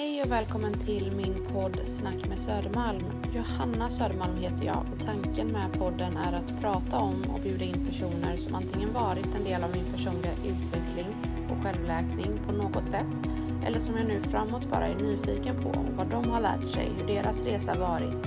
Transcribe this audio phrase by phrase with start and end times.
[0.00, 3.04] Hej och välkommen till min podd Snack med Södermalm.
[3.34, 7.86] Johanna Södermalm heter jag och tanken med podden är att prata om och bjuda in
[7.86, 11.06] personer som antingen varit en del av min personliga utveckling
[11.50, 13.20] och självläkning på något sätt
[13.66, 17.06] eller som jag nu framåt bara är nyfiken på vad de har lärt sig, hur
[17.06, 18.26] deras resa varit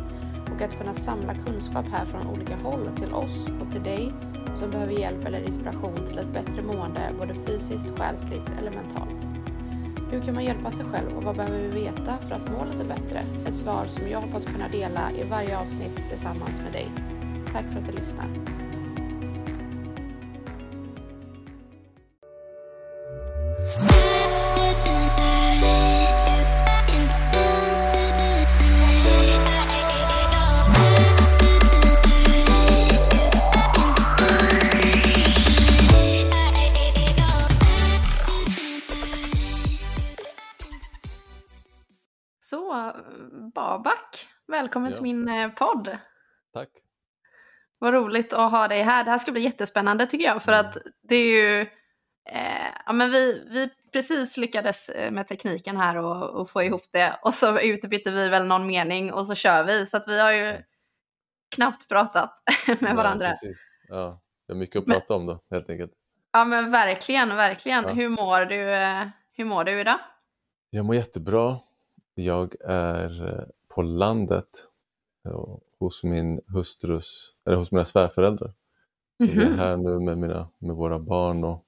[0.55, 4.13] och att kunna samla kunskap här från olika håll till oss och till dig
[4.55, 9.42] som behöver hjälp eller inspiration till ett bättre mående både fysiskt, själsligt eller mentalt.
[10.13, 12.83] Hur kan man hjälpa sig själv och vad behöver vi veta för att må lite
[12.83, 13.21] bättre?
[13.47, 16.91] Ett svar som jag hoppas kunna dela i varje avsnitt tillsammans med dig.
[17.53, 18.62] Tack för att du lyssnar.
[44.73, 44.95] Välkommen Ja.
[44.95, 45.97] till min eh, podd.
[46.53, 46.69] Tack.
[47.79, 49.03] Vad roligt att ha dig här.
[49.03, 50.65] Det här ska bli jättespännande tycker jag för Mm.
[50.65, 51.61] att det är ju,
[52.29, 56.81] eh, ja men vi, vi precis lyckades eh, med tekniken här och, och få ihop
[56.91, 60.21] det och så utbytte vi väl någon mening och så kör vi så att vi
[60.21, 60.57] har ju
[61.55, 62.41] knappt pratat
[62.79, 63.27] med varandra.
[63.27, 63.57] Ja, precis.
[63.87, 65.91] ja, det är mycket att Men- prata om då, helt enkelt.
[66.31, 67.83] Ja men verkligen, verkligen.
[67.83, 67.89] Ja.
[67.89, 69.99] Hur mår du, eh, hur mår du idag?
[70.69, 71.59] Jag mår jättebra.
[72.15, 73.45] Jag är
[73.75, 74.47] på landet
[75.25, 75.45] eh,
[75.79, 78.53] hos min hustrus, eller hos mina svärföräldrar.
[79.17, 79.59] Så vi är Mhm.
[79.59, 81.65] här nu med, mina, med våra barn och,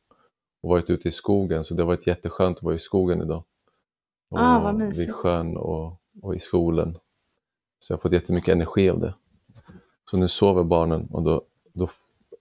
[0.62, 3.44] och varit ute i skogen så det har varit jätteskönt att vara i skogen idag.
[4.30, 5.12] Och Ah, vad vid mysigt.
[5.14, 6.97] sjön och, och i solen.
[7.80, 9.14] Så jag har fått jättemycket energi av det.
[10.12, 11.42] Så nu sover barnen och då,
[11.73, 11.90] då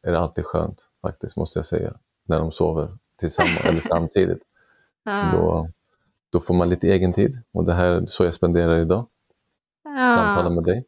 [0.02, 1.94] är det alltid skönt faktiskt måste jag säga.
[2.26, 4.42] När de sover tillsammans eller samtidigt.
[5.04, 5.32] Ja.
[5.32, 5.68] Då,
[6.30, 9.06] då får man lite egen tid och det här är så jag spenderar idag.
[9.96, 10.54] Samtala Ja.
[10.54, 10.84] med dig.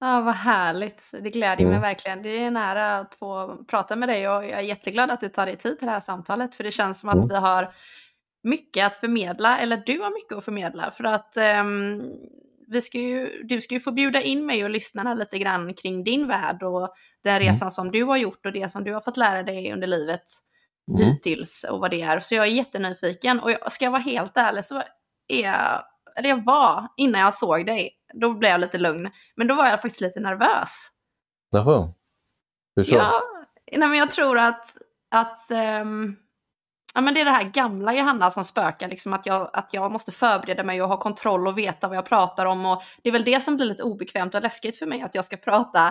[0.00, 1.10] ja, vad härligt.
[1.12, 1.82] Det glädjer mig Mm.
[1.82, 2.22] verkligen.
[2.22, 5.46] Det är nära att få prata med dig och jag är jätteglad att du tar
[5.46, 7.28] dig tid till det här samtalet för det känns som att Mm.
[7.28, 7.74] vi har
[8.42, 12.02] mycket att förmedla, eller du har mycket att förmedla för att ehm,
[12.68, 16.04] vi ska ju, du ska ju få bjuda in mig och lyssnarna lite grann kring
[16.04, 17.48] din värld och den Mm.
[17.48, 20.22] resan som du har gjort och det som du har fått lära dig under livet
[20.90, 21.02] Mm.
[21.04, 22.20] hittills och vad det är.
[22.20, 24.82] Så jag är jättenyfiken och jag, ska jag vara helt ärlig så
[25.28, 25.82] är jag,
[26.18, 29.66] eller jag var, innan jag såg dig, då blev jag lite lugn, men då var
[29.66, 30.88] jag faktiskt lite nervös.
[31.50, 31.92] Jaha.
[32.76, 32.94] Hur så?
[32.94, 33.22] Ja,
[33.72, 34.76] nej men jag tror att,
[35.10, 36.16] att ehm,
[36.94, 39.92] ja, men det är det här gamla Johanna som spökar, liksom att jag, att jag
[39.92, 42.66] måste förbereda mig och ha kontroll och veta vad jag pratar om.
[42.66, 45.24] Och det är väl det som blir lite obekvämt och läskigt för mig, att jag
[45.24, 45.86] ska prata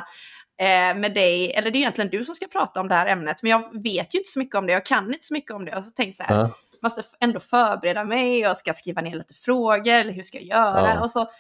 [0.58, 3.44] eh, med dig, eller det är egentligen du som ska prata om det här ämnet,
[3.44, 5.66] men jag vet ju inte så mycket om det, jag kan inte så mycket om
[5.66, 5.76] det.
[5.76, 6.52] Och så tänkte jag så här, Ja.
[6.84, 10.94] Måste ändå förbereda mig, jag ska skriva ner lite frågor, eller hur ska jag göra?
[10.94, 11.02] Ja.
[11.02, 11.32] Och så,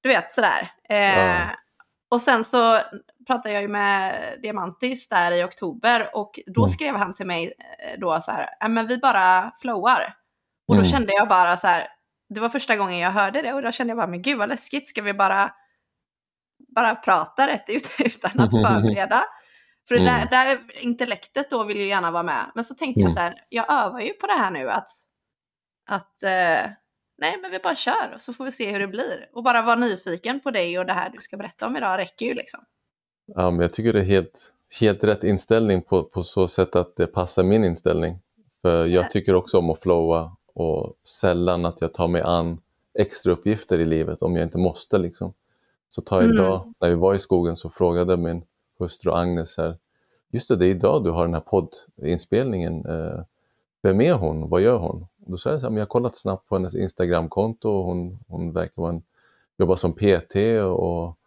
[0.00, 0.70] du vet sådär.
[0.88, 1.46] Eh, Ja.
[2.10, 2.80] Och sen så
[3.26, 6.68] pratade jag ju med Diamantis där i oktober och då Mm.
[6.68, 10.14] skrev han till mig eh, då så här, "Ja, men vi bara flowar.
[10.68, 10.90] Och då Mm.
[10.92, 11.88] kände jag bara så här,
[12.34, 14.48] det var första gången jag hörde det och då kände jag bara, men gud vad
[14.48, 15.52] läskigt, ska vi bara,
[16.76, 19.24] bara prata rätt ut utan att förbereda?
[19.88, 20.28] För det där, Mm.
[20.30, 22.50] där intellektet då vill ju gärna vara med.
[22.54, 23.14] Men så tänkte jag Mm.
[23.14, 24.88] så här, jag övar ju på det här nu att,
[25.88, 26.70] att eh,
[27.18, 29.28] nej men vi bara kör och så får vi se hur det blir.
[29.32, 32.26] Och bara vara nyfiken på dig och det här du ska berätta om idag räcker
[32.26, 32.60] ju liksom.
[33.26, 36.96] Ja, men jag tycker det är helt, helt rätt inställning på, på så sätt att
[36.96, 38.18] det passar min inställning.
[38.62, 42.60] För jag tycker också om att flowa och sällan att jag tar mig an
[42.98, 44.98] extra uppgifter i livet om jag inte måste.
[44.98, 45.32] Liksom.
[45.88, 46.34] Så ta Mm.
[46.34, 48.42] idag, när vi var i skogen så frågade min
[48.78, 49.76] hustru Agnes här,
[50.30, 52.86] just det, det är idag du har den här poddinspelningen.
[52.86, 53.20] Eh,
[53.82, 54.48] Vem är hon?
[54.48, 55.06] Vad gör hon?
[55.16, 58.18] Då sa jag så här, men jag har kollat snabbt på hennes Instagramkonto och hon,
[58.28, 59.02] hon verkar vara en,
[59.58, 61.18] jobba som PT och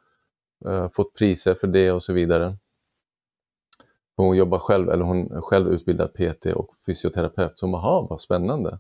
[0.65, 2.55] uh, fått priser för det och så vidare.
[4.15, 7.59] Hon jobbar själv, eller hon är själv utbildad PT och fysioterapeut.
[7.59, 8.79] Så hon bara, "Jaha, vad spännande.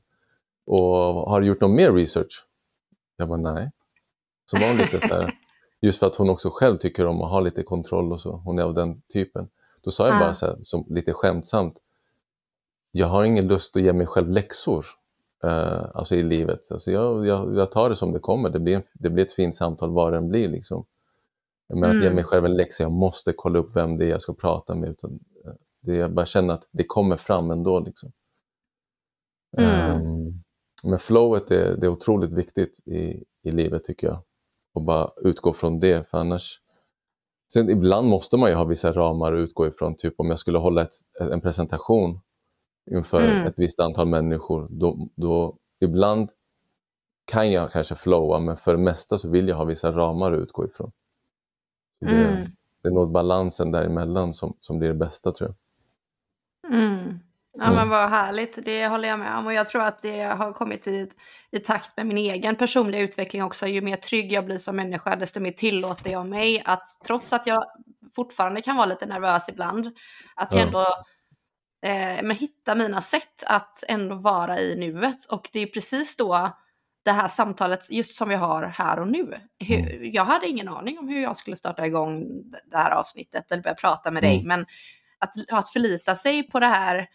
[0.65, 0.81] Och
[1.29, 2.45] har du gjort någon mer research?
[3.17, 3.71] Jag bara, nej.
[4.45, 5.31] Så var hon lite så här,
[5.81, 8.31] just för att hon också själv tycker om att ha lite kontroll och så.
[8.35, 9.49] Hon är av den typen.
[9.81, 10.19] Då sa jag Ah.
[10.19, 11.77] bara så här, som lite skämtsamt.
[12.91, 14.85] Jag har ingen lust att ge mig själv läxor.
[15.43, 16.71] eh, alltså i livet.
[16.71, 18.49] Alltså jag, jag, jag tar det som det kommer.
[18.49, 20.85] Det blir, en, det blir ett fint samtal vad den blir liksom.
[21.69, 22.15] Men att ge Mm.
[22.15, 24.89] mig själv en läxa, jag måste kolla upp vem det är jag ska prata med.
[24.89, 25.51] Utan eh,
[25.81, 27.79] det, jag bara känner att det kommer fram ändå.
[27.79, 28.11] Liksom.
[29.57, 29.69] Mm.
[30.01, 30.43] Ehm,
[30.83, 34.21] men flowet är, det är otroligt viktigt i, i livet tycker jag.
[34.73, 36.59] Och bara utgå från det, för annars...
[37.53, 39.95] Sen ibland måste man ju ha vissa ramar att utgå ifrån.
[39.97, 42.19] Typ om jag skulle hålla ett, en presentation
[42.91, 43.47] inför Mm.
[43.47, 44.67] ett visst antal människor.
[44.69, 46.29] Då, då ibland
[47.25, 50.39] kan jag kanske flowa men för det mesta så vill jag ha vissa ramar att
[50.39, 50.91] utgå ifrån.
[51.99, 52.49] Det, Mm.
[52.81, 55.57] det är nog balansen däremellan som, som blir det bästa tror jag.
[56.73, 57.19] Mm.
[57.53, 57.75] Ja Mm.
[57.75, 59.45] men vad härligt, det håller jag med om.
[59.45, 61.09] Och jag tror att det har kommit i,
[61.51, 63.67] i takt med min egen personliga utveckling också.
[63.67, 67.47] Ju mer trygg jag blir som människa, desto mer tillåter jag mig att, trots att
[67.47, 67.65] jag
[68.15, 69.91] fortfarande kan vara lite nervös ibland,
[70.35, 70.65] att jag Ja.
[70.67, 70.79] ändå
[71.85, 75.25] eh, men hitta mina sätt att ändå vara i nuet.
[75.25, 76.57] Och det är precis då
[77.05, 79.35] det här samtalet, just som vi har här och nu.
[79.59, 82.25] Hur, jag hade ingen aning om hur jag skulle starta igång
[82.71, 84.47] det här avsnittet eller börja prata med dig, Mm.
[84.47, 84.65] men
[85.19, 87.07] att, att förlita sig på det här,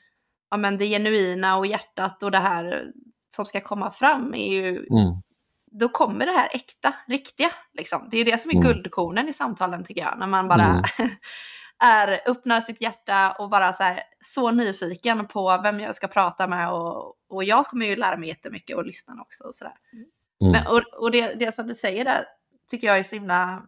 [0.50, 2.92] ja men det genuina och hjärtat och det här
[3.28, 5.22] som ska komma fram är ju, Mm.
[5.70, 8.08] då kommer det här äkta, riktiga liksom.
[8.10, 8.66] Det är det som är Mm.
[8.66, 10.82] guldkornen i samtalen tycker jag, när man bara
[11.84, 16.46] är, öppnar sitt hjärta och bara så här, så nyfiken på vem jag ska prata
[16.46, 19.74] med och, och jag kommer ju lära mig jättemycket och lyssna också och sådär.
[19.92, 20.52] Mm.
[20.52, 22.24] Men, och och det, det som du säger där
[22.70, 23.62] tycker jag är så himla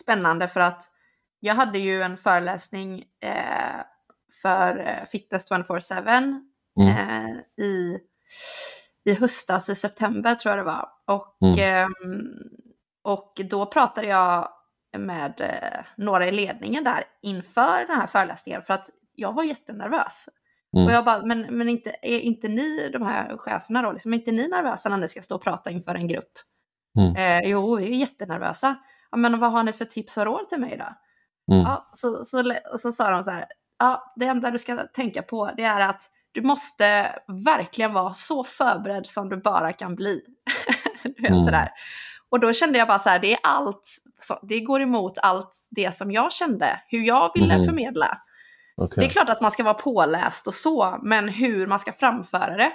[0.00, 0.82] spännande för att
[1.40, 3.80] jag hade ju en föreläsning eh,
[4.42, 6.40] för eh, Fitness 24-7
[6.80, 6.88] Mm.
[6.88, 7.98] eh, i,
[9.04, 10.88] i höstas, i september tror jag det var.
[11.06, 11.58] Och, Mm.
[11.58, 12.32] ehm,
[13.04, 14.48] och då pratade jag
[14.98, 20.28] med eh, några i ledningen där inför den här föreläsningen för att jag var jättenervös.
[20.76, 20.86] Mm.
[20.86, 24.16] Och jag bara, men, men inte, är inte ni, de här cheferna då, liksom, är
[24.18, 26.32] inte ni nervösa när ni ska stå och prata inför en grupp?
[26.98, 27.16] Mm.
[27.16, 28.76] Eh, jo, vi är jättenervösa.
[29.10, 30.94] Ja, men vad har ni för tips och råd till mig då?
[31.54, 31.64] Mm.
[31.66, 33.44] Ja, så, så, och så sa de så här,
[33.82, 36.02] ja, det enda du ska tänka på det är att
[36.32, 37.12] du måste
[37.46, 40.20] verkligen vara så förberedd som du bara kan bli.
[41.02, 41.42] du vet, Mm.
[41.44, 41.70] sådär.
[42.28, 43.88] Och då kände jag bara så här, det är allt,
[44.18, 47.64] så, det går emot allt det som jag kände, hur jag ville Mhm.
[47.66, 48.18] förmedla.
[48.76, 48.96] Okej.
[49.00, 52.56] Det är klart att man ska vara påläst och så, men hur man ska framföra
[52.56, 52.72] det.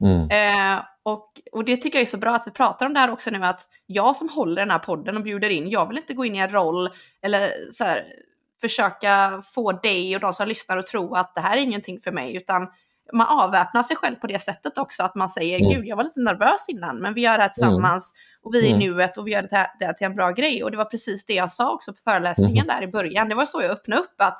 [0.00, 0.28] Mm.
[0.76, 3.10] Eh, och, och det tycker jag är så bra att vi pratar om det här
[3.10, 6.14] också nu, att jag som håller den här podden och bjuder in, jag vill inte
[6.14, 6.90] gå in i en roll
[7.22, 8.04] eller så här,
[8.60, 12.12] försöka få dig och de som lyssnar att tro att det här är ingenting för
[12.12, 12.68] mig, utan
[13.12, 15.72] man avväpnar sig själv på det sättet också, att man säger Mm.
[15.72, 18.12] gud, jag var lite nervös innan, men vi gör det här tillsammans
[18.42, 18.78] och vi är i Mm.
[18.78, 20.64] nuet och vi gör det här, det här till en bra grej.
[20.64, 23.28] Och det var precis det jag sa också på föreläsningen där i början.
[23.28, 24.38] Det var så jag öppnade upp att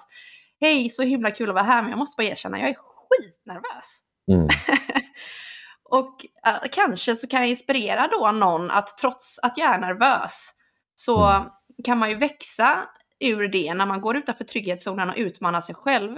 [0.61, 4.01] hej, så himla kul att vara här, men jag måste bara erkänna, jag är skitnervös.
[4.33, 4.49] Mm.
[5.91, 10.51] Och eh, kanske så kan jag inspirera då någon att trots att jag är nervös
[10.95, 11.49] så Mm.
[11.85, 12.79] kan man ju växa
[13.21, 16.17] ur det när man går utanför trygghetszonen och utmanar sig själv.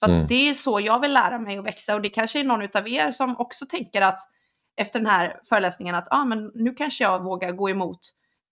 [0.00, 0.26] För Mm.
[0.26, 2.88] det är så jag vill lära mig att växa och det kanske är någon av
[2.88, 4.20] er som också tänker att
[4.76, 8.00] efter den här föreläsningen att ah, men nu kanske jag vågar gå emot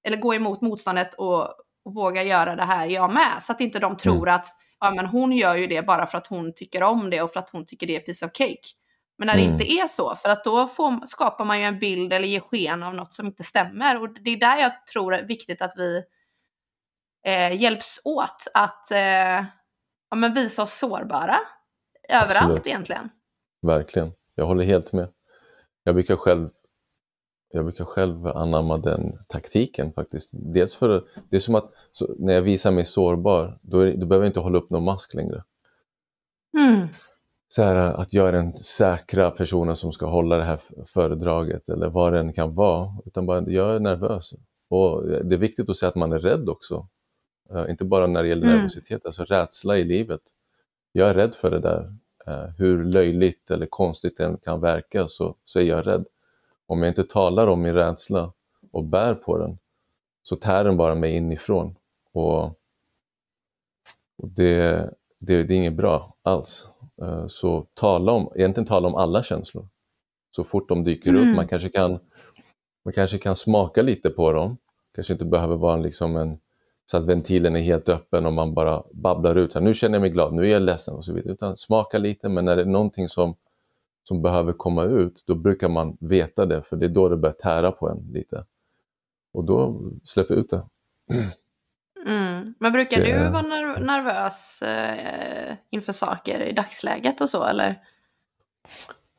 [0.05, 1.43] eller gå emot motståndet och,
[1.85, 3.33] och våga göra det här jag med.
[3.43, 4.47] Så att inte de tror att
[4.81, 7.41] ja, men hon gör ju det bara för att hon tycker om det och för
[7.41, 8.69] att hon tycker det är piece of cake.
[9.19, 9.53] Men när det Mm.
[9.53, 12.83] inte är så, för att då får, skapar man ju en bild eller ger sken
[12.83, 14.03] av något som inte stämmer.
[14.03, 16.03] Och det är där jag tror det är viktigt att vi
[17.24, 19.44] eh, hjälps åt att eh,
[20.10, 21.36] ja, men visa oss sårbara.
[22.08, 22.66] Överallt Absolut.
[22.66, 23.08] egentligen.
[23.62, 25.08] Verkligen, jag håller helt med.
[25.84, 26.50] Jag brukar själv,
[27.52, 30.30] jag brukar själv anamma den taktiken faktiskt.
[30.32, 31.72] Dels för att, det är som att
[32.19, 35.14] när jag visar mig sårbar, då, är, då behöver jag inte hålla upp någon mask
[35.14, 35.44] längre.
[36.58, 36.88] Mm.
[37.48, 41.90] Så här, att jag är den säkra personen som ska hålla det här föredraget eller
[41.90, 42.90] vad det än kan vara.
[43.06, 44.32] Utan bara, jag är nervös.
[44.70, 46.88] Och det är viktigt att säga att man är rädd också.
[47.55, 48.56] Eh, inte bara när det gäller Mm.
[48.56, 50.21] nervositet, alltså rädsla i livet.
[50.93, 51.94] Jag är rädd för det där.
[52.27, 56.05] Eh, hur löjligt eller konstigt det än kan verka så, så är jag rädd.
[56.67, 58.32] Om jag inte talar om min rädsla
[58.71, 59.59] och bär på den
[60.23, 61.75] så tär den bara mig inifrån.
[62.13, 62.43] Och,
[64.17, 66.67] och det, det, det är inget bra alls.
[67.03, 69.69] Eh, Så tala om, egentligen tala om alla känslor.
[70.37, 71.29] Så fort de dyker Mm.
[71.31, 71.37] upp.
[71.37, 71.99] Man kanske, kan,
[72.85, 74.56] man kanske kan smaka lite på dem.
[74.94, 76.39] kanske inte behöver vara liksom en,
[76.86, 79.53] så att ventilen är helt öppen och man bara babblar ut.
[79.53, 81.32] Så här, nu känner jag mig glad, nu är jag ledsen och så vidare.
[81.32, 83.34] Utan smaka lite, men när det är någonting som,
[84.03, 87.34] som behöver komma ut, då brukar man veta det, för det är då det börjar
[87.34, 88.44] tära på en lite.
[89.32, 90.62] Och då släpper ut det.
[92.06, 92.55] Mm.
[92.58, 97.81] Men brukar Det du vara ner- nervös eh, inför saker i dagsläget och så eller?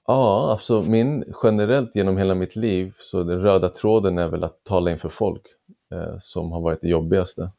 [0.08, 4.64] Ja, alltså min generellt genom hela mitt liv så den röda tråden är väl att
[4.64, 5.42] tala inför folk
[6.20, 7.52] som har varit det jobbigaste.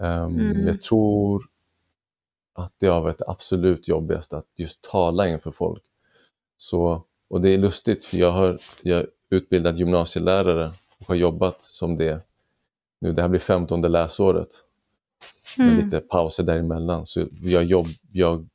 [0.00, 0.66] Ehm, Mm.
[0.66, 1.44] Jag tror
[2.52, 5.82] att det har varit det absolut jobbigaste att just tala inför folk.
[6.58, 11.62] Så, och det är lustigt för jag har jag är utbildad gymnasielärare och har jobbat
[11.62, 12.20] som det
[13.00, 13.12] nu.
[13.12, 14.48] Det här blir femtonde läsåret
[15.58, 15.84] med Mm.
[15.84, 17.06] lite pauser däremellan.
[17.06, 18.48] Så jag, jobb, jag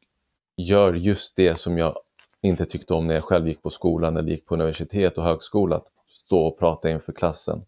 [0.57, 1.97] gör just det som jag
[2.41, 5.75] inte tyckte om när jag själv gick på skolan eller gick på universitet och högskola,
[5.75, 7.65] att stå och prata inför klassen.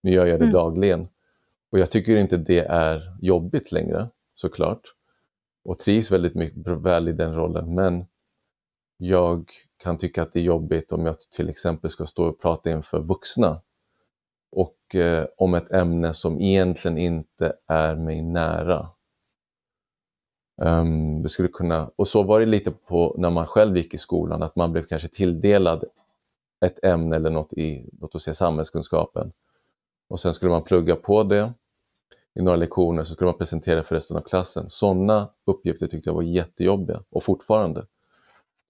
[0.00, 0.52] Nu gör jag det mm.
[0.52, 1.08] dagligen.
[1.70, 4.94] Och jag tycker inte det är jobbigt längre, såklart.
[5.64, 8.06] Och trivs väldigt mycket väl i den rollen, men
[8.96, 12.70] jag kan tycka att det är jobbigt om jag till exempel ska stå och prata
[12.70, 13.60] inför vuxna
[14.52, 18.88] och eh, om ett ämne som egentligen inte är mig nära.
[20.62, 23.98] Um, det skulle kunna, och så var det lite på när man själv gick i
[23.98, 25.84] skolan, att man blev kanske tilldelad
[26.60, 29.32] ett ämne eller något i, låt oss säga samhällskunskapen.
[30.10, 31.52] Och sen skulle man plugga på det
[32.34, 34.70] i några lektioner, så skulle man presentera för resten av klassen.
[34.70, 37.86] Sådana uppgifter tyckte jag var jättejobbiga och fortfarande.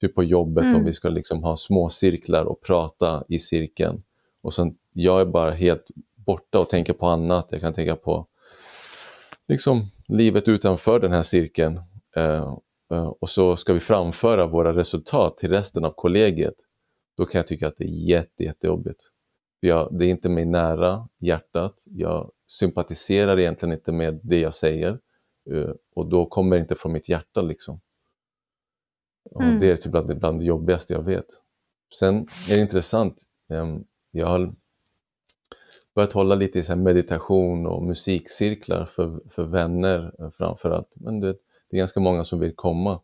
[0.01, 0.77] Typ på jobbet mm.
[0.77, 4.03] om vi ska liksom ha små cirklar och prata i cirkeln.
[4.43, 7.49] Och sen, jag är bara helt borta och tänker på annat.
[7.51, 8.27] Jag kan tänka på
[9.49, 11.81] liksom livet utanför den här cirkeln.
[12.17, 12.55] Eh,
[12.93, 16.57] eh, och så ska vi framföra våra resultat till resten av kollegiet.
[17.17, 19.10] Då kan jag tycka att det är jätte, jättejobbigt.
[19.61, 21.83] Jag, det är inte mig nära hjärtat.
[21.85, 24.99] Jag sympatiserar egentligen inte med det jag säger.
[25.51, 27.81] Eh, och då kommer det inte från mitt hjärta liksom.
[29.41, 29.55] Mm.
[29.55, 31.27] Och det är typ bland, bland det jobbigaste jag vet.
[31.99, 33.23] Sen är det intressant.
[33.49, 34.55] Ehm, jag har
[35.95, 40.93] börjat hålla lite i så meditation och musikcirklar för, för vänner eh, framförallt.
[40.95, 41.33] Men det,
[41.71, 43.01] det är ganska många som vill komma.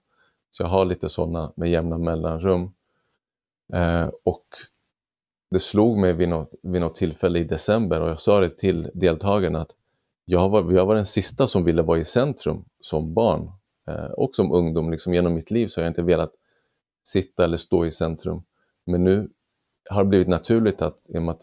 [0.50, 2.72] Så jag har lite sådana med jämna mellanrum.
[3.72, 4.46] Eh, och
[5.50, 8.90] det slog mig vid något, vid något tillfälle i december och jag sa det till
[8.94, 9.72] deltagarna att
[10.24, 13.50] jag var, jag var den sista som ville vara i centrum som barn
[13.88, 14.90] eh, och som ungdom.
[14.90, 16.32] Liksom genom mitt liv så har jag inte velat
[17.04, 18.42] sitta eller stå i centrum.
[18.84, 19.30] Men nu
[19.90, 21.42] har det blivit naturligt att, i och med att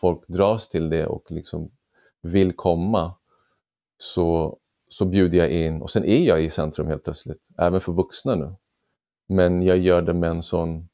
[0.00, 1.70] folk dras till det och liksom
[2.22, 3.14] vill komma
[3.96, 7.92] så, så bjuder jag in och sen är jag i centrum helt plötsligt, även för
[7.92, 8.54] vuxna nu.
[9.26, 10.88] Men jag gör det med en sån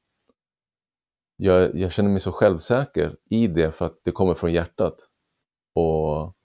[1.36, 4.96] jag, jag känner mig så självsäker i det för att det kommer från hjärtat.
[5.74, 6.36] Och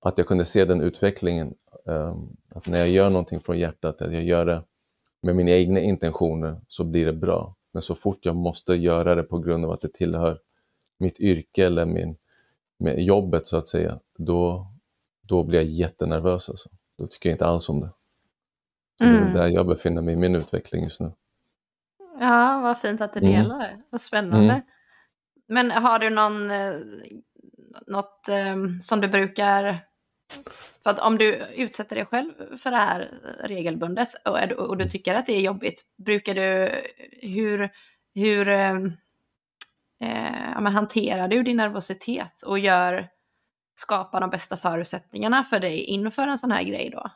[0.00, 4.12] att jag kunde se den utvecklingen, um, att när jag gör någonting från hjärtat, att
[4.12, 4.62] jag gör det
[5.22, 7.54] med mina egna intentioner så blir det bra.
[7.72, 10.40] Men så fort jag måste göra det på grund av att det tillhör
[10.98, 12.16] mitt yrke eller min,
[12.78, 14.66] med jobbet så att säga, då,
[15.22, 16.48] då blir jag jättenervös.
[16.48, 16.68] Alltså.
[16.98, 17.90] Då tycker jag inte alls om det.
[18.98, 19.16] Så mm.
[19.16, 19.34] Det är mm.
[19.34, 21.12] där jag befinner mig i min utveckling just nu.
[22.20, 23.32] Ja, vad fint att du mm.
[23.32, 23.68] delar.
[23.68, 23.82] Mm.
[23.90, 24.52] Vad spännande.
[24.52, 24.62] Mm.
[25.48, 26.74] Men har du någon, eh,
[27.86, 29.78] något eh, som du brukar...
[30.82, 33.08] För att om du utsätter dig själv för det här
[33.44, 36.70] regelbundet och, och du tycker att det är jobbigt, brukar du...
[37.22, 37.70] Hur,
[38.14, 38.74] hur eh,
[40.00, 43.08] eh, hanterar du din nervositet och gör,
[43.74, 47.10] skapar de bästa förutsättningarna för dig inför en sån här grej då?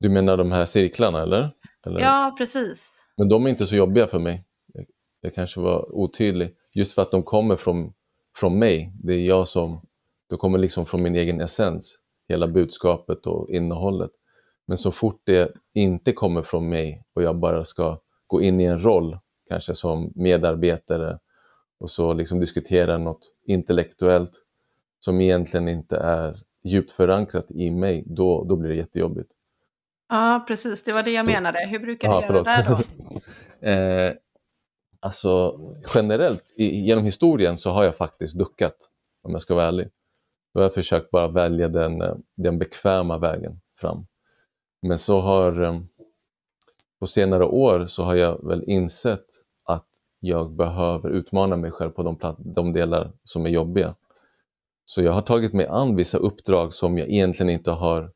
[0.00, 1.50] Du menar de här cirklarna eller?
[1.86, 2.00] eller?
[2.00, 3.01] Ja, precis.
[3.22, 4.44] Men de är inte så jobbiga för mig.
[5.20, 6.56] Jag, kanske var otydlig.
[6.74, 7.92] Just för att de kommer från,
[8.36, 8.92] från mig.
[9.02, 9.80] Det är jag som,
[10.28, 11.98] de kommer liksom från min egen essens.
[12.28, 14.10] Hela budskapet och innehållet.
[14.66, 18.64] Men så fort det inte kommer från mig och jag bara ska gå in i
[18.64, 21.18] en roll, kanske som medarbetare
[21.78, 24.32] och så liksom diskutera något intellektuellt
[25.00, 29.30] som egentligen inte är djupt förankrat i mig, då, då blir det jättejobbigt.
[30.12, 30.84] Ja, precis.
[30.84, 31.66] Det var det jag menade.
[31.66, 32.80] Hur brukar du ja, göra där då?
[33.70, 34.14] eh,
[35.00, 35.60] alltså
[35.94, 38.76] generellt i, genom historien så har jag faktiskt duckat,
[39.22, 39.88] om jag ska vara ärlig.
[40.54, 44.06] Då har jag försökt bara välja den, eh, den bekväma vägen fram.
[44.82, 45.80] Men så har eh,
[47.00, 49.26] på senare år så har jag väl insett
[49.64, 49.88] att
[50.20, 53.94] jag behöver utmana mig själv på de, de delar som är jobbiga.
[54.84, 58.12] Så jag har tagit mig an vissa uppdrag som jag egentligen inte har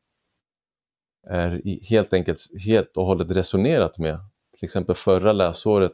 [1.29, 4.19] är helt enkelt helt och hållet resonerat med.
[4.57, 5.93] Till exempel förra läsåret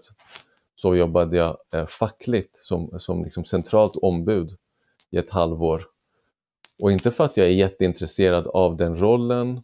[0.76, 4.58] så jobbade jag eh, fackligt som, som liksom centralt ombud
[5.12, 5.84] i ett halvår.
[6.80, 9.64] Och inte för att jag är jätteintresserad av den rollen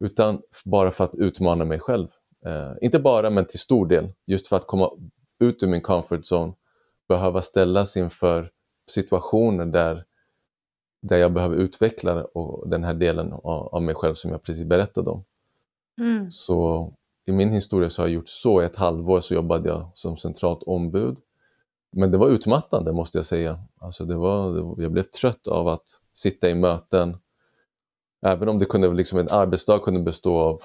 [0.00, 2.08] utan bara för att utmana mig själv.
[2.46, 4.90] Eh, inte bara men till stor del, just för att komma
[5.38, 6.52] ut ur min comfort zone,
[7.08, 8.50] behöva ställas inför
[8.88, 10.04] situationer där
[11.04, 15.10] där jag behöver utveckla och den här delen av, mig själv som jag precis berättade
[15.10, 15.24] om.
[16.00, 16.30] Mm.
[16.30, 16.92] Så
[17.26, 20.16] i min historia så har jag gjort så, i ett halvår så jobbade jag som
[20.16, 21.18] centralt ombud.
[21.92, 23.60] Men det var utmattande måste jag säga.
[23.80, 27.16] Alltså det var, det var jag blev trött av att sitta i möten.
[28.26, 30.62] Även om det kunde, liksom en arbetsdag kunde bestå av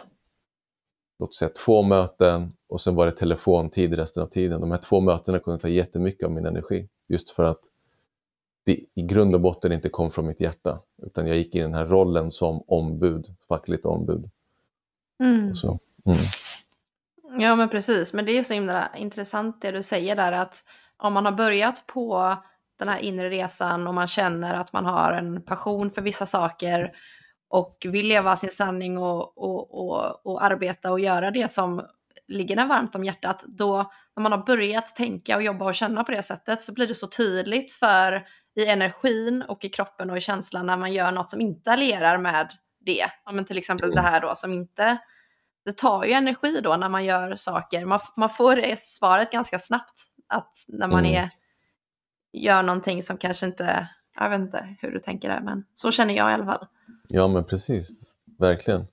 [1.20, 4.62] låt säga två möten och sen var det telefontid resten av tiden.
[4.62, 7.62] De här två mötena kunde ta jättemycket av min energi just för att
[8.64, 11.74] det i grund och botten inte kom från mitt hjärta utan jag gick i den
[11.74, 14.30] här rollen som ombud, fackligt ombud.
[15.24, 15.56] Mm.
[15.56, 16.20] Så, mm.
[17.40, 20.56] Ja men precis, men det är så himla intressant det du säger där att
[20.98, 22.38] om man har börjat på
[22.80, 26.92] den här inre resan och man känner att man har en passion för vissa saker
[27.50, 31.82] och vill leva sin sanning och, och, och, och arbeta och göra det som
[32.28, 36.04] ligger en varmt om hjärtat, då när man har börjat tänka och jobba och känna
[36.04, 38.28] på det sättet så blir det så tydligt för
[38.60, 42.18] i energin och i kroppen och i känslan när man gör något som inte allierar
[42.18, 43.06] med det.
[43.26, 44.98] Ja, men till exempel det här då som inte,
[45.66, 47.86] det tar ju energi då när man gör saker.
[47.86, 51.24] Man, man får svaret ganska snabbt att när man mm.
[51.24, 51.30] är,
[52.34, 53.88] gör någonting som kanske inte,
[54.20, 56.68] jag vet inte hur du tänker där, men så känner jag i alla fall.
[57.08, 57.90] Ja men precis,
[58.40, 58.88] verkligen.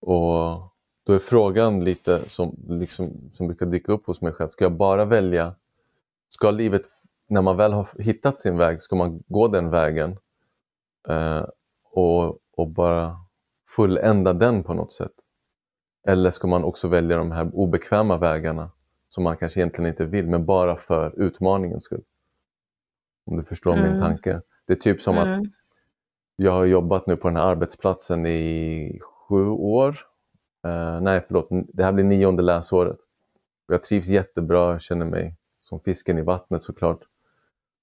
[0.00, 0.72] Och
[1.04, 4.76] då är frågan lite som, liksom, som brukar dyka upp hos mig själv, ska jag
[4.76, 5.54] bara välja,
[6.28, 6.82] ska livet,
[7.32, 10.18] när man väl har hittat sin väg, ska man gå den vägen
[11.08, 11.44] eh,
[11.84, 13.16] och, och bara
[13.76, 15.12] fullända den på något sätt?
[16.06, 18.70] Eller ska man också välja de här obekväma vägarna
[19.08, 22.04] som man kanske egentligen inte vill, men bara för utmaningens skull?
[23.26, 23.90] Om du förstår mm.
[23.90, 24.40] min tanke.
[24.66, 25.40] Det är typ som mm.
[25.40, 25.46] att
[26.36, 29.96] jag har jobbat nu på den här arbetsplatsen i sju år
[30.66, 32.98] Uh, nej, förlåt, det här blir nionde läsåret.
[33.66, 37.00] Jag trivs jättebra, känner mig som fisken i vattnet såklart.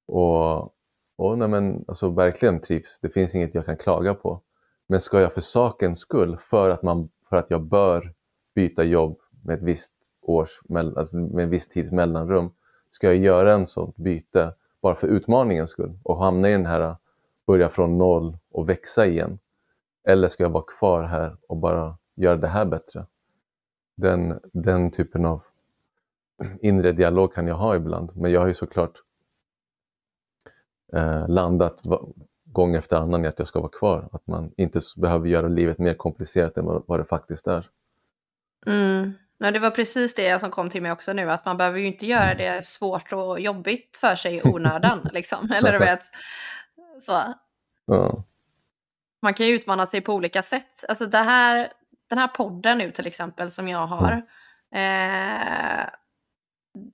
[0.10, 0.74] Och,
[1.16, 4.42] och nej, men, alltså, verkligen trivs, det finns inget jag kan klaga på.
[4.88, 8.14] Men ska jag för sakens skull, för att, man, för att jag bör
[8.56, 10.62] byta jobb med ett visst års,
[10.96, 12.52] alltså med en viss tids mellanrum,
[12.92, 16.96] ska jag göra en sånt byte bara för utmaningens skull och hamna i den här
[17.48, 19.40] börja från noll och växa igen?
[20.04, 23.06] Eller ska jag vara kvar här och bara göra det här bättre.
[23.96, 25.42] Den, den typen av
[26.62, 29.04] inre dialog kan jag ha ibland, men jag har ju såklart
[30.94, 31.82] eh, landat
[32.46, 34.10] gång efter annan i att jag ska vara kvar.
[34.12, 37.70] Att man inte behöver göra livet mer komplicerat än vad, vad det faktiskt är.
[38.66, 39.14] Mm.
[39.40, 41.86] Nej, det var precis det som kom till mig också nu, att man behöver ju
[41.86, 42.38] inte göra mm.
[42.38, 45.10] det svårt och jobbigt för sig i onödan.
[45.14, 45.52] liksom.
[45.52, 46.02] Eller du vet,
[47.00, 47.22] så.
[47.86, 48.24] Ja.
[49.22, 50.86] Man kan ju utmana sig på olika sätt.
[50.88, 51.74] Alltså det här
[52.10, 54.22] den här podden nu till exempel som jag har.
[54.72, 55.90] Eh,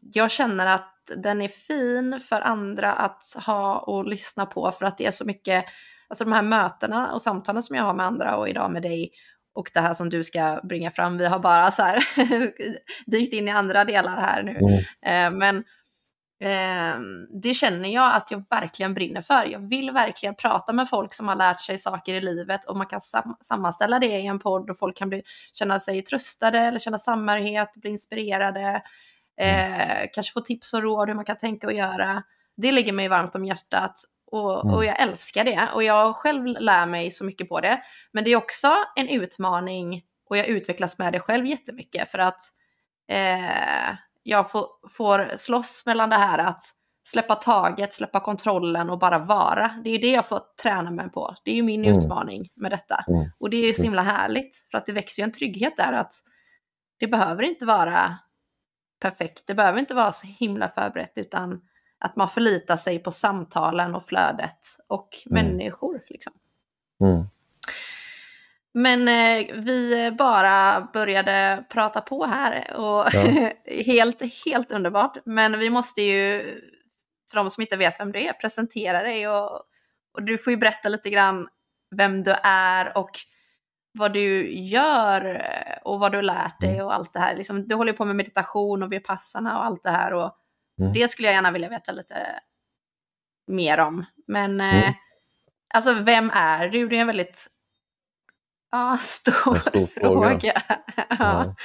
[0.02, 4.98] jag känner att den är fin för andra att ha och lyssna på för att
[4.98, 5.66] det är så mycket,
[6.08, 9.12] alltså de här mötena och samtalen som jag har med andra och idag med dig
[9.54, 12.04] och det här som du ska bringa fram, vi har bara så här
[13.12, 14.58] dykt in i andra delar här nu.
[14.58, 15.34] Mm.
[15.34, 15.64] Eh, men
[16.40, 17.00] Eh,
[17.42, 19.46] det känner jag att jag verkligen brinner för.
[19.46, 22.88] Jag vill verkligen prata med folk som har lärt sig saker i livet och man
[22.88, 25.22] kan sam sammanställa det i en podd och folk kan bli,
[25.54, 28.82] känna sig tröstade eller känna samhörighet, bli inspirerade,
[29.38, 32.24] eh, kanske få tips och råd hur man kan tänka och göra.
[32.58, 33.96] Det ligger mig varmt om hjärtat
[34.32, 34.76] och, mm.
[34.76, 37.82] och jag älskar det och jag själv lär mig så mycket på det.
[38.12, 42.42] Men det är också en utmaning och jag utvecklas med det själv jättemycket för att
[43.08, 46.62] eh, jag får, får slåss mellan det här att
[47.04, 49.82] släppa taget, släppa kontrollen och bara vara.
[49.84, 51.36] Det är det jag får träna mig på.
[51.44, 51.98] Det är ju min mm.
[51.98, 53.06] utmaning med detta.
[53.08, 53.30] Mm.
[53.40, 55.94] Och det är ju så himla härligt för att det växer ju en trygghet där
[55.94, 56.14] att
[57.00, 58.18] det behöver inte vara
[59.06, 59.48] perfekt.
[59.48, 61.62] Det behöver inte vara så himla förberett utan
[62.00, 65.46] att man förlitar sig på samtalen och flödet och mm.
[65.46, 66.02] människor.
[66.08, 66.34] Liksom.
[67.02, 67.26] Mm.
[68.74, 73.50] Men eh, vi bara började prata på här och ja.
[73.86, 75.18] helt, helt underbart.
[75.26, 76.44] Men vi måste ju,
[77.30, 79.52] för de som inte vet vem du är, presentera dig och,
[80.14, 81.48] och du får ju berätta lite grann
[81.96, 83.12] vem du är och
[83.96, 85.42] vad du gör
[85.84, 86.86] och vad du lärt dig mm.
[86.86, 87.36] och allt det här.
[87.36, 90.38] Liksom, du håller på med meditation och vipassarna och allt det här och
[90.80, 90.94] mm.
[90.94, 92.16] det skulle jag gärna vilja veta lite
[93.48, 94.06] mer om.
[94.28, 94.84] Men mm.
[94.84, 94.94] eh,
[95.74, 96.88] alltså vem är du?
[96.88, 97.50] Det är en väldigt
[98.76, 100.30] Ja, stor, stor fråga.
[100.30, 100.62] fråga.
[101.20, 101.56] ja.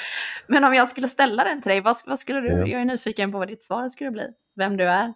[0.46, 2.66] Men om jag skulle ställa den till dig, vad, vad skulle du, ja.
[2.66, 5.14] jag är nyfiken på vad ditt svar skulle bli, vem du är.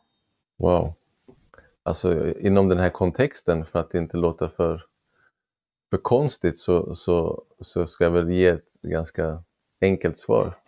[0.59, 0.95] Wow.
[1.83, 4.85] Alltså inom den här kontexten, för att inte låta för,
[5.95, 9.43] för konstigt, så, så, så ska jag väl ge ett ganska
[9.81, 10.59] enkelt svar.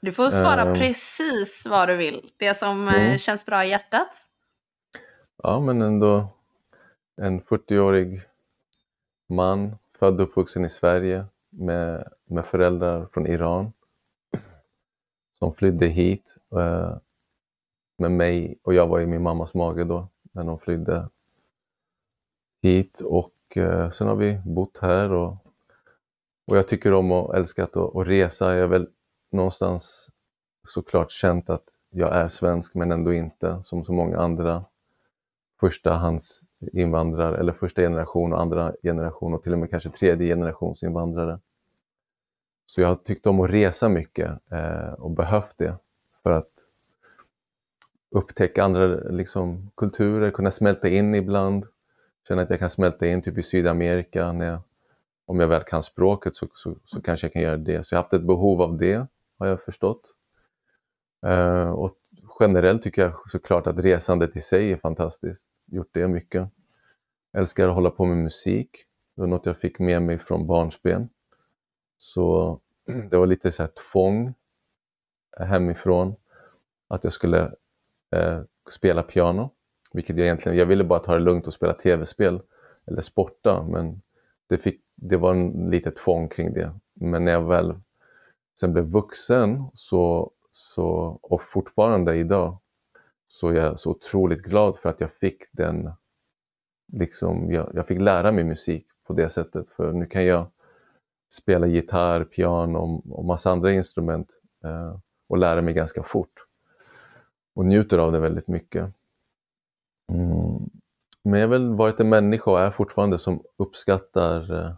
[0.00, 3.18] Du får svara um, precis vad du vill, det som eh, mm.
[3.18, 4.08] känns bra i hjärtat.
[5.42, 6.28] Ja, men ändå
[7.16, 8.22] en 40-årig
[9.26, 13.72] man Född och uppvuxen i Sverige med, med föräldrar från Iran
[15.38, 16.96] som flydde hit eh,
[17.98, 21.08] med mig och jag var i min mammas mage då när de flydde
[22.62, 25.36] hit och eh, sen har vi bott här och,
[26.46, 28.54] och jag tycker om och älskat att, att resa.
[28.54, 28.88] Jag har väl
[29.32, 30.10] någonstans
[30.68, 34.64] såklart känt att jag är svensk men ändå inte som så många andra
[35.60, 40.82] förstahands invandrare eller första generation och andra generation och till och med kanske tredje generations
[40.82, 41.40] invandrare.
[42.66, 45.76] Så jag har tyckt om att resa mycket eh, och behövt det
[46.22, 46.50] för att
[48.10, 51.66] upptäcka andra liksom, kulturer, kunna smälta in ibland.
[52.28, 54.32] Känna att jag kan smälta in typ i Sydamerika.
[54.32, 54.60] När jag,
[55.26, 57.86] om jag väl kan språket så, så, så, kanske jag kan göra det.
[57.86, 59.06] Så jag har haft ett behov av det,
[59.38, 60.14] har jag förstått.
[61.26, 61.96] Eh, och
[62.40, 65.48] generellt tycker jag såklart att resandet i sig är fantastiskt.
[65.66, 66.50] Gjort det mycket.
[67.32, 68.70] Älskar att hålla på med musik.
[69.14, 71.08] Det var något jag fick med mig från barnsben.
[71.96, 72.60] Så
[73.10, 74.34] det var lite så här tvång
[75.38, 76.16] hemifrån
[76.88, 77.54] att jag skulle
[78.10, 79.50] eh, spela piano.
[79.92, 82.40] Vilket jag egentligen, jag ville bara ta det lugnt och spela tv-spel
[82.86, 84.02] eller sporta men
[84.46, 86.72] det, fick, det var en lite tvång kring det.
[86.94, 87.74] Men när jag väl
[88.60, 92.58] sen blev vuxen så, så, och fortfarande idag
[93.28, 95.90] så är jag så otroligt glad för att jag fick den,
[96.92, 99.68] liksom, jag, jag fick lära mig musik på det sättet.
[99.68, 100.46] För nu kan jag
[101.32, 104.30] spela gitarr, piano och massa andra instrument
[104.64, 104.98] eh,
[105.28, 106.44] och lära mig ganska fort.
[107.54, 108.94] Och njuter av det väldigt mycket.
[110.12, 110.70] Mm.
[111.24, 114.72] Men jag har väl varit en människa och är fortfarande som uppskattar eh,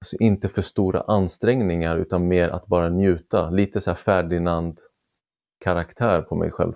[0.00, 3.50] alltså inte för stora ansträngningar utan mer att bara njuta.
[3.50, 6.74] Lite så här Ferdinand-karaktär på mig själv.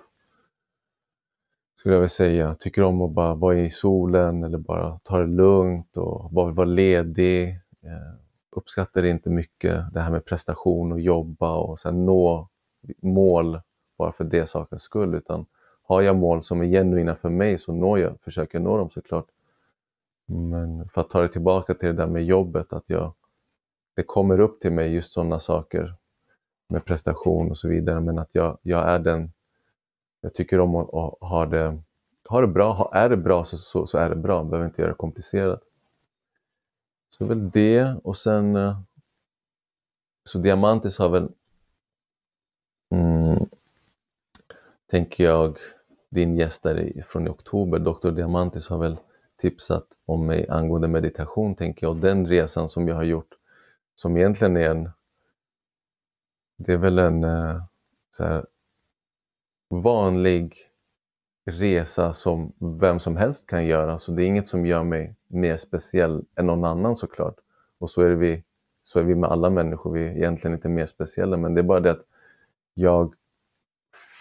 [1.75, 2.55] Skulle jag vilja säga.
[2.55, 6.65] Tycker om att bara vara i solen eller bara ta det lugnt och bara vara
[6.65, 7.49] ledig.
[7.83, 8.13] Eh,
[8.51, 12.49] uppskattar inte mycket det här med prestation och jobba och sen nå
[13.01, 13.61] mål
[13.97, 15.45] bara för det sakens skull utan
[15.91, 18.89] har jag mål som är genuina för mig så når jag, försöker jag nå dem
[18.89, 19.27] såklart.
[20.25, 23.13] Men för att ta det tillbaka till det där med jobbet, att jag,
[23.95, 25.95] det kommer upp till mig just sådana saker
[26.67, 29.31] med prestation och så vidare, men att jag, jag är den,
[30.21, 31.81] jag tycker om att, att ha, det,
[32.29, 34.91] ha det bra, är det bra så, så, så är det bra, behöver inte göra
[34.91, 35.61] det komplicerat.
[37.09, 38.79] Så väl det och sen eh,
[40.23, 41.29] så Diamantis har väl
[42.91, 43.49] mm,
[44.91, 45.57] tänker jag
[46.11, 48.11] din gäst där från i oktober, Dr.
[48.11, 48.97] Diamantis har väl
[49.41, 53.33] tipsat om mig angående meditation tänker jag och den resan som jag har gjort
[53.95, 54.89] som egentligen är en
[56.57, 57.63] det är väl en eh,
[58.11, 58.45] så här,
[59.69, 60.55] vanlig
[61.45, 65.57] resa som vem som helst kan göra så det är inget som gör mig mer
[65.57, 67.35] speciell än någon annan såklart.
[67.79, 68.43] Och så är, vi,
[68.83, 71.63] så är vi med alla människor, vi är egentligen inte mer speciella men det är
[71.63, 72.05] bara det att
[72.73, 73.13] jag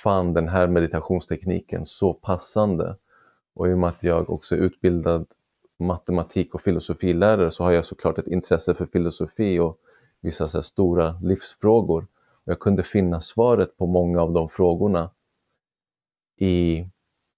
[0.02, 2.96] fann den här meditationstekniken så passande.
[3.54, 5.26] Och i och med att jag också är utbildad
[5.78, 9.78] matematik och filosofilärare så har jag såklart ett intresse för filosofi och
[10.20, 12.06] vissa så stora livsfrågor.
[12.44, 15.10] Och jag kunde finna svaret på många av de frågorna
[16.36, 16.86] i,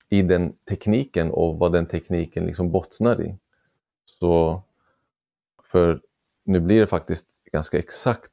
[0.08, 3.36] i den tekniken och vad den tekniken liksom bottnar i.
[4.04, 4.62] Så
[5.64, 6.00] för
[6.44, 8.31] nu blir det faktiskt ganska exakt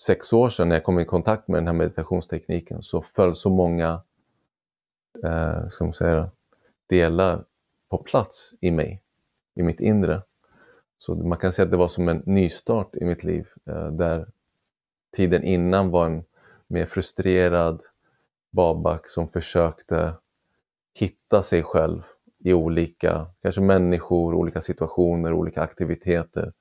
[0.00, 3.50] sex år sedan när jag kom i kontakt med den här meditationstekniken så föll så
[3.50, 4.02] många
[5.24, 6.30] eh, ska man säga,
[6.86, 7.44] delar
[7.88, 9.02] på plats i mig,
[9.54, 10.22] i mitt inre.
[10.98, 14.26] Så man kan säga att det var som en nystart i mitt liv eh, där
[15.16, 16.24] tiden innan var en
[16.66, 17.80] mer frustrerad
[18.50, 20.14] Babak som försökte
[20.94, 22.02] hitta sig själv
[22.38, 26.52] i olika, kanske människor, olika situationer, olika aktiviteter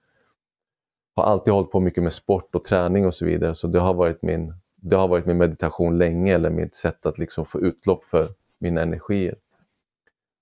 [1.20, 3.94] har alltid hållit på mycket med sport och träning och så vidare så det har
[3.94, 8.06] varit min, det har varit min meditation länge eller mitt sätt att liksom få utlopp
[8.06, 8.28] för
[8.60, 9.36] mina energier.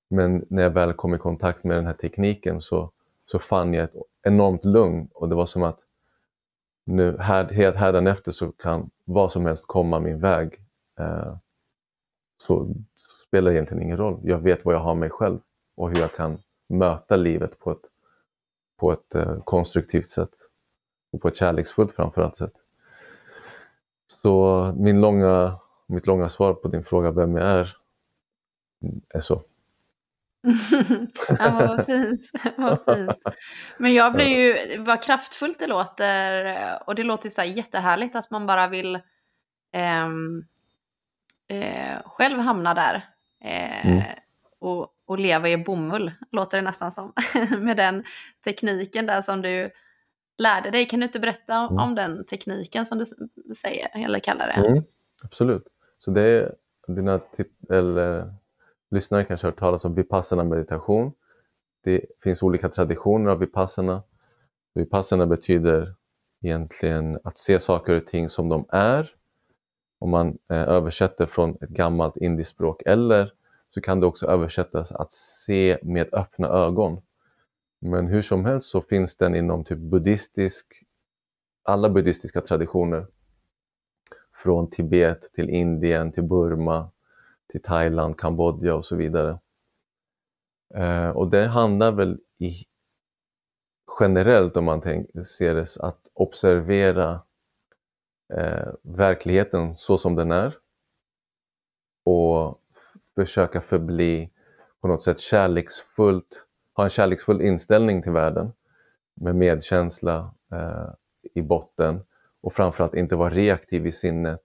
[0.10, 2.92] Men när jag väl kom i kontakt med den här tekniken så,
[3.26, 5.80] så fann jag ett enormt lugn och det var som att
[6.86, 10.62] nu här, hädanefter så kan vad som helst komma min väg.
[11.00, 11.36] Eh,
[12.38, 12.68] så
[13.28, 14.20] spelar det egentligen ingen roll.
[14.24, 15.40] Jag vet vad jag har mig själv
[15.76, 16.38] och hur jag kan
[16.68, 17.82] möta livet på ett,
[18.78, 20.34] på ett eh, konstruktivt sätt
[21.18, 22.54] och på ett kärleksfullt framförallt sätt.
[24.08, 27.78] Så min långa, mitt långa svar på din fråga vem jag är,
[29.10, 29.44] är så.
[31.28, 32.32] ja, vad fint.
[32.58, 33.10] vad fint.
[33.78, 36.56] Men jag blir ju, vad kraftfullt det låter
[36.88, 38.96] och det låter så här jättehärligt att man bara vill
[39.74, 40.08] eh,
[41.48, 43.06] eh, själv hamna där
[43.44, 44.04] eh, mm.
[44.60, 47.14] och, och leva i bomull, låter det nästan som,
[47.58, 48.04] med den
[48.44, 49.72] tekniken där som du
[50.38, 50.86] lärde dig.
[50.86, 51.78] Kan du inte berätta mm.
[51.78, 53.06] om den tekniken som du
[53.56, 54.68] säger eller kallar det?
[54.68, 54.84] Mm,
[55.24, 55.68] absolut.
[56.00, 56.56] Så det är
[56.88, 57.20] dina
[57.70, 58.34] eller,
[58.92, 61.14] lyssnare kanske har hört talas om vipassana meditation.
[61.84, 64.04] Det finns olika traditioner av vipassana.
[64.74, 65.96] Vipassana betyder
[66.42, 69.14] egentligen att se saker och ting som de är.
[70.00, 73.34] Om man eh, översätter från ett gammalt indiskt språk eller
[73.70, 77.02] så kan det också översättas att se med öppna ögon.
[77.80, 80.66] Men hur som helst så finns den inom typ buddhistisk
[81.68, 83.08] alla buddhistiska traditioner.
[84.44, 86.92] Från Tibet till Indien, till Burma,
[87.52, 89.40] till Thailand, Kambodja och så vidare.
[90.76, 92.52] Eh, och det handlar väl i,
[94.00, 97.22] generellt om man tänker, ser det att observera
[98.34, 100.58] eh, verkligheten så som den är
[102.04, 102.62] och
[103.16, 104.32] försöka förbli
[104.82, 106.47] på något sätt kärleksfullt,
[106.78, 108.52] ha en kärleksfull inställning till världen
[109.14, 110.90] med medkänsla eh,
[111.34, 112.02] i botten
[112.42, 114.42] och framförallt inte vara reaktiv i sinnet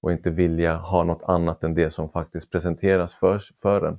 [0.00, 3.98] och inte vilja ha något annat än det som faktiskt presenteras för, för en.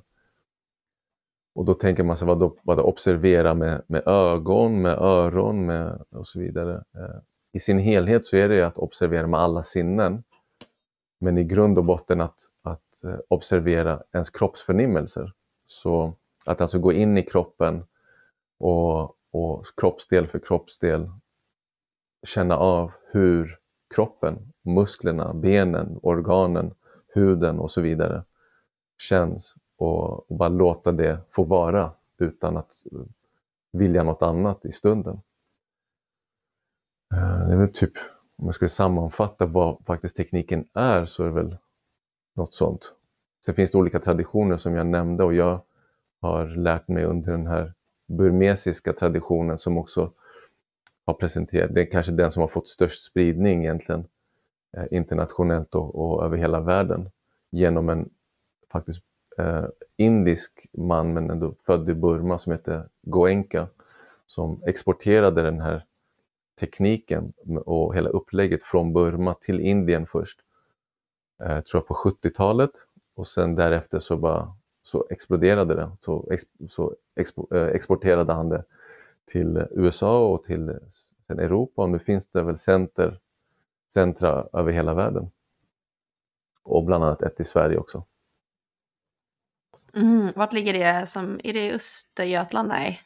[1.54, 5.66] Och då tänker man sig vad då, vad då observera med, med ögon, med öron
[5.66, 6.74] med, och så vidare.
[6.74, 7.20] Eh,
[7.52, 10.24] I sin helhet så är det att observera med alla sinnen.
[11.18, 15.32] Men i grund och botten att, att eh, observera ens kroppsförnimmelser.
[15.66, 16.14] Så
[16.46, 17.84] att alltså gå in i kroppen
[18.58, 21.10] och, och kroppsdel för kroppsdel
[22.26, 23.58] känna av hur
[23.94, 26.74] kroppen, musklerna, benen, organen,
[27.14, 28.24] huden och så vidare
[28.98, 32.72] känns och, och bara låta det få vara utan att
[33.72, 35.20] vilja något annat i stunden.
[37.14, 37.92] Eh, det är väl typ,
[38.36, 41.56] om jag skulle sammanfatta vad faktiskt tekniken är så är det väl
[42.34, 42.92] något sånt.
[43.44, 45.60] Sen finns det olika traditioner som jag nämnde och jag
[46.26, 47.72] har lärt mig under den här
[48.06, 50.12] burmesiska traditionen som också
[51.06, 54.06] har presenterat, det är kanske den som har fått störst spridning egentligen
[54.76, 57.10] eh, internationellt och, och, över hela världen
[57.50, 58.08] genom en
[58.72, 59.00] faktiskt
[59.38, 59.64] eh,
[59.96, 63.68] indisk man men ändå född i Burma som heter Goenka
[64.26, 65.84] som exporterade den här
[66.60, 67.32] tekniken
[67.64, 70.40] och hela upplägget från Burma till Indien först.
[71.42, 72.70] Eh, tror jag på 70-talet
[73.14, 74.54] och sen därefter så bara
[74.86, 75.90] så exploderade det.
[76.00, 78.64] Så, ex, så expo, eh, exporterade han det
[79.24, 80.78] till USA och till
[81.26, 83.18] sen Europa och nu finns det väl center,
[83.92, 85.30] centra över hela världen.
[86.62, 88.04] Och bland annat ett i Sverige också.
[89.94, 91.06] Mm, vart ligger det?
[91.06, 92.68] Som, är det Östergötland?
[92.68, 93.00] Nej.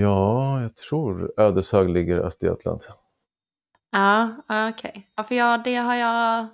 [0.00, 2.80] Ja, jag tror Ödeshög ligger i Östergötland.
[3.90, 4.70] Ja, okej.
[4.70, 5.02] Okay.
[5.14, 6.46] Ja, för jag, det har jag,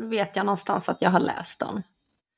[0.00, 1.82] vet jag någonstans att jag har läst om.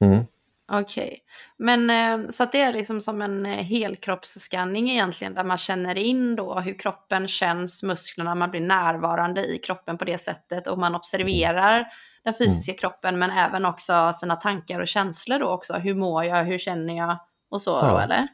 [0.01, 0.25] Mm.
[0.73, 1.19] Okej, okay.
[1.57, 5.99] men eh, så att det är liksom som en eh, helkroppsskanning egentligen där man känner
[5.99, 10.79] in då hur kroppen känns, musklerna, man blir närvarande i kroppen på det sättet och
[10.79, 11.87] man observerar
[12.25, 12.79] den fysiska mm.
[12.79, 15.75] kroppen men även också sina tankar och känslor då också.
[15.75, 17.91] Hur mår jag, hur känner jag och så ja.
[17.91, 18.29] då eller?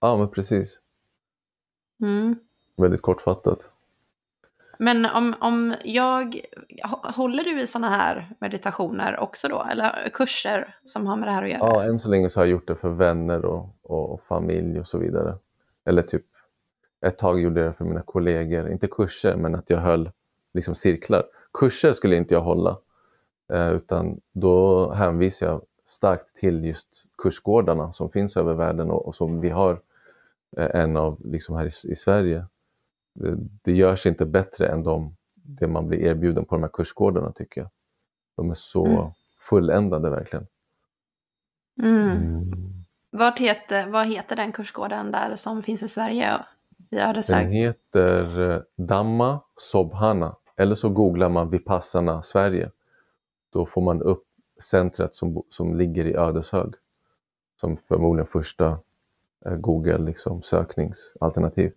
[0.00, 0.78] Ja men precis.
[2.02, 2.36] Mm.
[2.76, 3.69] Väldigt kortfattat.
[4.82, 6.40] Men om, om jag,
[7.16, 9.66] håller du i sådana här meditationer också då?
[9.70, 11.58] Eller kurser som har med det här att göra?
[11.58, 14.86] Ja, än så länge så har jag gjort det för vänner och, och familj och
[14.86, 15.38] så vidare.
[15.84, 16.24] Eller typ
[17.06, 20.10] ett tag gjorde jag det för mina kollegor, inte kurser men att jag höll
[20.54, 21.24] liksom cirklar.
[21.52, 22.78] Kurser skulle inte jag hålla
[23.52, 26.88] eh, utan då hänvisar jag starkt till just
[27.22, 29.80] kursgårdarna som finns över världen och, och som vi har
[30.56, 32.44] eh, en av liksom här i, i Sverige
[33.12, 37.32] det, det görs inte bättre än de, det man blir erbjuden på de här kursgårdarna
[37.32, 37.70] tycker jag.
[38.36, 39.10] De är så mm.
[39.38, 40.46] fulländade verkligen.
[41.82, 42.10] Mm.
[42.10, 42.50] Mm.
[43.10, 46.44] Vart heter, vad heter den kursgården där som finns i Sverige?
[46.90, 47.44] I Ödeshög?
[47.44, 52.70] Den heter eh, Damma Sobhana eller så googlar man Vipassana Sverige.
[53.52, 54.24] Då får man upp
[54.62, 56.74] centret som, som ligger i Ödeshög
[57.60, 58.78] som förmodligen första
[59.46, 61.72] eh, Google liksom, sökningsalternativ.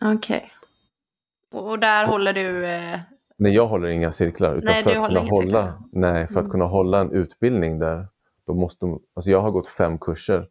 [0.00, 0.50] Okej.
[1.50, 1.60] Okay.
[1.60, 2.66] Och där håller du...
[2.66, 3.00] Eh...
[3.36, 4.54] Nej, jag håller inga cirklar.
[4.54, 5.72] Utan nej, för du att håller kunna hålla, cirklar.
[5.92, 6.44] Nej, för mm.
[6.44, 8.06] att kunna hålla en utbildning där,
[8.46, 10.48] då måste alltså jag har gått fem kurser,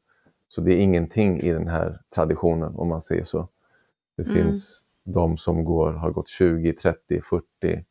[0.48, 3.48] så det är ingenting i den här traditionen om man säger så.
[4.18, 4.36] Det mm.
[4.36, 7.86] finns de som går, har gått 20, 30, 40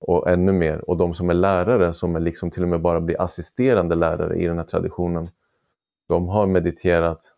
[0.00, 0.90] och ännu mer.
[0.90, 4.36] Och de som är lärare, som är liksom till och med bara blir assisterande lärare
[4.36, 5.30] i den här traditionen,
[6.08, 7.32] de har mediterat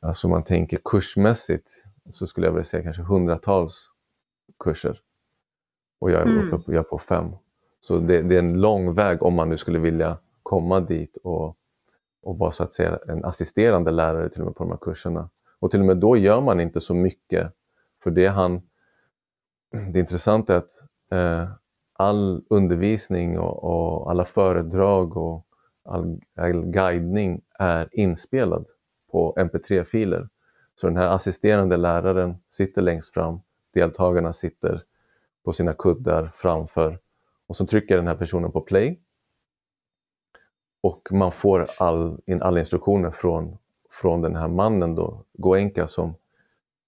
[0.00, 3.90] Alltså man tänker kursmässigt så skulle jag vilja säga kanske hundratals
[4.58, 5.00] kurser.
[5.98, 6.48] Och jag är mm.
[6.48, 7.30] uppe på, jag är på fem.
[7.80, 11.56] Så det, det, är en lång väg om man nu skulle vilja komma dit och,
[12.22, 15.30] och vara så att säga en assisterande lärare till och med på de här kurserna.
[15.58, 17.52] Och till och med då gör man inte så mycket.
[18.02, 18.62] För det han...
[19.92, 21.50] Det intressanta är att eh,
[21.92, 25.46] all undervisning och, och, alla föredrag och
[25.84, 28.66] all, all guidning är inspelad
[29.10, 30.28] på mp3-filer.
[30.74, 33.40] Så den här assisterande läraren sitter längst fram,
[33.72, 34.84] deltagarna sitter
[35.44, 36.98] på sina kuddar framför
[37.46, 39.00] och så trycker den här personen på play.
[40.80, 43.58] Och man får all, alla instruktioner från,
[43.90, 46.14] från den här mannen då, Goenka som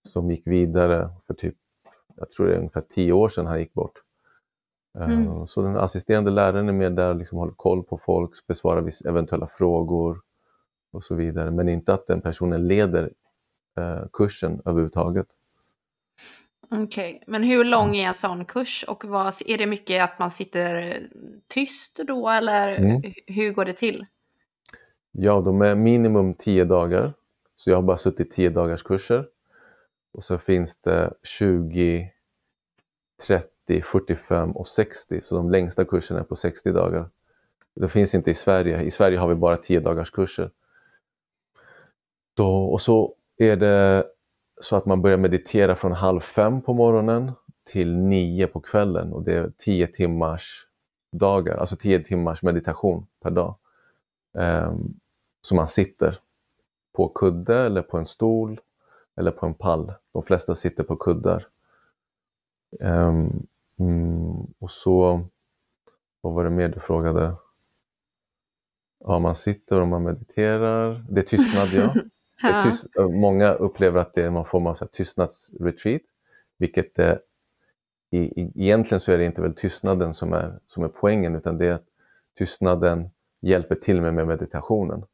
[0.03, 1.55] som gick vidare för typ,
[2.17, 4.03] jag tror det är ungefär tio år sedan han gick bort.
[4.99, 5.47] Eh, Mm.
[5.47, 9.47] Så den assisterande läraren är med där och liksom håller koll på folk, besvarar eventuella
[9.47, 10.21] frågor
[10.91, 11.51] och så vidare.
[11.51, 13.11] Men inte att den personen leder
[13.79, 15.27] eh, kursen överhuvudtaget.
[16.73, 20.31] Okej, men hur lång är en sån kurs och vad, är det mycket att man
[20.31, 21.01] sitter
[21.49, 23.03] tyst då eller Mm.
[23.27, 24.07] hur går det till?
[25.13, 27.13] Ja, de är minimum 10 dagar.
[27.57, 29.29] Så jag har bara suttit 10 dagars kurser.
[30.13, 32.13] Och så finns det 20,
[33.27, 35.21] 30, 45 och 60.
[35.23, 37.09] Så de längsta kurserna är på 60 dagar.
[37.75, 38.83] Det finns inte i Sverige.
[38.83, 40.51] I Sverige har vi bara 10 dagars kurser.
[42.35, 44.05] Då, och så är det
[44.61, 47.33] så att man börjar meditera från halv fem på morgonen
[47.65, 50.67] till nio på kvällen och det är tio timmars
[51.13, 53.55] dagar, alltså tio timmars meditation per dag.
[54.39, 54.95] Ehm,
[55.43, 56.21] så man sitter
[56.93, 58.61] på kudde eller på en stol
[59.17, 59.93] eller på en pall.
[60.13, 61.47] De flesta sitter på kuddar.
[62.81, 63.47] Ehm,
[63.79, 65.21] mm, och så,
[66.21, 67.35] vad var det mer du frågade?
[69.05, 71.05] Ja, man sitter och man mediterar.
[71.11, 71.95] Det är tystnad, ja.
[72.43, 76.03] Är tyst, många upplever att det är någon form av så tystnadsretreat,
[76.59, 77.21] vilket det,
[78.11, 81.59] i, i, egentligen så är det inte väl tystnaden som är, som är poängen, utan
[81.59, 81.87] det är att
[82.39, 85.05] tystnaden hjälper till med, med meditationen.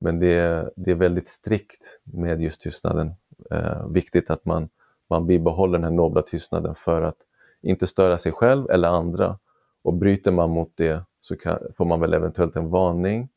[0.00, 3.14] Men det är, det är väldigt strikt med just tystnaden.
[3.50, 4.68] Eh, viktigt att man,
[5.08, 7.16] man bibehåller den här nobla tystnaden för att
[7.62, 9.38] inte störa sig själv eller andra.
[9.82, 13.28] Och bryter man mot det så kan, får man väl eventuellt en varning.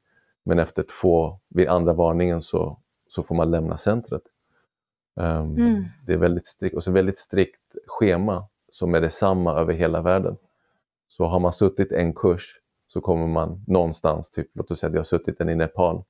[0.44, 4.24] Men efter två, vid andra varningen så, så får man lämna centret.
[5.16, 5.84] Um, Mm.
[6.06, 10.38] Det är väldigt strikt, och så väldigt strikt schema som är detsamma över hela världen.
[11.08, 14.94] Så har man suttit en kurs så kommer man någonstans, typ, låt oss säga att
[14.94, 16.04] jag har suttit en i Nepal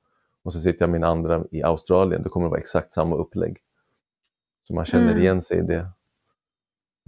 [0.43, 3.57] och så sitter jag min andra i Australien, då kommer det vara exakt samma upplägg.
[4.67, 5.21] Så man känner Mm.
[5.21, 5.87] igen sig i det.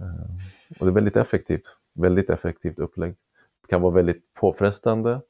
[0.00, 0.38] Ehm,
[0.80, 3.16] Och det är väldigt effektivt, väldigt effektivt upplägg.
[3.62, 5.20] Det kan vara väldigt påfrestande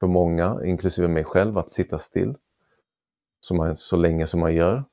[0.00, 2.36] för många, inklusive mig själv, att sitta still
[3.46, 4.84] så, man, så länge som man gör.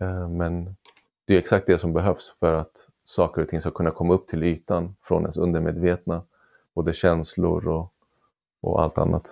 [0.00, 0.76] Eh, Men
[1.26, 4.28] det är exakt det som behövs för att saker och ting ska kunna komma upp
[4.28, 6.22] till ytan från ens undermedvetna,
[6.74, 7.92] både känslor och,
[8.62, 9.26] och allt annat.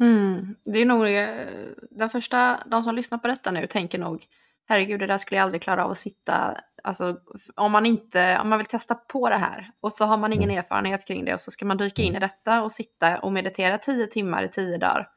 [0.00, 0.56] Mm.
[0.64, 1.46] Det är nog eh,
[1.90, 4.26] den första, de som lyssnar på detta nu tänker nog
[4.68, 7.16] herregud det där skulle jag aldrig klara av att sitta, alltså
[7.54, 10.50] om man inte, om man vill testa på det här och så har man ingen
[10.50, 10.58] Mm.
[10.58, 13.78] erfarenhet kring det och så ska man dyka in i detta och sitta och meditera
[13.78, 15.08] tio timmar i tio dagar,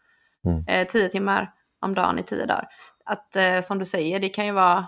[0.45, 0.63] Mm.
[0.67, 2.67] eh, tio timmar om dagen i tio dagar.
[3.05, 4.87] Att eh, som du säger, det kan ju vara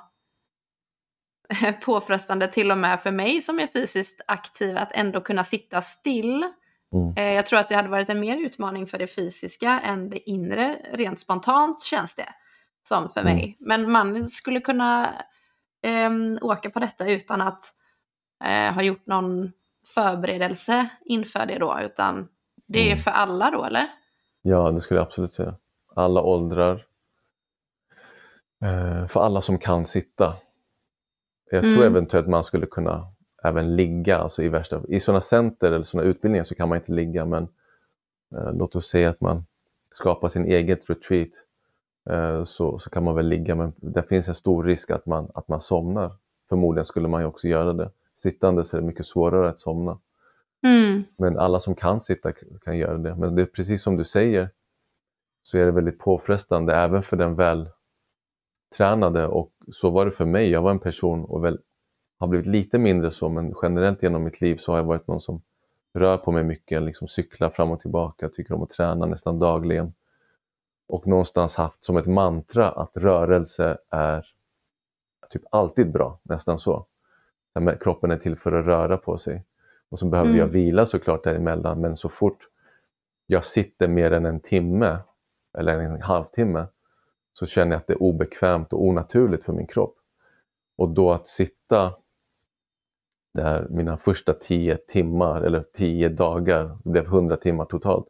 [1.85, 6.45] påfrestande till och med för mig som är fysiskt aktiv att ändå kunna sitta still
[6.93, 7.13] Mm.
[7.17, 10.29] Eh, Jag tror att det hade varit en mer utmaning för det fysiska än det
[10.29, 10.75] inre.
[10.93, 12.29] Rent spontant känns det
[12.87, 13.33] som för Mm.
[13.35, 13.57] mig.
[13.59, 15.13] Men man skulle kunna
[15.83, 17.63] ehm, åka på detta utan att
[18.43, 19.51] eh, ha gjort någon
[19.95, 21.79] förberedelse inför det då.
[21.83, 22.27] Utan
[22.67, 22.97] det är Mm.
[22.97, 23.87] för alla då, eller?
[24.41, 25.55] Ja, det skulle jag absolut säga.
[25.93, 26.85] Alla åldrar.
[28.61, 30.35] Eh, för alla som kan sitta.
[31.51, 31.83] Jag tror Mm.
[31.83, 33.07] eventuellt man skulle kunna
[33.43, 36.91] även ligga, alltså i värsta I sådana center eller sådana utbildningar så kan man inte
[36.91, 37.43] ligga men
[38.35, 39.45] eh, låt oss säga att man
[39.93, 41.29] skapar sin eget retreat
[42.09, 45.31] eh, så, så kan man väl ligga men det finns en stor risk att man,
[45.33, 46.11] att man somnar.
[46.49, 47.91] Förmodligen skulle man ju också göra det.
[48.15, 49.99] Sittande så är det mycket svårare att somna.
[50.63, 51.03] Mm.
[51.17, 52.31] Men alla som kan sitta
[52.63, 53.15] kan göra det.
[53.15, 54.49] Men det är precis som du säger
[55.43, 57.35] så är det väldigt påfrestande även för den
[58.71, 60.49] vältränade och så var det för mig.
[60.49, 61.59] Jag var en person och väl
[62.19, 65.21] har blivit lite mindre så men generellt genom mitt liv så har jag varit någon
[65.21, 65.41] som
[65.93, 69.93] rör på mig mycket, liksom cyklar fram och tillbaka, tycker om att träna nästan dagligen.
[70.87, 74.25] Och någonstans haft som ett mantra att rörelse är
[75.29, 76.85] typ alltid bra, nästan så.
[77.79, 79.43] Kroppen är till för att röra på sig.
[79.89, 80.39] Och så behöver Mm.
[80.39, 82.47] jag vila såklart däremellan men så fort
[83.27, 84.97] jag sitter mer än en timme
[85.57, 86.67] eller en halvtimme
[87.33, 89.95] så känner jag att det är obekvämt och onaturligt för min kropp.
[90.77, 91.93] Och då att sitta
[93.33, 98.07] där mina första tio timmar eller tio dagar, det blev hundra timmar totalt.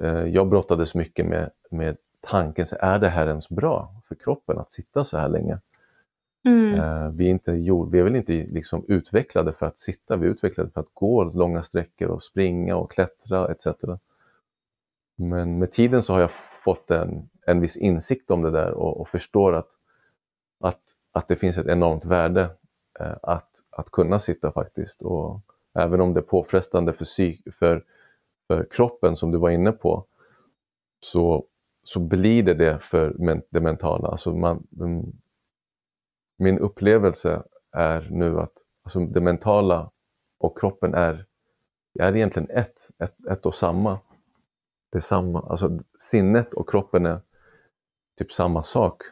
[0.00, 4.58] Eh, Jag brottades mycket med, med tanken, så är det här ens bra för kroppen
[4.58, 5.58] att sitta så här länge?
[6.46, 6.74] Mm.
[6.74, 10.26] Eh, Vi är, inte gjord, vi är väl inte liksom utvecklade för att sitta, vi
[10.26, 13.66] är utvecklade för att gå långa sträckor och springa och klättra etc.
[15.16, 16.30] Men med tiden så har jag
[16.68, 19.68] fått en, en viss insikt om det där och, och förstår att,
[20.60, 20.80] att,
[21.12, 22.50] att det finns ett enormt värde
[23.00, 25.02] eh, att, att kunna sitta faktiskt.
[25.02, 25.40] Och
[25.78, 27.84] även om det är påfrestande för, psyk, för,
[28.48, 30.04] för kroppen som du var inne på
[31.00, 31.44] så,
[31.84, 34.08] så blir det det för men, det mentala.
[34.08, 35.12] Alltså man, mm,
[36.38, 37.42] min upplevelse
[37.72, 38.52] är nu att
[38.82, 39.90] alltså, det mentala
[40.38, 41.24] och kroppen är,
[41.98, 43.98] är egentligen ett, ett, ett och samma.
[44.90, 47.20] Det är samma, alltså sinnet och kroppen är
[48.18, 49.02] typ samma sak,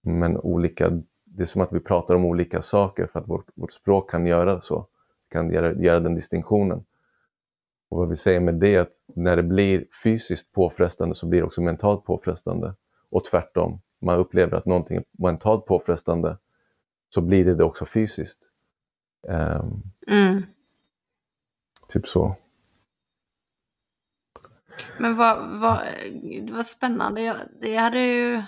[0.00, 1.02] men olika.
[1.24, 4.26] Det är som att vi pratar om olika saker för att vårt, vårt språk kan
[4.26, 4.86] göra så,
[5.28, 6.84] kan göra, göra den distinktionen.
[7.88, 11.40] Och vad vi säger med det är att när det blir fysiskt påfrestande så blir
[11.40, 12.74] det också mentalt påfrestande.
[13.10, 16.38] Och tvärtom, man upplever att någonting är mentalt påfrestande
[17.08, 18.40] så blir det det också fysiskt.
[19.22, 20.42] Um, mm.
[21.88, 22.36] Typ så.
[24.98, 25.80] Men vad, vad,
[26.50, 27.22] vad spännande.
[27.22, 28.42] Jag, det hade ju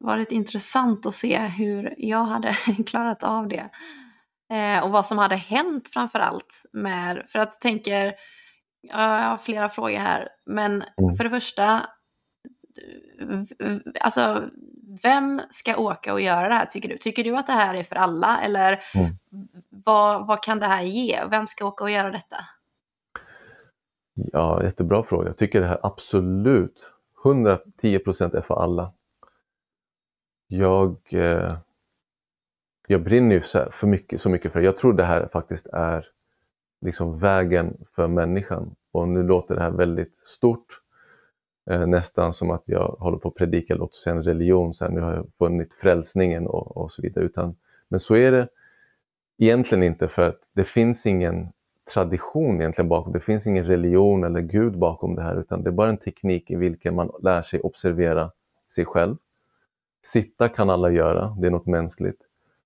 [0.00, 2.52] varit intressant att se hur jag hade
[2.86, 3.70] klarat av det.
[4.52, 8.14] Eh, och vad som hade hänt framför allt med, för att tänker,
[8.80, 11.16] jag har flera frågor här, men mm.
[11.16, 11.86] för det första,
[14.00, 14.44] alltså
[15.02, 16.98] vem ska åka och göra det här tycker du?
[16.98, 19.18] Tycker du att det här är för alla eller mm.
[19.68, 21.24] vad, vad kan det här ge?
[21.30, 22.36] Vem ska åka och göra detta?
[24.14, 25.26] Ja, jättebra fråga.
[25.28, 26.84] Jag tycker det här absolut
[27.24, 28.92] 110 procent är för alla.
[30.46, 31.56] Jag, eh,
[32.86, 33.40] jag brinner ju
[33.70, 34.64] för mycket, så mycket för det.
[34.64, 36.08] Jag tror det här faktiskt är
[36.80, 38.74] liksom vägen för människan.
[38.92, 40.80] Och nu låter det här väldigt stort.
[41.70, 44.84] Eh, nästan som att jag håller på att predika, låt oss säga en religion, så
[44.84, 47.24] här, nu har jag funnit frälsningen och, och så vidare.
[47.24, 47.56] Utan,
[47.88, 48.48] men så är det
[49.38, 51.52] egentligen inte för att det finns ingen
[51.94, 55.72] tradition egentligen bakom, det finns ingen religion eller gud bakom det här utan det är
[55.72, 58.30] bara en teknik i vilken man lär sig observera
[58.74, 59.16] sig själv.
[60.04, 62.22] Sitta kan alla göra, det är något mänskligt.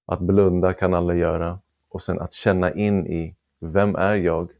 [0.06, 1.58] Att blunda kan alla göra
[1.88, 4.50] och sen att känna in i vem är jag?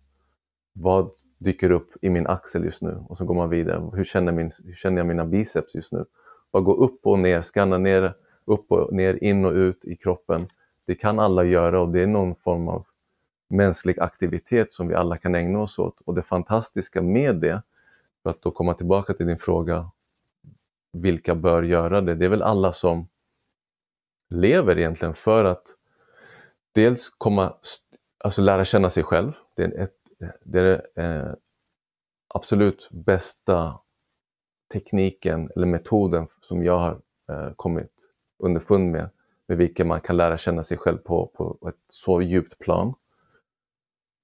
[0.73, 3.05] Vad dyker upp i min axel just nu?
[3.09, 3.91] Och så går man vidare.
[3.93, 6.05] Hur känner, min, hur känner jag mina biceps just nu?
[6.53, 8.15] Bara gå upp och ner, skanna ner,
[8.45, 10.47] upp och ner, in och ut i kroppen.
[10.87, 12.87] Det kan alla göra och det är någon form av
[13.49, 16.01] mänsklig aktivitet som vi alla kan ägna oss åt.
[16.05, 17.63] Och det fantastiska med det,
[18.23, 19.91] för att då komma tillbaka till din fråga,
[20.93, 22.15] vilka bör göra det?
[22.15, 23.09] Det är väl alla som
[24.29, 25.67] lever egentligen för att
[26.73, 27.55] dels komma,
[28.19, 29.33] alltså lära känna sig själv.
[29.55, 29.97] Det är, ett,
[30.45, 31.35] det är eh,
[32.29, 33.79] absolut bästa
[34.73, 37.93] tekniken eller metoden som jag har eh, kommit
[38.39, 39.09] underfund med,
[39.47, 42.95] med vilken man kan lära känna sig själv på, på ett så djupt plan.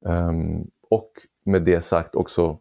[0.04, 1.10] Um, och
[1.44, 2.58] med det sagt också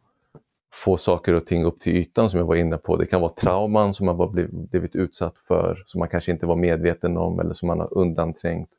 [0.73, 2.95] få saker och ting upp till ytan som jag var inne på.
[2.95, 4.27] Det kan vara trauman som man har
[4.69, 8.69] blivit utsatt för, som man kanske inte var medveten om eller som man har undanträngt,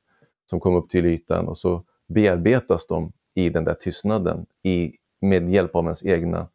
[0.47, 5.51] som kom upp till ytan och så bearbetas de i den där tystnaden i, med
[5.51, 6.49] hjälp av ens egna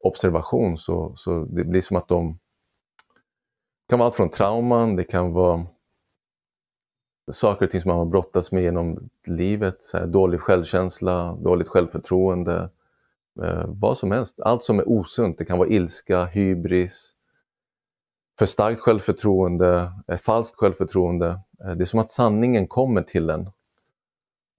[0.00, 0.78] observation.
[0.78, 2.38] Så, så det blir som att de
[3.86, 5.66] det kan vara allt från trauman, det kan vara
[7.32, 9.82] saker och ting som man har brottats med genom livet.
[9.82, 12.70] Så här, dålig självkänsla, dåligt självförtroende,
[13.42, 14.40] eh, vad som helst.
[14.40, 15.38] Allt som är osunt.
[15.38, 17.14] Det kan vara ilska, hybris,
[18.38, 21.40] för starkt självförtroende, eh, falskt självförtroende.
[21.64, 23.40] Eh, det är som att sanningen kommer till en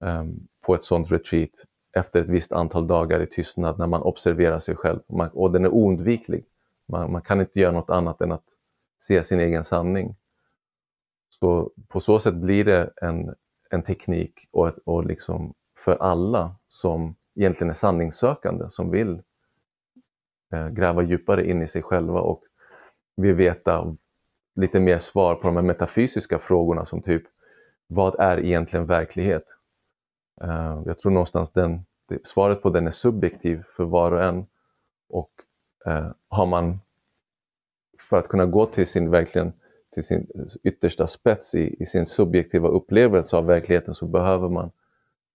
[0.04, 0.24] eh,
[0.66, 1.50] på ett sånt retreat
[1.92, 5.00] efter ett visst antal dagar i tystnad när man observerar sig själv.
[5.08, 6.44] Man, och den är oundviklig.
[6.88, 8.44] Man, man kan inte göra något annat än att
[8.98, 10.16] se sin egen sanning.
[11.40, 13.34] Så på så sätt blir det en,
[13.70, 19.22] en teknik och, och liksom för alla som egentligen är sanningssökande, som vill
[20.52, 22.42] eh, gräva djupare in i sig själva och
[23.16, 23.96] vill veta
[24.54, 27.22] lite mer svar på de här metafysiska frågorna som typ
[27.86, 29.44] vad är egentligen verklighet?
[30.40, 34.46] Eh, jag tror någonstans den, det, svaret på den är subjektiv för var och en
[35.08, 35.30] och
[35.86, 36.80] eh, har man
[38.08, 39.52] för att kunna gå till sin verkligen
[39.96, 40.26] till sin
[40.64, 44.70] yttersta spets i, i, sin subjektiva upplevelse av verkligheten så behöver man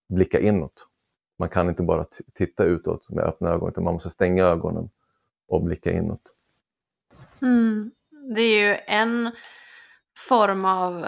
[0.10, 0.88] blicka inåt.
[1.38, 4.90] Man kan inte bara titta utåt med öppna ögon utan man måste stänga ögonen
[5.48, 6.22] och blicka inåt.
[7.42, 7.92] Mm.
[8.36, 9.32] Det är ju en
[10.18, 11.08] form av,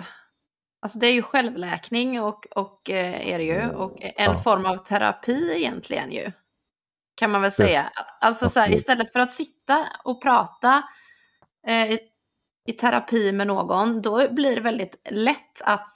[0.80, 4.38] alltså det är ju självläkning och, och eh, är det ju, och en ja.
[4.38, 6.32] form av terapi egentligen ju.
[7.16, 7.92] Kan man väl säga.
[8.22, 10.84] Alltså så här, istället för att sitta och prata
[11.68, 11.98] eh,
[12.66, 15.90] i terapi med någon, då blir det väldigt lätt att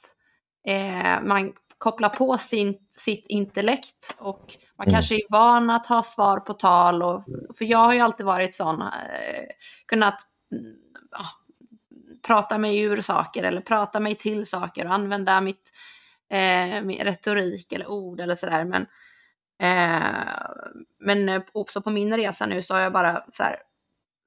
[0.68, 4.94] eh, man kopplar på sin, sitt intellekt och man mm.
[4.94, 7.04] kanske är van att ha svar på tal.
[7.04, 7.24] Och,
[7.58, 9.48] för jag har ju alltid varit sån, eh,
[9.86, 10.22] kunnat
[11.12, 11.26] ja,
[12.28, 15.72] prata mig ur saker eller prata mig till saker och använda mitt,
[16.30, 18.66] eh, min retorik eller ord eller sådär.
[18.66, 18.82] Men,
[19.62, 20.34] eh,
[21.00, 23.56] men också på min resa nu så har jag bara så här,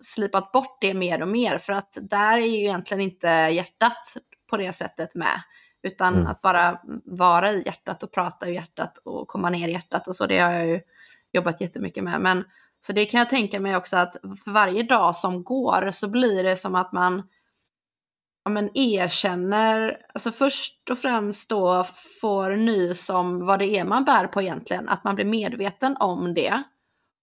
[0.01, 4.17] slipat bort det mer och mer för att där är ju egentligen inte hjärtat
[4.51, 5.43] på det sättet med.
[5.83, 6.27] Utan mm.
[6.27, 10.17] att bara vara i hjärtat och prata ur hjärtat och komma ner i hjärtat och
[10.17, 10.27] så.
[10.27, 10.81] Det har jag ju
[11.33, 12.21] jobbat jättemycket med.
[12.21, 12.45] Men,
[12.87, 16.45] så det kan jag tänka mig också att för varje dag som går så blir
[16.45, 17.23] det som att man
[18.45, 21.85] ja, men erkänner, alltså först och främst då
[22.21, 26.35] får nys om vad det är man bär på egentligen, att man blir medveten om
[26.35, 26.49] det.
[26.49, 26.65] Mm.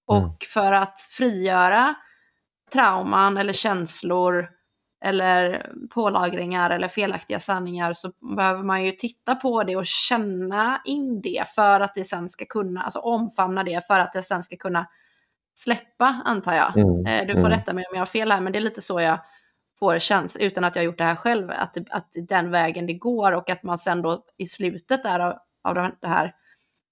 [0.08, 0.38] Och mm.
[0.54, 1.96] för att frigöra
[2.74, 4.50] trauman eller känslor
[5.06, 11.22] eller pålagringar eller felaktiga sanningar så behöver man ju titta på det och känna in
[11.22, 14.56] det för att det sen ska kunna, alltså omfamna det för att det sen ska
[14.58, 14.88] kunna
[15.56, 16.78] släppa antar jag.
[16.78, 17.52] Mm, eh, du får mm.
[17.52, 19.20] rätta mig om jag har fel här men det är lite så jag
[19.80, 22.94] får känsla, utan att jag gjort det här själv, att, det, att den vägen det
[22.94, 26.36] går och att man sen då i slutet där av, av det här,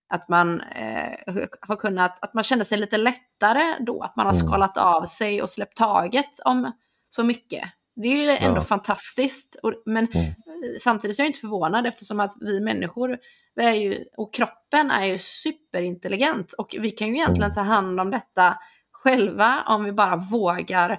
[0.10, 4.34] att man eh, har kunnat, att man känner sig lite lättare då, att man har
[4.34, 4.48] mm.
[4.48, 6.72] skalat av sig och släppt taget om
[7.10, 7.64] så mycket.
[7.96, 8.62] Det är ju ändå ja.
[8.62, 10.34] fantastiskt, och, men mm.
[10.80, 13.18] samtidigt är jag inte förvånad eftersom att vi människor,
[13.56, 17.56] vi är ju, och kroppen är ju superintelligent och vi kan ju egentligen mm.
[17.56, 18.58] ta hand om detta
[18.92, 20.92] själva om vi bara vågar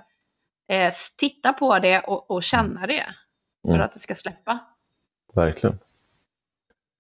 [0.69, 3.05] eh, titta på det och, och känna det
[3.67, 3.85] för mm.
[3.85, 4.59] att det ska släppa.
[5.35, 5.79] Verkligen.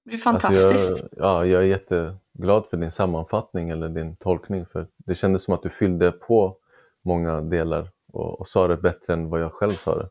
[0.07, 0.66] Det är fantastiskt.
[0.66, 5.44] Alltså jag, ja, jag är jätteglad för din sammanfattning eller din tolkning för det kändes
[5.44, 6.57] som att du fyllde på
[7.04, 10.09] många delar och, och sa det bättre än vad jag själv sa det.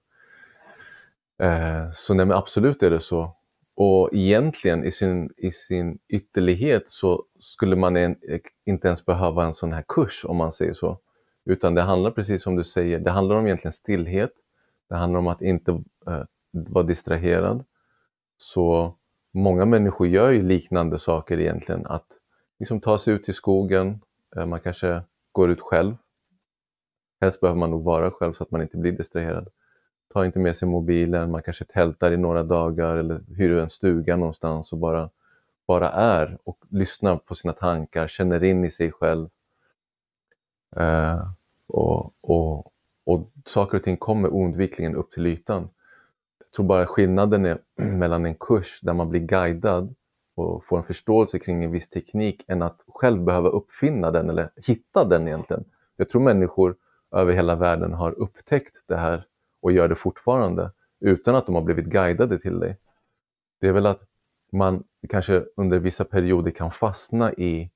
[1.46, 3.36] Eh, så nej men absolut är det så.
[3.76, 8.16] Och egentligen i sin, i sin ytterlighet så skulle man en,
[8.66, 11.00] inte ens behöva en sån här kurs om man säger så.
[11.46, 14.32] Utan det handlar precis som du säger, det handlar om egentligen stillhet.
[14.89, 15.72] Det handlar om att inte
[16.08, 17.64] eh, vara distraherad.
[18.38, 18.96] Så
[19.36, 21.86] många människor gör ju liknande saker egentligen.
[21.86, 22.08] Att
[22.60, 24.02] liksom ta sig ut i skogen,
[24.36, 25.96] eh, man kanske går ut själv.
[27.22, 29.48] Helst behöver man nog vara själv så att man inte blir distraherad.
[30.14, 34.16] Ta inte med sig mobilen, man kanske tältar i några dagar eller hyr en stuga
[34.16, 35.10] någonstans och bara,
[35.68, 39.30] bara är och lyssnar på sina tankar, känner in i sig själv
[40.76, 41.28] Eh,
[41.68, 42.72] och, och,
[43.06, 45.70] och saker och ting kommer oundvikligen upp till ytan.
[46.56, 49.95] Jag tror bara skillnaden är mellan en kurs där man blir guidad
[50.36, 54.49] och får en förståelse kring en viss teknik än att själv behöva uppfinna den eller
[54.68, 55.66] hitta den egentligen.
[55.97, 56.76] Jag tror människor
[57.12, 59.26] över hela världen har upptäckt det här
[59.62, 62.76] och gör det fortfarande utan att de har blivit guidade till det.
[63.60, 64.01] Det är väl att
[64.51, 67.72] man kanske under vissa perioder kan fastna i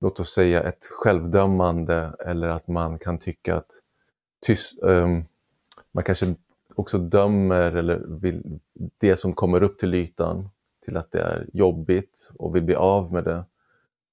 [0.00, 3.70] låt oss säga ett självdömande eller att man kan tycka att
[4.46, 5.24] tyst, um,
[5.92, 6.34] man kanske
[6.74, 8.60] också dömer eller vill,
[8.98, 10.48] det som kommer upp till ytan
[10.84, 13.44] till att det är jobbigt och vill bli av med det.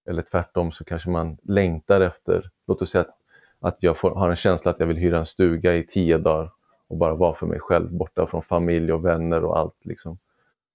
[0.06, 3.18] Eller tvärtom så kanske man längtar efter, låt oss säga att,
[3.60, 6.52] att jag får, har en känsla att jag vill hyra en stuga i tio dagar
[6.88, 9.86] och bara vara för mig själv, borta från familj och vänner och allt.
[9.86, 10.18] Liksom.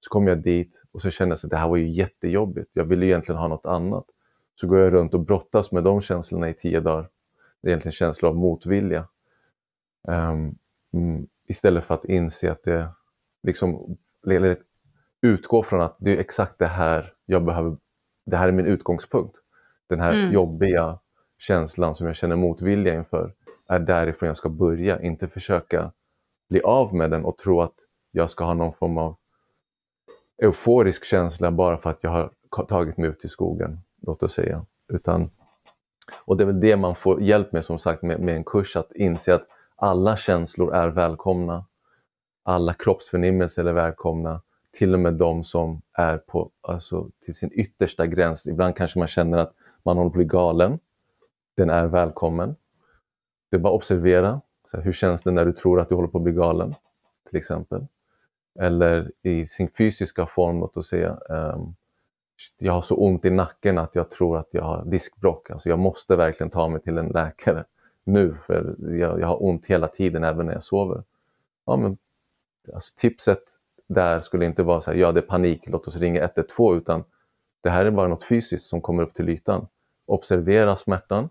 [0.00, 2.70] Så kommer jag dit och så känner jag att det här var ju jättejobbigt.
[2.72, 4.04] Jag ville egentligen ha något annat
[4.60, 7.08] så går jag runt och brottas med de känslorna i tio dagar.
[7.60, 9.08] Det är egentligen känslor av motvilja.
[10.08, 10.58] Um,
[11.48, 12.88] istället för att inse att det
[13.42, 14.58] liksom, eller
[15.22, 17.76] utgå från att det är exakt det här jag behöver,
[18.26, 19.36] det här är min utgångspunkt.
[19.88, 20.32] Den här mm.
[20.32, 20.98] jobbiga
[21.38, 23.34] känslan som jag känner motvilja inför
[23.68, 25.92] är därifrån jag ska börja, inte försöka
[26.48, 27.74] bli av med den och tro att
[28.10, 29.16] jag ska ha någon form av
[30.42, 32.32] euforisk känsla bara för att jag har
[32.64, 34.66] tagit mig ut i skogen låt oss säga.
[34.88, 35.30] Utan,
[36.24, 38.76] och det är väl det man får hjälp med som sagt med, med en kurs,
[38.76, 39.46] att inse att
[39.76, 41.64] alla känslor är välkomna.
[42.42, 44.42] Alla kroppsförnimmelser är välkomna.
[44.72, 48.46] Till och med de som är på, alltså, till sin yttersta gräns.
[48.46, 49.52] Ibland kanske man känner att
[49.82, 50.78] man håller på att bli galen.
[51.56, 52.56] Den är välkommen.
[53.50, 54.40] Det är bara att observera.
[54.64, 56.74] Så här, hur känns det när du tror att du håller på att bli galen?
[57.28, 57.86] Till exempel.
[58.58, 61.18] Eller i sin fysiska form, låt oss säga.
[61.28, 61.74] Um,
[62.58, 65.50] jag har så ont i nacken att jag tror att jag har diskbråck.
[65.50, 67.64] Alltså jag måste verkligen ta mig till en läkare
[68.06, 71.02] nu för jag, jag har ont hela tiden även när jag sover.
[71.66, 71.98] Ja, men,
[72.74, 73.42] alltså, tipset
[73.86, 77.04] där skulle inte vara så här, ja det är panik, låt oss ringa 112 utan
[77.60, 79.66] det här är bara något fysiskt som kommer upp till ytan.
[80.06, 81.28] Observera smärtan.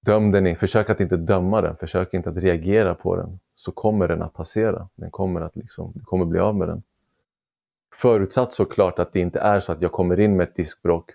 [0.00, 3.38] Döm den in, försök att inte döma den, försök inte att reagera på den.
[3.54, 4.88] Så kommer den att passera.
[4.94, 6.82] Den kommer att liksom, du kommer bli av med den.
[7.94, 11.10] Förutsatt såklart att det inte är så att jag kommer in med ett diskbråck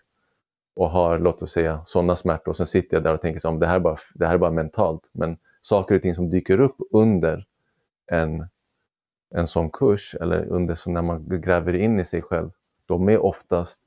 [0.74, 3.60] och har, låt oss säga, sådana smärtor och sen sitter jag där och tänker att
[3.60, 5.10] det, här är bara, det här är bara mentalt.
[5.12, 7.46] Men saker och ting som dyker upp under
[8.12, 8.48] en,
[9.36, 12.50] en sån kurs eller under så när man gräver in i sig själv,
[12.86, 13.80] de är oftast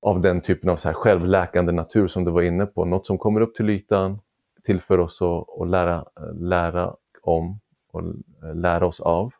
[0.00, 2.84] av den typen av så här självläkande natur som du var inne på.
[2.84, 4.18] Något som kommer upp till ytan,
[4.64, 6.04] till för oss att, att lära,
[6.34, 7.60] lära om
[7.90, 8.02] och
[8.54, 9.32] lära oss av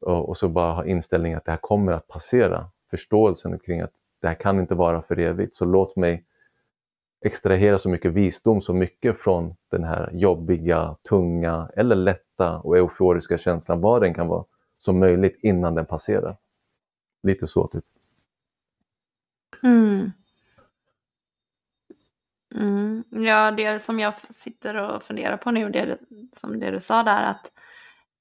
[0.00, 2.70] och, och så bara ha inställningen att det här kommer att passera.
[2.90, 5.54] Förståelsen kring att det här kan inte vara för evigt.
[5.54, 6.24] Så låt mig
[7.24, 13.38] extrahera så mycket visdom, så mycket från den här jobbiga, tunga eller lätta och euforiska
[13.38, 14.44] känslan, vad den kan vara,
[14.78, 16.36] som möjligt innan den passerar.
[17.22, 17.84] Lite så typ.
[19.62, 20.12] Mm.
[22.54, 23.04] Mm.
[23.10, 25.98] Ja, det som jag sitter och funderar på nu, det
[26.32, 27.52] som det du sa där, att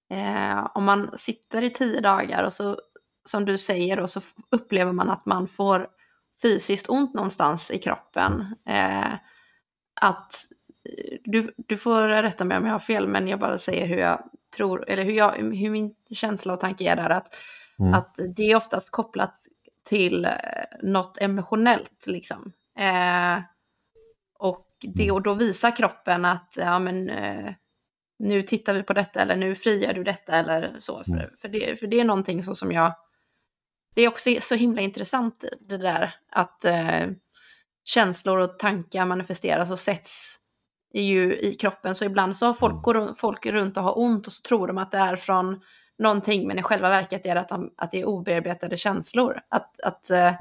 [0.10, 2.78] eh, om man sitter i tio dagar och så,
[3.26, 5.88] som du säger, och så upplever man att man får
[6.42, 8.56] fysiskt ont någonstans i kroppen.
[8.66, 9.14] Eh,
[10.02, 10.36] att
[11.24, 14.30] du, du får rätta mig om jag har fel, men jag bara säger hur jag
[14.56, 17.36] tror, eller hur, jag, hur min känsla och tanke är där, att,
[17.80, 17.94] mm.
[17.94, 19.38] att det är oftast kopplat
[19.90, 20.32] till eh,
[20.82, 22.54] något emotionellt liksom.
[22.78, 23.40] Eh,
[24.40, 25.16] och, det, mm.
[25.16, 27.54] och då visar kroppen att ja, men, eh,
[28.20, 31.04] nu tittar vi på detta eller nu frigör du detta eller så.
[31.04, 31.30] För, mm.
[31.42, 32.94] för, det, för det är någonting så som jag...
[33.94, 37.08] Det är också så himla intressant det där att eh,
[37.84, 40.40] känslor och tankar manifesteras och sätts
[40.94, 41.96] ju i kroppen.
[41.96, 42.82] Så ibland så har folk, mm.
[42.82, 45.62] går folk runt och har ont och så tror de att det är från
[45.98, 49.42] någonting, men i själva verket är det att, de, att det är obearbetade känslor.
[49.50, 50.34] Att, att, eh,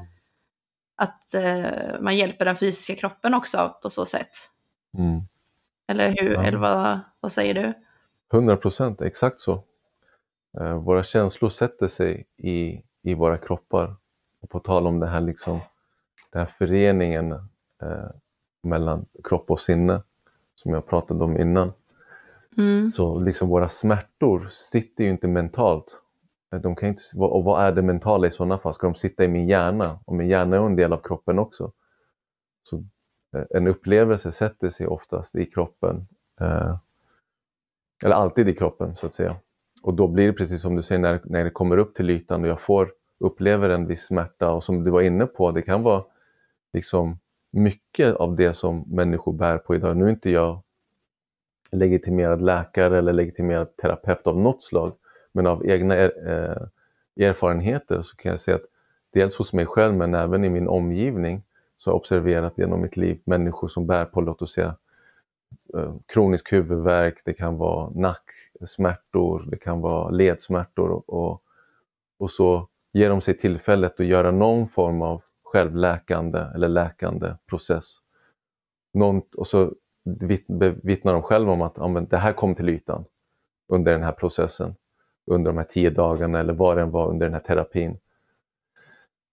[0.96, 4.30] att eh, man hjälper den fysiska kroppen också på så sätt.
[4.98, 5.20] Mm.
[5.88, 6.32] Eller hur?
[6.32, 6.42] Ja.
[6.42, 7.74] Eller vad, vad säger du?
[8.32, 9.64] 100 procent, exakt så.
[10.60, 13.96] Eh, våra känslor sätter sig i, i våra kroppar.
[14.40, 15.60] Och på tal om det här, liksom,
[16.30, 17.32] den här föreningen
[17.82, 18.10] eh,
[18.62, 20.02] mellan kropp och sinne
[20.54, 21.72] som jag pratade om innan.
[22.56, 22.90] Mm.
[22.90, 26.00] Så liksom våra smärtor sitter ju inte mentalt.
[26.62, 28.74] De kan inte, och vad är det mentala i sådana fall?
[28.74, 29.98] Ska de sitta i min hjärna?
[30.04, 31.72] Och min hjärna är en del av kroppen också.
[32.62, 32.76] Så
[33.36, 36.06] eh, en upplevelse sätter sig oftast i kroppen.
[36.40, 36.76] Eh,
[38.04, 39.36] eller alltid i kroppen så att säga.
[39.82, 42.42] Och då blir det precis som du säger när, när det kommer upp till ytan
[42.42, 45.82] och jag får upplever en viss smärta och som du var inne på, det kan
[45.82, 46.04] vara
[46.72, 47.18] liksom
[47.50, 49.96] mycket av det som människor bär på idag.
[49.96, 50.62] Nu är inte jag
[51.72, 54.92] legitimerad läkare eller legitimerad terapeut av något slag,
[55.32, 58.66] men av egna er, eh, erfarenheter så kan jag säga att
[59.12, 61.42] dels hos mig själv men även i min omgivning
[61.78, 64.76] så har jag observerat genom mitt liv människor som bär på, låt oss säga,
[65.74, 71.42] Eh, kronisk huvudvärk, det kan vara nacksmärtor, det kan vara ledsmärtor och,
[72.18, 77.84] och, så ger de sig tillfället att göra någon form av självläkande eller läkande process.
[78.92, 79.74] Någon, och så
[80.82, 83.04] vittnar de själva om att ja, men det här kom till ytan
[83.68, 84.74] under den här processen,
[85.26, 87.98] under de här tio dagarna eller vad det än var under den här terapin.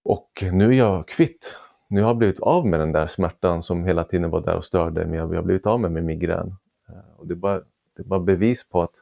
[0.03, 1.55] Och nu är jag kvitt.
[1.87, 4.65] Nu har jag blivit av med den där smärtan som hela tiden var där och
[4.65, 5.17] störde mig.
[5.17, 6.55] Jag har blivit av med min migrän.
[6.89, 7.59] Eh, och det, är bara,
[7.95, 8.93] det är bara bevis på att,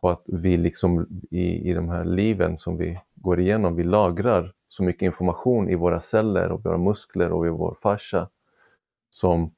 [0.00, 4.52] på att vi liksom i, i de här liven som vi går igenom, vi lagrar
[4.68, 8.28] så mycket information i våra celler och våra muskler och i vår fascia
[9.10, 9.50] som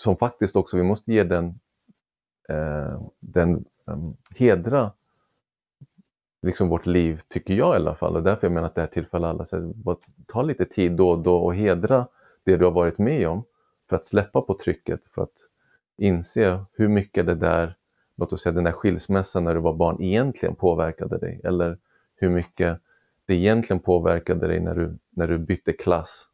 [0.00, 1.60] som faktiskt också, vi måste ge den,
[2.48, 3.98] eh, den eh,
[4.36, 4.92] hedra
[6.42, 8.16] liksom vårt liv, tycker jag i alla fall.
[8.16, 9.44] Och därför jag menar att det här tillfaller alla.
[9.44, 9.74] Så
[10.26, 12.06] ta lite tid då och då och hedra
[12.44, 13.44] det du har varit med om
[13.88, 15.34] för att släppa på trycket, för att
[15.96, 17.76] inse hur mycket det där,
[18.16, 21.40] låt oss säga den där skilsmässan när du var barn egentligen påverkade dig.
[21.44, 21.78] Eller
[22.16, 22.80] hur mycket
[23.26, 26.28] det egentligen påverkade dig när du, när du bytte klass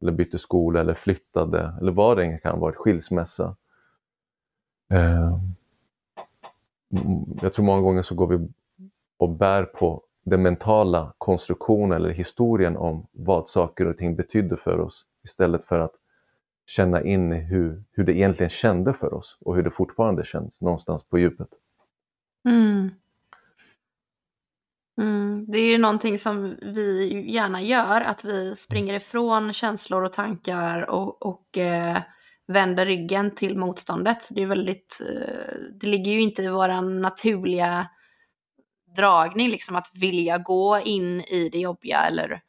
[0.00, 3.56] eller bytte skola eller flyttade eller vad det än kan vara, skilsmässa.
[4.90, 5.38] Eh,
[6.92, 8.48] mm, jag tror många gånger så går vi
[9.20, 14.80] och bär på den mentala konstruktionen eller historien om vad saker och ting betydde för
[14.80, 15.92] oss istället för att
[16.66, 21.04] känna in hur, hur det egentligen kände för oss och hur det fortfarande känns någonstans
[21.04, 21.48] på djupet.
[22.48, 22.90] Mm.
[25.00, 30.12] Mm, det är ju någonting som vi gärna gör, att vi springer ifrån känslor och
[30.12, 31.98] tankar och, och eh,
[32.46, 34.28] vänder ryggen till motståndet.
[34.30, 37.86] Det är väldigt, eh, det ligger ju inte i vår naturliga
[38.96, 42.40] dragning liksom att vilja gå in i det jobbiga eller,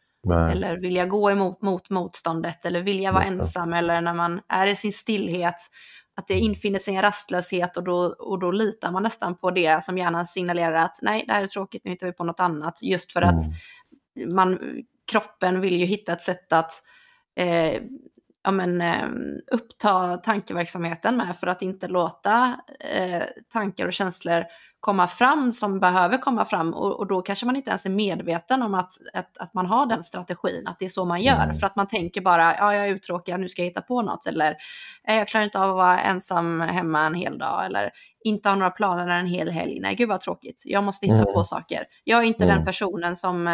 [0.52, 4.76] eller vilja gå emot mot motståndet eller vilja vara ensam eller när man är i
[4.76, 5.56] sin stillhet
[6.16, 9.84] att det infinner sig en rastlöshet och då, och då litar man nästan på det
[9.84, 12.80] som hjärnan signalerar att nej, det här är tråkigt, nu hittar vi på något annat.
[12.84, 13.44] Just för att
[14.16, 14.36] mm.
[14.36, 14.60] man,
[15.12, 16.72] kroppen vill ju hitta ett sätt att
[17.36, 17.82] eh,
[18.44, 19.08] ja, men, eh,
[19.52, 23.24] uppta tankeverksamheten med för att inte låta eh,
[23.54, 24.44] tankar och känslor
[24.82, 28.62] komma fram som behöver komma fram och, och, då kanske man inte ens är medveten
[28.62, 31.44] om att, att, att man har den strategin, att det är så man gör.
[31.44, 31.56] Mm.
[31.56, 34.26] För att man tänker bara, ja jag är uttråkad, nu ska jag hitta på något.
[34.26, 34.56] Eller
[35.04, 37.66] jag klarar inte av att vara ensam hemma en hel dag.
[37.66, 37.92] Eller
[38.24, 39.80] inte ha några planer en hel helg.
[39.80, 40.64] Nej, gud vad tråkigt.
[40.66, 41.34] Jag måste hitta mm.
[41.34, 41.86] på saker.
[42.04, 42.56] Jag är inte mm.
[42.56, 43.48] den personen som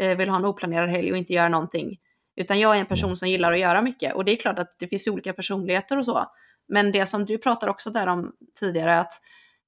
[0.00, 1.96] eh, vill ha en oplanerad helg och inte göra någonting.
[2.36, 3.16] Utan jag är en person mm.
[3.16, 4.14] som gillar att göra mycket.
[4.14, 6.24] Och det är klart att det finns olika personligheter och så.
[6.68, 9.12] Men det som du pratar också där om tidigare, att,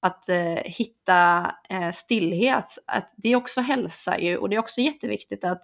[0.00, 4.36] att eh, hitta eh, stillhet, att det är också hälsa ju.
[4.36, 5.62] Och det är också jätteviktigt att,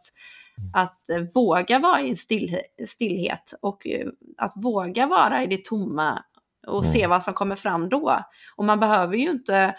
[0.59, 0.70] mm.
[0.74, 4.09] att eh, våga vara i still, stillhet och eh,
[4.39, 6.24] att våga vara i det tomma
[6.66, 6.93] och mm.
[6.93, 8.24] se vad som kommer fram då.
[8.57, 9.74] Och man behöver ju inte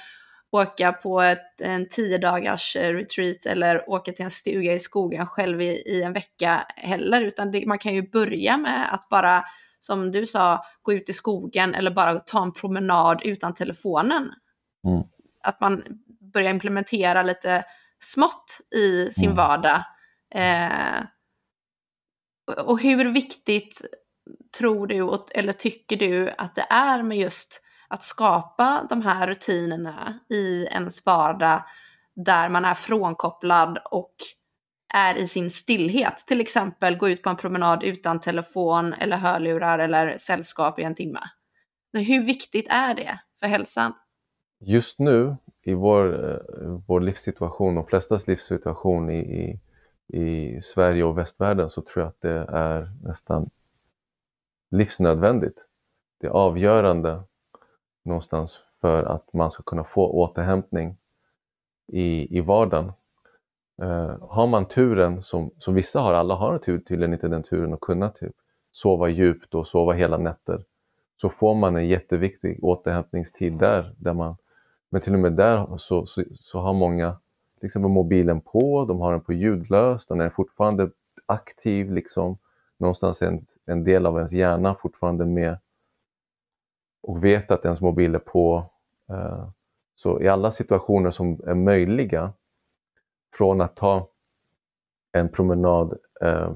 [0.52, 5.28] åka på ett, en tio dagars eh, retreat eller åka till en stuga i skogen
[5.28, 9.44] själv i, i en vecka heller, utan det, man kan ju börja med att bara,
[9.80, 14.32] som du sa, gå ut i skogen eller bara ta en promenad utan telefonen.
[14.88, 15.04] Mm.
[15.44, 15.84] Att man
[16.34, 17.66] börjar implementera lite
[18.00, 19.36] smått i sin mm.
[19.36, 19.84] vardag.
[20.36, 21.04] Eh,
[22.58, 23.82] och hur viktigt
[24.58, 30.20] tror du, eller tycker du att det är med just att skapa de här rutinerna
[30.30, 31.64] i ens vardag
[32.16, 34.16] där man är frånkopplad och
[34.94, 36.18] är i sin stillhet.
[36.28, 40.96] Till exempel gå ut på en promenad utan telefon eller hörlurar eller sällskap i en
[40.96, 41.20] timme.
[41.94, 43.94] Hur viktigt är det för hälsan?
[44.66, 49.60] Just nu i vår, eh, vår livssituation, de flestas livssituation i, i,
[50.20, 53.50] i Sverige och västvärlden så tror jag att det är nästan
[54.72, 55.58] livsnödvändigt.
[56.20, 57.24] Det är avgörande
[58.04, 60.98] någonstans för att man ska kunna få återhämtning
[61.88, 62.92] i, i vardagen.
[63.82, 67.82] Eh, har man turen, som, som vissa har, alla har tydligen inte den turen att
[67.82, 68.36] kunna typ,
[68.72, 70.66] sova djupt och sova hela nätter,
[71.22, 73.96] så får man en jätteviktig återhämtningstid där.
[73.98, 74.36] där man,
[74.94, 77.20] men till och med där så, så, så har många liksom
[77.60, 80.90] till exempel mobilen på, de har den på ljudlös, den är fortfarande
[81.26, 82.38] aktiv, liksom,
[82.78, 85.58] någonstans en, en del av ens hjärna fortfarande med
[87.02, 88.66] och vet att ens mobil är på.
[89.10, 89.48] Eh,
[89.96, 92.34] så i alla situationer som är möjliga,
[93.38, 94.08] från att ta
[95.12, 96.52] en promenad eh,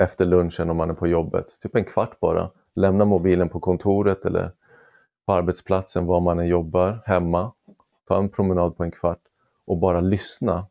[0.00, 4.24] efter lunchen om man är på jobbet, typ en kvart bara, lämna mobilen på kontoret
[4.24, 4.52] eller
[5.26, 7.52] på arbetsplatsen var man än jobbar, hemma,
[8.08, 9.22] ta en promenad på en kvart
[9.64, 10.66] och bara lyssna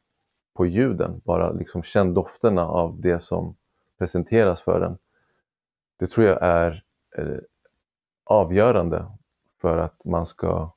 [0.53, 3.55] på ljuden, bara liksom känn dofterna av det som
[3.97, 4.97] presenteras för en.
[5.99, 6.83] Det tror jag är
[7.17, 7.37] eh,
[8.23, 9.05] avgörande
[9.61, 10.71] för att man ska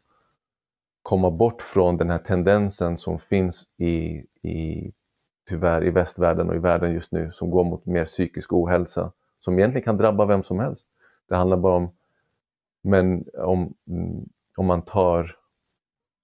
[1.02, 4.92] komma bort från den här tendensen som finns i, i
[5.48, 9.58] tyvärr i västvärlden och i världen just nu som går mot mer psykisk ohälsa som
[9.58, 10.88] egentligen kan drabba vem som helst.
[11.28, 11.92] Det handlar bara om,
[12.82, 13.74] men om,
[14.56, 15.36] om man tar,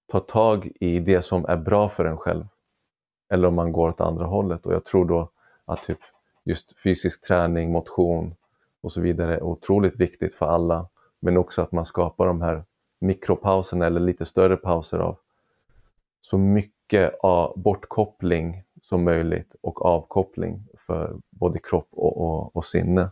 [0.07, 2.45] ta tag i det som är bra för en själv
[3.29, 5.31] eller om man går åt andra hållet och jag tror då
[5.65, 5.99] att typ
[6.45, 8.35] just fysisk träning, motion
[8.81, 10.89] och så vidare är otroligt viktigt för alla
[11.21, 12.65] men också att man skapar de här
[13.01, 15.17] mikropauserna eller lite större pauser av
[16.21, 23.11] så mycket av bortkoppling som möjligt och avkoppling för både kropp och, och, och sinne.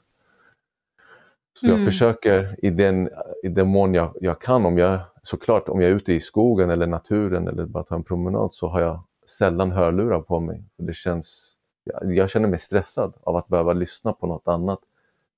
[1.54, 1.84] Så jag mm.
[1.84, 3.10] försöker i den,
[3.42, 6.70] i den mån jag, jag kan, om jag, såklart om jag är ute i skogen
[6.70, 9.04] eller naturen eller bara tar en promenad så har jag
[9.38, 10.64] sällan hörlurar på mig.
[10.76, 14.80] Det känns, jag, jag känner mig stressad av att behöva lyssna på något annat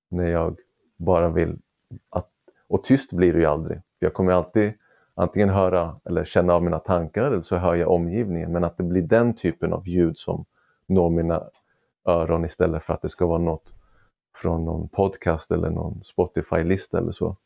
[0.08, 0.58] när jag
[0.96, 1.58] bara vill
[2.10, 2.30] att
[2.68, 3.80] och tyst blir det ju aldrig.
[3.98, 4.72] Jag kommer alltid
[5.14, 8.52] antingen höra eller känna av mina tankar eller så hör jag omgivningen.
[8.52, 10.44] Men att det blir den typen av ljud som
[10.86, 11.42] når mina
[12.04, 13.72] öron istället för att det ska vara något
[14.42, 17.36] från någon podcast eller någon Spotify-lista eller så.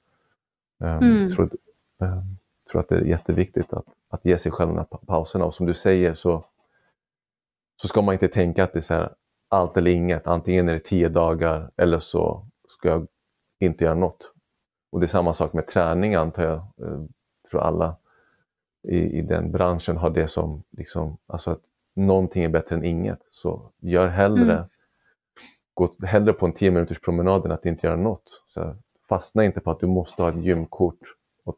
[0.79, 1.33] Um, mm.
[1.33, 1.51] tror,
[1.99, 2.37] um,
[2.71, 5.67] tror att det är jätteviktigt att, att ge sig själv de här pauserna och som
[5.67, 6.45] du säger så,
[7.83, 9.15] så ska man inte tänka att det är så här,
[9.49, 10.27] allt eller inget.
[10.27, 13.07] Antingen är det tio dagar eller så ska jag
[13.59, 14.33] inte göra något.
[14.91, 16.63] Och det är samma sak med träning antar jag.
[16.77, 17.05] jag eh,
[17.51, 17.97] tror alla
[18.83, 21.61] i, i den branschen har det som liksom, alltså att
[21.95, 23.21] någonting är bättre än inget.
[23.31, 24.69] Så gör hellre, mm.
[25.81, 28.43] Gå hellre på en 10 minuters promenad än att inte göra något.
[28.49, 28.77] Så
[29.09, 30.99] fastna inte på att du måste ha ett gymkort
[31.45, 31.57] och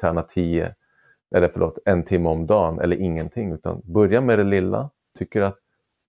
[0.00, 0.74] träna 10
[1.30, 3.52] eller förlåt, en timme om dagen eller ingenting.
[3.52, 4.90] Utan börja med det lilla.
[5.18, 5.58] Tycker att,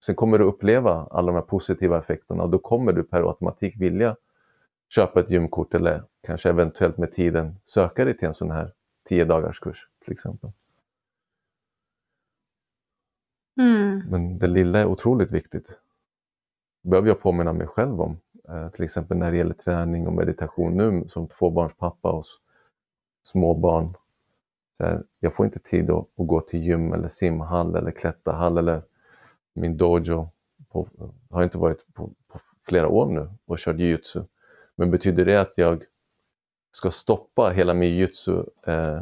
[0.05, 3.75] sen kommer du uppleva alla de här positiva effekterna och då kommer du per automatik
[3.77, 4.15] vilja
[4.89, 8.71] köpa ett gymkort eller kanske eventuellt med tiden söka dig till en sån här
[9.09, 10.51] 10 dagars kurs till exempel.
[13.57, 14.03] Mm.
[14.09, 15.67] Men det lilla är otroligt viktigt.
[16.81, 18.19] Det behöver jag påminna mig själv om.
[18.49, 22.25] Eh, till exempel när det gäller träning och meditation nu som tvåbarnspappa och
[23.23, 23.93] småbarn.
[24.77, 28.57] så här, jag får inte tid att, att, gå till gym eller simhall eller klätterhall
[28.57, 28.81] eller
[29.53, 30.29] min dojo.
[30.69, 30.87] På,
[31.29, 34.23] har inte varit på, på flera år nu och kört jujutsu.
[34.75, 35.83] Men betyder det att jag
[36.71, 39.01] ska stoppa hela min jujutsu eh,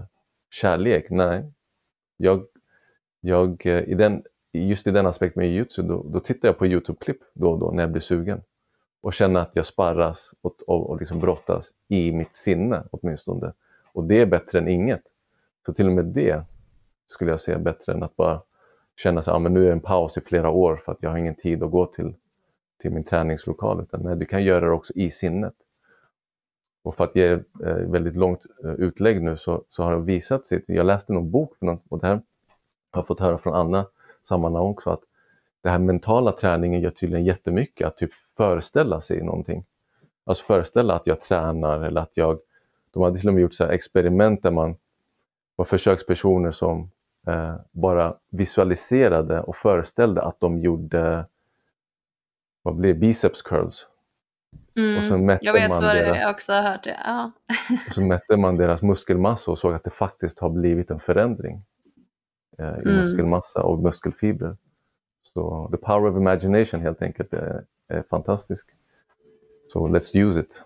[0.50, 1.10] kärlek?
[1.10, 1.52] Nej.
[2.18, 2.46] Jag,
[3.22, 4.24] jag, eh, i den,
[4.60, 7.72] just i den aspekten med jujutsu, då, då tittar jag på Youtube-klipp då och då
[7.72, 8.42] när jag blir sugen
[9.02, 13.54] och känner att jag sparras och, och, och liksom brottas i mitt sinne åtminstone.
[13.94, 15.02] Och det är bättre än inget.
[15.66, 16.44] Så till och med det
[17.08, 18.42] skulle jag säga bättre än att bara
[18.96, 21.18] känna att ah, nu är det en paus i flera år för att jag har
[21.18, 22.14] ingen tid att gå till,
[22.82, 23.82] till min träningslokal.
[23.82, 25.54] Utan nej, du kan göra det också i sinnet.
[26.84, 30.02] Och för att ge ett eh, väldigt långt eh, utlägg nu så, så har det
[30.02, 31.58] visat sig, jag läste någon bok
[31.90, 32.14] och det här
[32.92, 33.86] har jag fått höra från Anna
[34.28, 35.02] sammanhang också, att
[35.62, 39.66] det här mentala träningen gör tydligen jättemycket, att typ föreställa sig någonting.
[40.24, 42.40] Alltså föreställa att jag tränar eller att jag...
[42.92, 44.76] De hade till och med gjort så experiment där man
[45.56, 46.92] var försökspersoner som
[47.28, 51.26] eh, bara visualiserade och föreställde att de gjorde
[52.62, 53.86] vad blir biceps curls.
[54.78, 57.00] Mm, och så mätte jag vet man vad deras, jag också har hört det.
[57.06, 57.32] Ja.
[57.88, 61.64] och så mätte man deras muskelmassa och såg att det faktiskt har blivit en förändring
[62.60, 62.96] eh, i mm.
[62.96, 64.58] muskelmassa och muskelfibrer.
[65.34, 68.70] Så the power of imagination helt enkelt är, är fantastisk.
[69.74, 70.64] Så let's use it.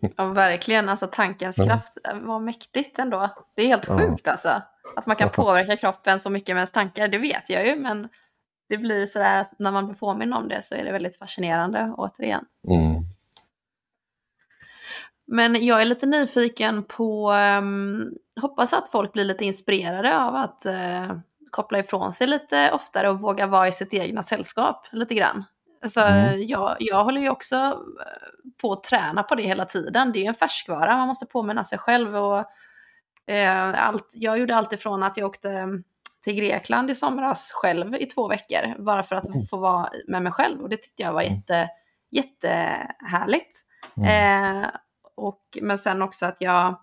[0.16, 0.88] ja, verkligen.
[0.88, 1.64] Alltså tankens ja.
[1.64, 3.30] kraft var mäktigt ändå.
[3.54, 4.62] Det är helt sjukt alltså.
[4.96, 7.76] Att man kan påverka kroppen så mycket med ens tankar, det vet jag ju.
[7.76, 8.08] Men
[8.68, 11.94] det blir sådär att när man blir påminn om det så är det väldigt fascinerande
[11.96, 12.44] återigen.
[12.68, 13.04] Mm.
[15.26, 20.66] Men jag är lite nyfiken på, um, hoppas att folk blir lite inspirerade av att
[20.66, 21.18] uh,
[21.50, 25.44] koppla ifrån sig lite oftare och våga vara i sitt egna sällskap lite grann.
[25.82, 26.42] Alltså, mm.
[26.42, 30.12] jag, jag håller ju också eh, på att träna på det hela tiden.
[30.12, 32.16] Det är ju en färskvara, man måste påminna sig själv.
[32.16, 32.44] Och,
[33.26, 35.68] eh, allt, jag gjorde allt ifrån att jag åkte
[36.24, 39.46] till Grekland i somras själv i två veckor, bara för att mm.
[39.46, 40.62] få vara med mig själv.
[40.62, 41.34] Och det tyckte jag var mm.
[41.34, 41.68] jätte,
[42.10, 43.60] jättehärligt.
[43.96, 44.62] Mm.
[44.62, 44.68] Eh,
[45.14, 46.76] och, men sen också att jag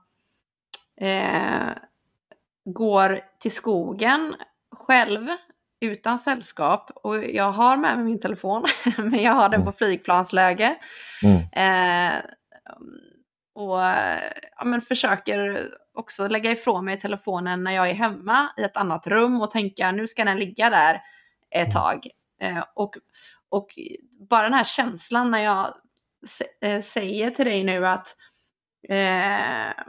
[1.02, 1.70] eh,
[2.66, 4.36] går till skogen
[4.72, 5.28] själv
[5.82, 8.66] utan sällskap och jag har med mig min telefon,
[8.98, 9.74] men jag har den på mm.
[9.74, 10.76] flygplansläge.
[11.24, 11.38] Mm.
[11.38, 12.20] Eh,
[13.54, 13.80] och
[14.58, 19.08] ja, men försöker också lägga ifrån mig telefonen när jag är hemma i ett annat
[19.08, 21.02] rum och tänka nu ska den ligga där
[21.56, 21.72] ett mm.
[21.72, 22.08] tag.
[22.42, 22.98] Eh, och,
[23.50, 23.68] och
[24.30, 25.74] bara den här känslan när jag
[26.82, 28.16] säger till dig nu att
[28.90, 29.84] eh,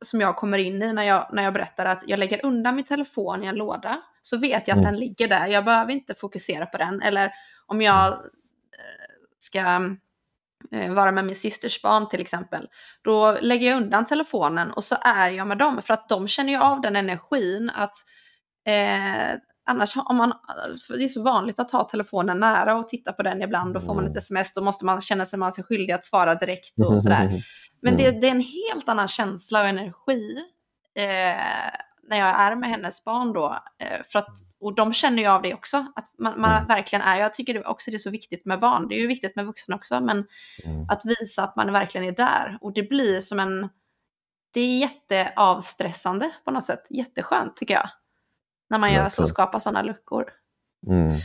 [0.00, 2.84] som jag kommer in i när jag, när jag berättar att jag lägger undan min
[2.84, 4.92] telefon i en låda så vet jag att mm.
[4.92, 5.46] den ligger där.
[5.46, 7.02] Jag behöver inte fokusera på den.
[7.02, 7.32] Eller
[7.66, 8.24] om jag mm.
[8.78, 9.58] eh, ska
[10.76, 12.68] eh, vara med min systers barn till exempel,
[13.02, 16.52] då lägger jag undan telefonen och så är jag med dem för att de känner
[16.52, 17.94] ju av den energin att
[18.64, 19.38] eh,
[19.68, 20.32] annars om man,
[20.88, 23.94] det är så vanligt att ha telefonen nära och titta på den ibland, då får
[23.94, 24.18] man ett mm.
[24.18, 27.44] sms, då måste man känna sig man sig skyldig att svara direkt och sådär.
[27.82, 30.36] Men det, det, är en helt annan känsla och energi
[30.94, 31.72] eh,
[32.08, 33.58] när jag är med hennes barn då.
[33.78, 36.68] Eh, för att, och de känner ju av det också, att man, man mm.
[36.68, 39.06] verkligen är, jag tycker det också det är så viktigt med barn, det är ju
[39.06, 40.26] viktigt med vuxna också, men
[40.64, 40.86] mm.
[40.88, 42.58] att visa att man verkligen är där.
[42.60, 43.68] Och det blir som en,
[44.54, 47.88] det är jätteavstressande på något sätt, jätteskönt tycker jag.
[48.70, 50.24] När man gör så, skapar sådana luckor.
[50.86, 51.20] Mm.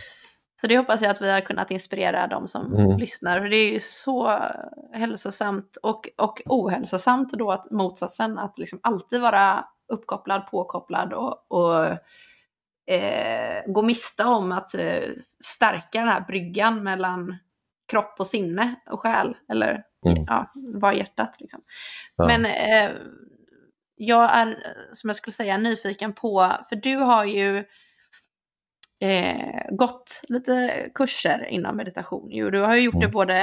[0.62, 2.98] Så det hoppas jag att vi har kunnat inspirera de som mm.
[2.98, 3.40] lyssnar.
[3.40, 4.40] För det är ju så
[4.94, 11.86] hälsosamt och, och ohälsosamt då att motsatsen, att liksom alltid vara uppkopplad, påkopplad och, och
[12.94, 15.10] eh, gå miste om att eh,
[15.44, 17.38] stärka den här bryggan mellan
[17.88, 20.26] kropp och sinne och själ, eller mm.
[20.28, 21.38] ja, vara hjärtat.
[21.40, 21.62] Liksom.
[22.16, 22.26] Ja.
[22.26, 22.92] Men eh,
[24.04, 27.58] jag är, som jag skulle säga, nyfiken på, för du har ju
[29.00, 32.28] eh, gått lite kurser inom meditation.
[32.32, 33.08] Jo, du har ju gjort mm.
[33.08, 33.34] det både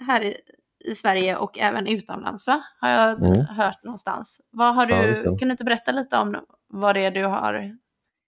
[0.00, 0.36] här i,
[0.84, 2.62] i, Sverige och även utomlands, va?
[2.80, 3.46] Har jag mm.
[3.46, 4.40] hört någonstans.
[4.50, 6.36] Vad har du, ja, kan du inte berätta lite om
[6.68, 7.76] vad det är du har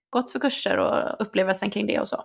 [0.09, 2.23] gått för kurser och upplevelsen kring det och så?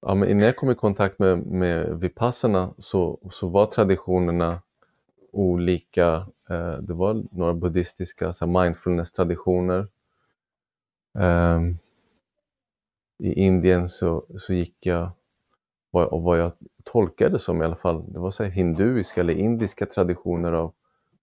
[0.00, 4.62] Ja, men innan jag kom i kontakt med, med Vipassana så, så var traditionerna
[5.36, 6.26] olika.
[6.50, 9.88] Eh, det var några buddhistiska mindfulness-traditioner.
[11.18, 11.78] Ehm,
[13.18, 15.10] I Indien så, så gick jag,
[15.90, 16.52] och vad jag
[16.84, 20.72] tolkade som i alla fall, det var så hinduiska eller indiska traditioner av,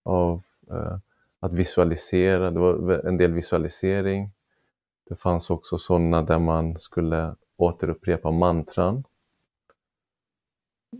[0.02, 0.98] av eh,
[1.40, 4.30] att visualisera, det var en del visualisering.
[5.08, 9.04] Det fanns också sådana där man skulle återupprepa mantran.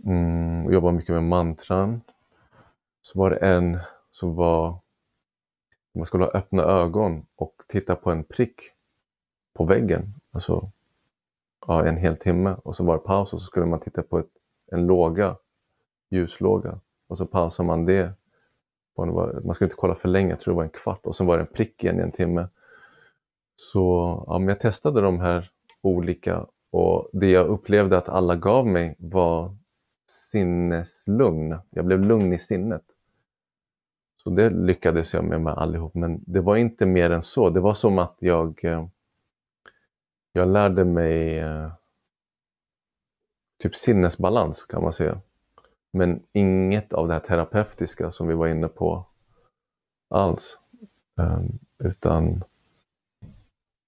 [0.05, 2.01] Mm, och jobba mycket med mantran.
[3.05, 3.79] Så var det en
[4.11, 4.79] som var
[5.93, 8.61] man skulle ha öppna ögon och titta på en prick
[9.53, 10.13] på väggen.
[10.31, 10.71] Alltså
[11.67, 14.19] ja, en hel timme och så var det paus och så skulle man titta på
[14.19, 14.29] ett,
[14.71, 15.35] en låga,
[16.09, 18.13] ljuslåga och så pausade man det.
[18.97, 21.37] Man skulle inte kolla för länge, jag tror det var en kvart och så var
[21.37, 22.47] det en prick igen i en timme.
[23.55, 25.51] Så ja, men jag testade de här
[25.81, 29.55] olika och det jag upplevde att alla gav mig var
[30.31, 31.57] sinneslugn.
[31.69, 32.83] Jag blev lugn i sinnet.
[34.25, 37.49] Så det lyckades jag med, med allihop, men det var inte mer än så.
[37.49, 38.85] Det var som att jag, eh,
[40.31, 41.71] jag lärde mig eh,
[43.63, 45.21] typ sinnesbalans kan man säga.
[45.93, 49.05] Men inget av det här terapeutiska som vi var inne på
[50.09, 50.59] alls.
[51.19, 52.43] Ehm, utan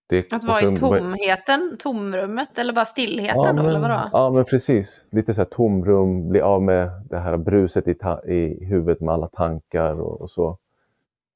[0.10, 3.54] det, att vara i tomheten, tomrummet eller bara stillheten ja, då?
[3.54, 4.10] Men, eller vadå?
[4.12, 7.96] Ja men precis, lite så här tomrum, bli av med det här bruset i,
[8.26, 10.58] i huvudet med alla tankar och, och så.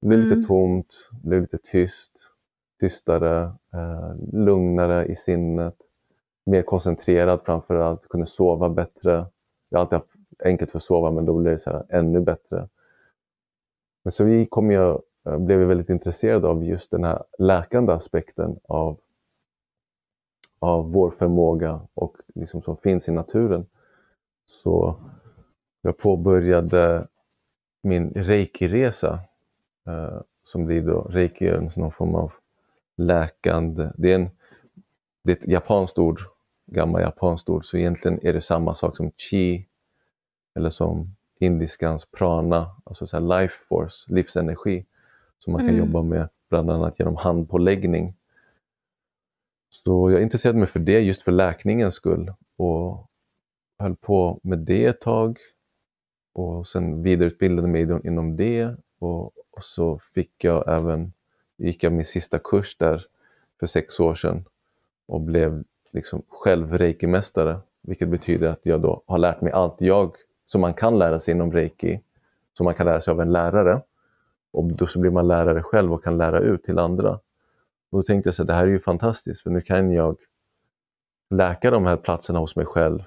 [0.01, 0.29] Det blir mm.
[0.29, 2.11] lite tomt, det blir lite tyst,
[2.79, 3.43] tystare,
[3.73, 5.75] eh, lugnare i sinnet,
[6.45, 9.25] mer koncentrerad framför allt, kunde sova bättre.
[9.69, 10.11] Jag har alltid haft
[10.43, 12.67] enkelt för att sova men då blir det så här, ännu bättre.
[14.03, 17.93] Men så vi kom jag Eh, blev jag väldigt intresserad av just den här läkande
[17.93, 18.99] aspekten av,
[20.59, 23.65] av vår förmåga och liksom som finns i naturen.
[24.45, 24.95] Så
[25.81, 27.07] jag påbörjade
[27.81, 29.19] min reiki-resa
[29.87, 32.31] eh, som blir då, reiki är någon form av
[32.95, 34.29] läkande, det är, en,
[35.23, 36.21] det är ett japanskt ord,
[36.65, 39.67] gammalt japanskt ord, så egentligen är det samma sak som chi
[40.55, 44.85] eller som indiskans prana, alltså så life force, livsenergi
[45.43, 45.79] som man kan mm.
[45.79, 48.15] jobba med, bland annat genom handpåläggning.
[49.69, 53.07] Så jag intresserade mig för det just för läkningens skull och
[53.79, 55.37] höll på med det ett tag
[56.33, 61.13] och sen vidareutbildade mig inom det och, och så fick jag även,
[61.57, 63.05] gick jag min sista kurs där
[63.59, 64.45] för sex år sedan
[65.07, 70.15] och blev liksom själv reiki-mästare, vilket betyder att jag då har lärt mig allt jag
[70.45, 72.01] som man kan lära sig inom reiki,
[72.53, 73.81] som man kan lära sig av en lärare.
[74.53, 77.19] Och då så blir man lärare själv och kan lära ut till andra.
[77.91, 80.17] Och då tänkte jag att det här är ju fantastiskt för nu kan jag
[81.29, 83.03] läka de här platserna hos mig själv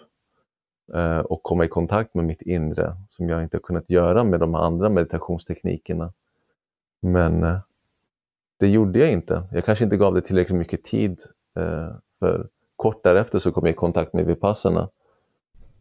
[0.95, 4.41] eh, och komma i kontakt med mitt inre som jag inte har kunnat göra med
[4.41, 6.13] de andra meditationsteknikerna.
[7.01, 7.59] Men eh,
[8.57, 9.43] det gjorde jag inte.
[9.53, 11.21] Jag kanske inte gav det tillräckligt mycket tid
[11.57, 11.89] eh,
[12.19, 14.89] för kort därefter så kom jag i kontakt med Vipassana.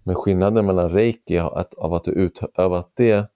[0.03, 3.27] Men skillnaden mellan reiki att, av att du utövat det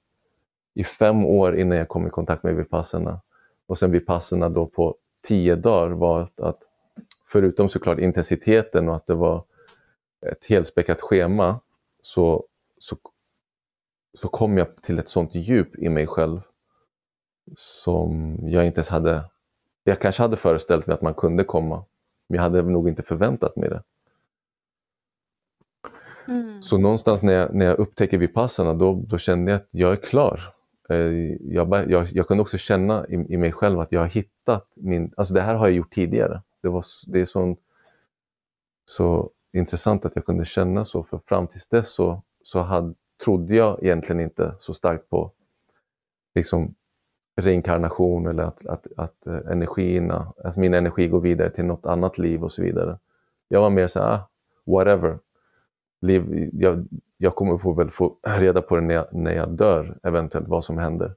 [0.77, 3.21] i fem år innan jag kom i kontakt med Vipassana.
[3.67, 4.95] Och sen Vipassana då på
[5.27, 6.59] tio dagar var att,
[7.31, 9.43] förutom såklart intensiteten och att det var
[10.25, 11.59] ett helspäckat schema
[12.01, 12.45] så,
[12.77, 12.97] så,
[14.13, 16.41] så kom jag till ett sånt djup i mig själv
[17.55, 19.23] som jag inte ens hade,
[19.83, 21.85] jag kanske hade föreställt mig att man kunde komma,
[22.27, 23.83] men jag hade nog inte förväntat mig det.
[26.27, 26.61] Mm.
[26.61, 29.95] Så någonstans när jag, när jag upptäcker Vipassana då, då kände jag att jag är
[29.95, 30.56] klar.
[30.89, 34.67] Eh, jag, jag, jag kunde också känna i, i, mig själv att jag har hittat
[34.75, 36.41] min, alltså det här har jag gjort tidigare.
[36.61, 37.57] Det, var, det är så,
[38.85, 43.55] så intressant att jag kunde känna så, för fram tills dess så, så hade, trodde
[43.55, 45.31] jag egentligen inte så starkt på
[46.35, 46.75] liksom,
[47.35, 52.17] reinkarnation eller att, att, att eh, energierna, att min energi går vidare till något annat
[52.17, 52.99] liv och så vidare.
[53.47, 54.29] Jag var mer så här, ah,
[54.65, 55.19] whatever.
[56.01, 59.97] Liv, jag, jag kommer få väl få reda på det när jag, när jag dör,
[60.03, 61.15] eventuellt vad som händer.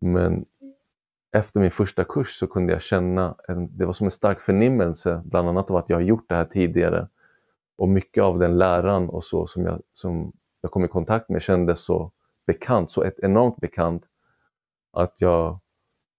[0.00, 0.44] Men
[1.32, 5.22] efter min första kurs så kunde jag känna, en, det var som en stark förnimmelse,
[5.24, 7.08] bland annat av att jag har gjort det här tidigare.
[7.76, 11.42] Och mycket av den läran och så som jag, som jag kom i kontakt med
[11.42, 12.12] kändes så
[12.46, 14.04] bekant, så ett enormt bekant
[14.92, 15.58] att jag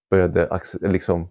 [0.10, 1.30] började liksom,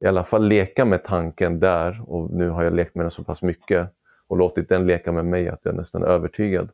[0.00, 3.24] i alla fall leka med tanken där och nu har jag lekt med den så
[3.24, 3.88] pass mycket
[4.26, 6.68] och låtit den leka med mig att jag är nästan övertygad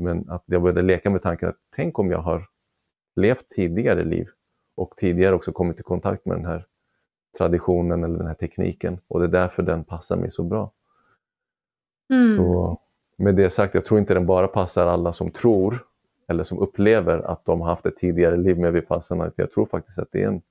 [0.00, 2.48] men att jag började leka med tanken att tänk om jag har
[3.16, 4.28] levt tidigare liv
[4.74, 6.66] och tidigare också kommit i kontakt med den här
[7.38, 10.72] traditionen eller den här tekniken och det är därför den passar mig så bra.
[12.10, 12.36] Mm.
[12.36, 12.78] Så,
[13.16, 15.86] med det sagt, jag tror inte den bara passar alla som tror
[16.28, 19.32] eller som upplever att de har haft ett tidigare liv med Vipassana.
[19.36, 20.42] Jag tror faktiskt att det är en,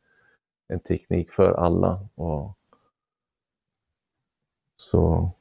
[0.68, 2.08] en teknik för alla.
[2.16, 2.58] Och,
[4.78, 5.32] så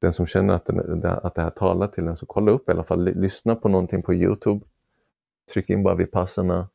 [0.00, 2.72] den som känner att, den, att det här talar till en, så kolla upp i
[2.72, 4.64] alla fall, lyssna på någonting på Youtube.
[5.52, 6.68] Tryck in bara Vipassana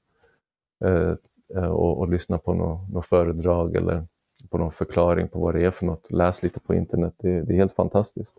[0.85, 1.13] eh,
[1.55, 4.07] eh, och, och lyssna på något, något föredrag eller
[4.49, 6.11] på någon förklaring på vad det är för något.
[6.11, 8.35] Läs lite på internet, det, det är helt fantastiskt.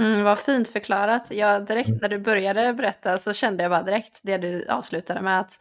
[0.00, 1.30] Mm, vad fint förklarat.
[1.30, 1.98] Jag, direkt mm.
[2.02, 5.58] när du började berätta så kände jag bara direkt det du avslutade med att,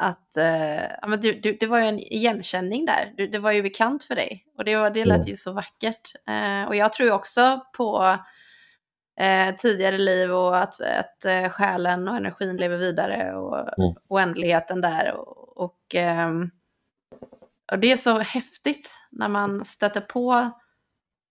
[0.00, 3.12] att uh, ja, men du, du, det var ju en igenkänning där.
[3.16, 4.46] Du, det var ju bekant för dig.
[4.58, 6.14] Och det, var, det lät ju så vackert.
[6.30, 8.18] Uh, och jag tror också på
[9.20, 13.94] uh, tidigare liv och att, att själen och energin lever vidare och mm.
[14.08, 15.14] oändligheten där.
[15.14, 15.94] Och, och,
[16.26, 16.50] um,
[17.72, 20.50] och det är så häftigt när man stöter på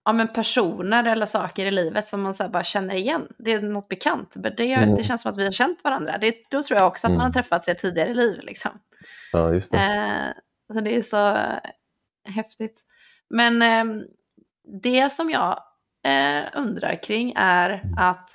[0.06, 3.28] ja, men personer eller saker i livet som man så bara känner igen.
[3.38, 4.36] Det är något bekant.
[4.58, 4.96] Det, mm.
[4.96, 6.18] det känns som att vi har känt varandra.
[6.18, 7.18] Det, då tror jag också att mm.
[7.18, 7.34] man har mm.
[7.34, 8.40] träffats i ett tidigare liv.
[8.44, 8.72] Liksom.
[9.32, 9.78] Ja, just det.
[9.78, 11.38] Eh, så det är så
[12.32, 12.82] häftigt.
[13.30, 14.04] Men eh,
[14.82, 15.64] det som jag
[16.06, 18.30] eh, undrar kring är att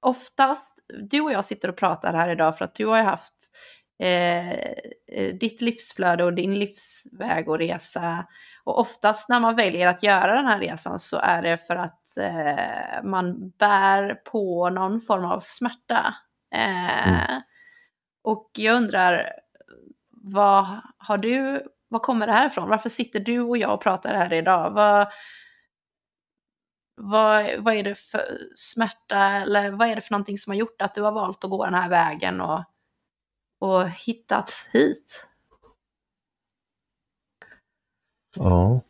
[0.00, 0.72] oftast,
[1.10, 3.34] du och jag sitter och pratar här idag för att du har haft
[4.02, 8.26] eh, eh, ditt livsflöde och din livsväg och resa
[8.64, 12.16] och oftast när man väljer att göra den här resan så är det för att
[12.20, 16.14] eh, man bär på någon form av smärta.
[16.54, 17.42] Eh, mm.
[18.22, 19.32] Och jag undrar,
[20.10, 22.68] vad har du, vad kommer det här ifrån?
[22.68, 24.70] Varför sitter du och jag och pratar här idag?
[24.70, 25.08] Vad,
[26.96, 30.82] vad, vad är det för smärta eller vad är det för någonting som har gjort
[30.82, 32.64] att du har valt att gå den här vägen och,
[33.58, 35.28] och hittat hit?
[38.34, 38.80] Ja.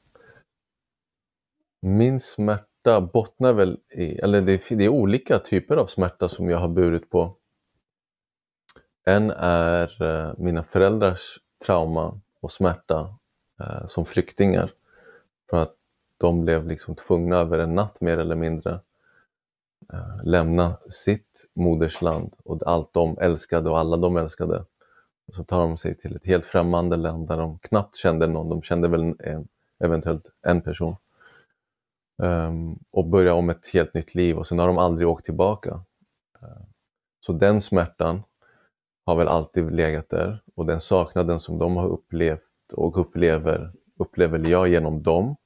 [1.80, 6.58] Min smärta bottnar väl i, eller det, det är olika typer av smärta som jag
[6.58, 7.36] har burit på.
[9.04, 13.14] En är eh, mina föräldrars trauma och smärta
[13.60, 14.72] eh, som flyktingar.
[15.50, 15.76] För att
[16.18, 18.80] de blev liksom tvungna över en natt mer eller mindre
[19.92, 24.64] eh, lämna sitt modersland och allt de älskade och alla de älskade
[25.30, 28.48] och så tar de sig till ett helt främmande land där de knappt kände någon.
[28.48, 30.96] De kände väl en, eventuellt en person.
[32.22, 35.70] Um, och börjar om ett helt nytt liv och sen har de aldrig åkt tillbaka.
[36.42, 36.62] Uh,
[37.20, 38.22] så den smärtan
[39.06, 44.48] har väl alltid legat där och den saknaden som de har upplevt och upplever, upplever
[44.48, 45.36] jag genom dem.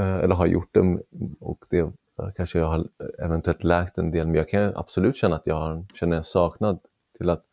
[0.00, 0.98] Uh, eller har gjort det
[1.40, 1.92] och det uh,
[2.36, 5.84] kanske jag har eventuellt läkt en del men jag kan absolut känna att jag har,
[5.94, 6.78] känner en saknad
[7.18, 7.44] till att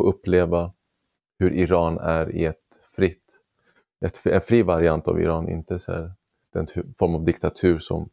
[0.00, 0.72] få uppleva
[1.38, 2.56] hur Iran är i ett
[2.96, 3.24] fritt,
[4.00, 6.12] ett, en fri variant av Iran, inte så här,
[6.52, 6.66] den
[6.98, 8.08] form av diktatur som,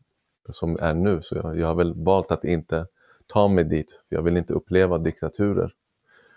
[0.49, 1.21] som är nu.
[1.21, 2.87] Så jag, jag har väl valt att inte
[3.27, 5.73] ta mig dit, för jag vill inte uppleva diktaturer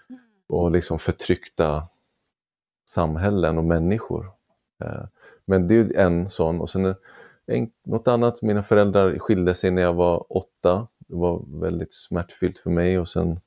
[0.08, 0.20] mm.
[0.46, 1.88] och liksom förtryckta
[2.88, 4.32] samhällen och människor.
[4.84, 5.04] Eh,
[5.44, 6.94] men det är en sån och sen
[7.46, 10.88] en, något annat, mina föräldrar skilde sig när jag var åtta.
[10.98, 13.40] Det var väldigt smärtfyllt för mig och sen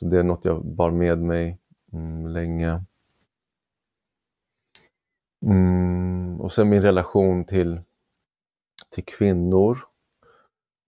[0.00, 1.58] så det är något jag bar med mig
[1.92, 2.84] mm, länge.
[5.46, 7.80] Mm, och sen min relation till,
[8.90, 9.78] till kvinnor.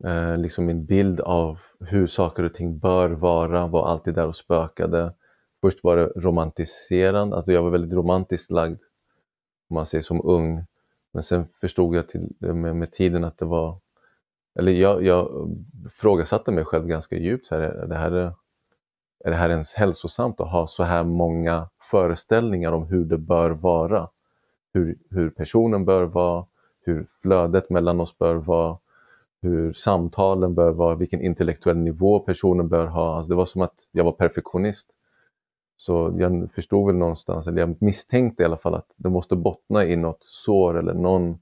[0.04, 4.36] Eh, liksom min bild av hur saker och ting bör vara var alltid där och
[4.36, 5.14] spökade.
[5.60, 8.80] Först var det romantiserande, alltså jag var väldigt romantiskt lagd
[9.68, 10.66] om man säger som ung.
[11.12, 13.80] Men sen förstod jag till, med, med tiden att det var,
[14.58, 15.50] eller jag, jag
[15.90, 17.46] frågasatte mig själv ganska djupt.
[17.46, 18.32] Så här, det här är,
[19.24, 23.50] är det här ens hälsosamt att ha så här många föreställningar om hur det bör
[23.50, 24.08] vara?
[24.74, 26.46] Hur, hur personen bör vara,
[26.84, 28.78] hur flödet mellan oss bör vara,
[29.42, 33.16] hur samtalen bör vara, vilken intellektuell nivå personen bör ha.
[33.16, 34.88] Alltså det var som att jag var perfektionist.
[35.76, 39.84] Så jag förstod väl någonstans, eller jag misstänkte i alla fall att det måste bottna
[39.84, 41.38] i något sår eller någon,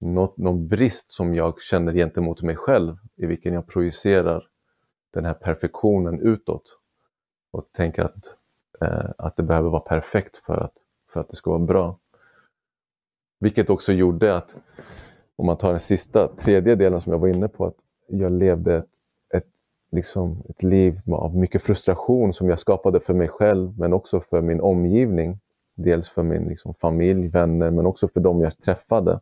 [0.00, 4.48] något, någon brist som jag känner gentemot mig själv i vilken jag projicerar
[5.10, 6.77] den här perfektionen utåt
[7.50, 8.34] och tänka att,
[8.80, 10.72] eh, att det behöver vara perfekt för att,
[11.12, 11.98] för att det ska vara bra.
[13.40, 14.54] Vilket också gjorde att,
[15.36, 18.76] om man tar den sista, tredje delen som jag var inne på, att jag levde
[18.76, 18.88] ett,
[19.34, 19.46] ett,
[19.90, 24.42] liksom ett liv av mycket frustration som jag skapade för mig själv men också för
[24.42, 25.38] min omgivning.
[25.74, 29.20] Dels för min liksom, familj, vänner men också för dem jag träffade.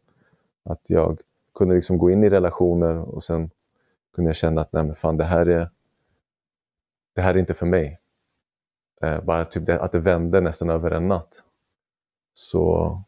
[0.63, 1.21] Att jag
[1.55, 3.51] kunde liksom gå in i relationer och sen
[4.15, 5.71] kunde jag känna att nej men fan det här är,
[7.15, 7.99] det här är inte för mig.
[9.03, 11.43] Eh, bara typ det, att det vände nästan över en natt.
[12.35, 13.03] Så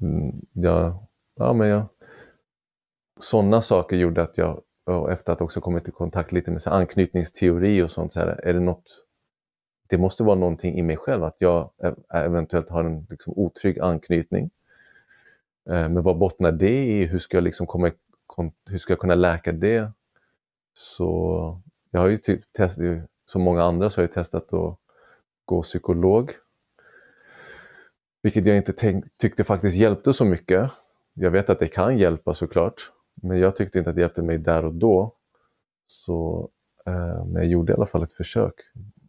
[0.00, 1.86] mm, ja, ja, men jag,
[3.20, 4.62] sådana saker gjorde att jag,
[5.12, 8.52] efter att också kommit i kontakt lite med så anknytningsteori och sånt, så här, är
[8.52, 9.04] det något
[9.92, 13.80] det måste vara någonting i mig själv, att jag e-, eventuellt har en liksom, otrygg
[13.80, 14.50] anknytning.
[15.70, 17.06] Eh, men vad bottnar det i?
[17.06, 17.90] Hur ska jag, liksom komma,
[18.66, 19.92] hur ska jag kunna läka det?
[20.74, 21.60] Så
[21.90, 22.84] jag har ju typ testat,
[23.26, 24.78] som många andra så har jag testat att
[25.44, 26.32] gå psykolog.
[28.22, 30.70] Vilket jag inte tänk, tyckte faktiskt hjälpte så mycket.
[31.14, 34.38] Jag vet att det kan hjälpa såklart, men jag tyckte inte att det hjälpte mig
[34.38, 35.14] där och då.
[35.86, 36.48] Så,
[36.86, 38.54] eh, men jag gjorde i alla fall ett försök.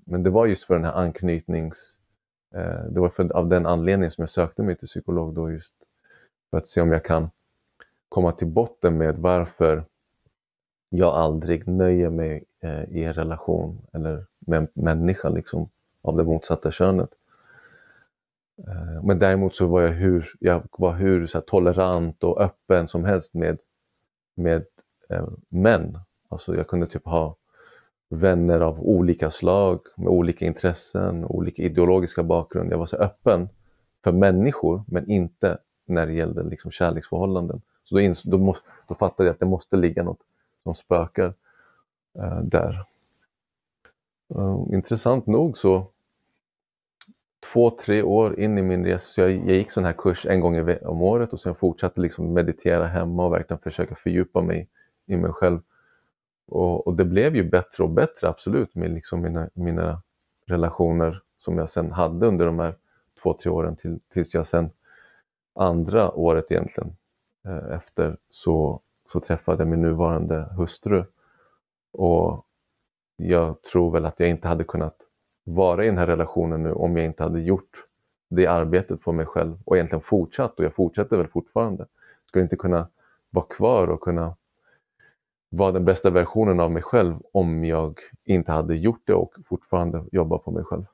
[0.06, 2.00] men det var just för den här anknytnings...
[2.56, 5.74] Eh, det var för, av den anledningen som jag sökte mig till psykolog då just
[6.50, 7.30] för att se om jag kan
[8.10, 9.86] komma till botten med varför
[10.90, 15.70] jag aldrig nöjer mig eh, i en relation eller med en människa liksom,
[16.04, 17.10] av det motsatta könet.
[18.68, 22.88] Eh, men däremot så var jag hur, jag var hur så här, tolerant och öppen
[22.88, 23.58] som helst med,
[24.36, 24.66] med
[25.10, 26.00] eh, män.
[26.30, 27.36] Alltså jag kunde typ ha
[28.10, 32.72] vänner av olika slag med olika intressen, olika ideologiska bakgrund.
[32.72, 33.50] Jag var så öppen
[34.04, 37.62] för människor men inte när det gällde liksom kärleksförhållanden.
[37.84, 40.22] Så då, ins- då, måste, då fattade jag att det måste ligga något
[40.64, 41.34] som spökar
[42.20, 42.86] eh, där.
[44.36, 45.88] Eh, intressant nog så
[47.52, 50.40] två, tre år in i min resa, så jag, jag gick sån här kurs en
[50.40, 54.70] gång om året och sen fortsatte liksom meditera hemma och verkligen försöka fördjupa mig
[55.06, 55.60] i mig själv.
[56.48, 60.02] Och, och det blev ju bättre och bättre absolut med liksom mina, mina
[60.46, 62.76] relationer som jag sen hade under de här
[63.24, 64.70] två, tre åren till, tills jag sen
[65.56, 66.96] andra året egentligen
[67.46, 71.04] eh, efter så, så träffade jag min nuvarande hustru.
[71.92, 72.46] Och
[73.16, 74.98] jag tror väl att jag inte hade kunnat
[75.44, 77.86] vara i den här relationen nu om jag inte hade gjort
[78.30, 81.88] det arbetet på mig själv och egentligen fortsatt och jag fortsätter väl fortfarande.
[82.28, 82.88] Skulle inte kunna
[83.30, 84.36] vara kvar och kunna
[85.50, 90.04] vara den bästa versionen av mig själv om jag inte hade gjort det och fortfarande
[90.12, 90.86] jobba på mig själv.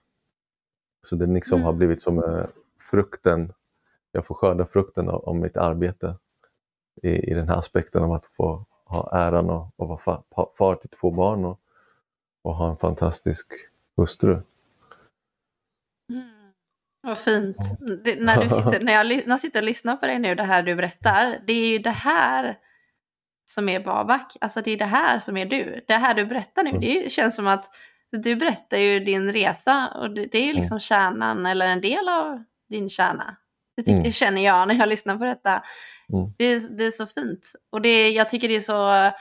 [1.08, 1.66] Så det liksom mm.
[1.66, 2.46] har blivit som eh,
[2.92, 3.54] frukten,
[4.12, 6.16] jag får skörda frukten av, av mitt arbete
[7.02, 10.24] i, i den här aspekten av att få ha äran och, och vara far,
[10.58, 11.60] far till två barn och,
[12.42, 13.48] och ha en fantastisk
[14.00, 14.42] hustru.
[16.12, 16.30] Mm.
[17.02, 17.58] Vad fint.
[18.04, 20.44] Det, när, du sitter, när, jag, när jag sitter och lyssnar på dig nu, det
[20.44, 22.58] här du berättar, det är ju det här
[23.50, 24.38] som är Babak.
[24.42, 25.84] Alltså det är det här som är du.
[25.88, 26.82] Det här du berättar nu, mm.
[26.82, 27.76] det känns som att
[28.12, 30.80] du berättar ju din resa och det, det är ju liksom mm.
[30.80, 33.36] kärnan eller en del av din kärna.
[33.76, 34.04] Det, tycker, mm.
[34.04, 35.64] det känner jag när jag lyssnar på detta.
[36.14, 36.34] Mm.
[36.38, 37.54] Det, är, det är så fint.
[37.70, 39.12] Och det, jag tycker det är så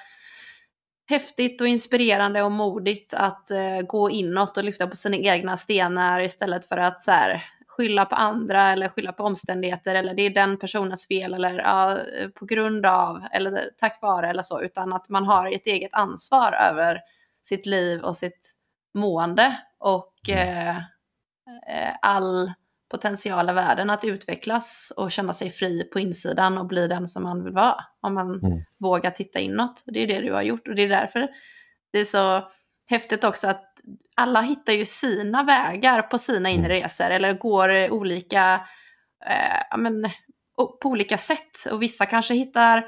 [1.08, 6.20] häftigt och inspirerande och modigt att uh, gå inåt och lyfta på sina egna stenar
[6.20, 7.44] istället för att så här,
[7.78, 11.98] skylla på andra eller skylla på omständigheter eller det är den personens fel eller ja,
[12.34, 16.52] på grund av eller tack vare eller så, utan att man har ett eget ansvar
[16.52, 17.00] över
[17.42, 18.52] sitt liv och sitt
[18.94, 20.48] mående och mm.
[20.48, 22.52] eh, eh, all
[22.90, 27.22] potential i världen att utvecklas och känna sig fri på insidan och bli den som
[27.22, 27.84] man vill vara.
[28.00, 28.64] Om man mm.
[28.78, 29.82] vågar titta inåt.
[29.86, 31.28] Det är det du har gjort och det är därför
[31.92, 32.48] det är så
[32.90, 33.64] häftigt också att
[34.16, 36.64] alla hittar ju sina vägar på sina mm.
[36.64, 38.60] inresor eller går olika,
[39.26, 40.10] eh, men,
[40.56, 41.72] på olika sätt.
[41.72, 42.84] Och vissa kanske hittar,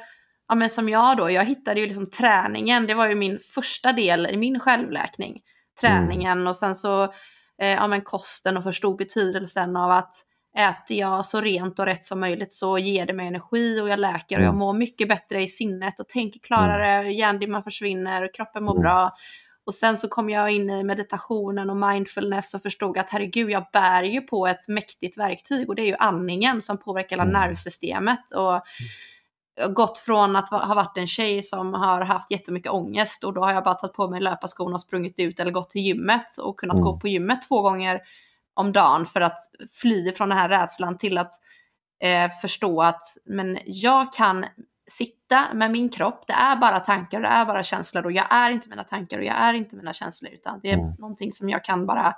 [0.49, 3.93] ja, men som jag då, jag hittade ju liksom träningen, det var ju min första
[3.93, 5.41] del i min självläkning.
[5.81, 6.47] Träningen mm.
[6.47, 7.15] och sen så
[7.61, 10.15] eh, ja, men kosten och förstod betydelsen av att
[10.59, 14.01] äter jag så rent och rätt som möjligt så ger det mig energi och jag
[14.01, 14.59] läker och jag mm.
[14.59, 17.13] mår mycket bättre i sinnet och tänker klarare, mm.
[17.13, 19.13] hjärndimman försvinner, kroppen mår bra.
[19.67, 23.67] Och sen så kom jag in i meditationen och mindfulness och förstod att herregud, jag
[23.73, 27.33] bär ju på ett mäktigt verktyg och det är ju andningen som påverkar hela mm.
[27.33, 28.33] nervsystemet.
[28.33, 28.63] Och
[29.69, 33.53] gått från att ha varit en tjej som har haft jättemycket ångest och då har
[33.53, 36.75] jag bara tagit på mig löparskorna och sprungit ut eller gått till gymmet och kunnat
[36.75, 36.85] mm.
[36.85, 38.01] gå på gymmet två gånger
[38.55, 39.39] om dagen för att
[39.81, 41.33] fly från den här rädslan till att
[42.01, 44.47] eh, förstå att men jag kan
[44.91, 46.25] sitta med min kropp.
[46.27, 49.19] Det är bara tankar och det är bara känslor och jag är inte mina tankar
[49.19, 50.95] och jag är inte mina känslor utan det är mm.
[50.99, 52.15] någonting som jag kan bara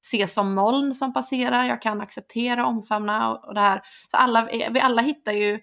[0.00, 1.64] se som moln som passerar.
[1.64, 3.82] Jag kan acceptera, omfamna och, och det här.
[4.10, 5.60] Så alla, vi alla hittar ju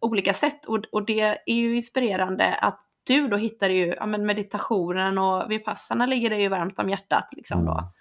[0.00, 4.26] olika sätt och, och det är ju inspirerande att du då hittar ju ja, men
[4.26, 7.92] meditationen och vipassarna ligger dig ju varmt om hjärtat liksom då.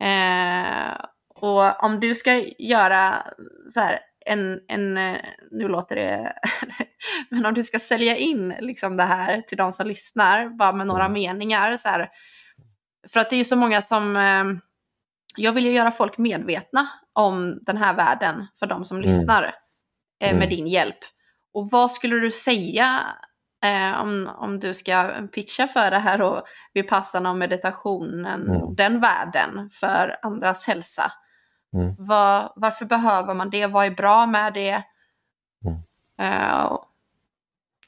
[0.00, 0.64] Mm.
[0.64, 0.96] Eh,
[1.34, 3.22] och om du ska göra
[3.70, 5.16] så här en, en, eh,
[5.50, 6.32] nu låter det,
[7.30, 10.86] men om du ska sälja in liksom det här till de som lyssnar, bara med
[10.86, 11.12] några mm.
[11.12, 12.08] meningar så här,
[13.12, 14.44] för att det är ju så många som, eh,
[15.36, 19.10] jag vill ju göra folk medvetna om den här världen för de som mm.
[19.10, 19.54] lyssnar
[20.20, 20.48] eh, med mm.
[20.48, 20.98] din hjälp.
[21.54, 23.00] Och vad skulle du säga
[23.64, 26.42] eh, om, om du ska pitcha för det här och
[26.74, 28.74] vipassarna och meditationen, mm.
[28.74, 31.12] den världen för andras hälsa?
[31.72, 31.94] Mm.
[31.98, 33.66] Var, varför behöver man det?
[33.66, 34.82] Vad är bra med det?
[35.64, 35.78] Mm.
[36.22, 36.78] Uh,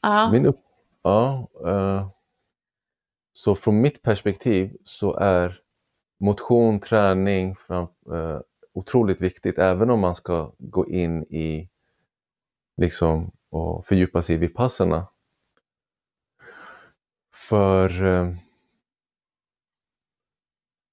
[0.07, 0.33] uh.
[0.33, 0.61] Min upp,
[1.03, 2.09] ja, uh,
[3.33, 5.61] så från mitt perspektiv så är
[6.21, 8.41] motion, träning fram, uh,
[8.75, 11.69] otroligt viktigt även om man ska gå in i
[12.81, 15.07] liksom och fördjupa sig i vipassarna.
[17.49, 18.35] För eh,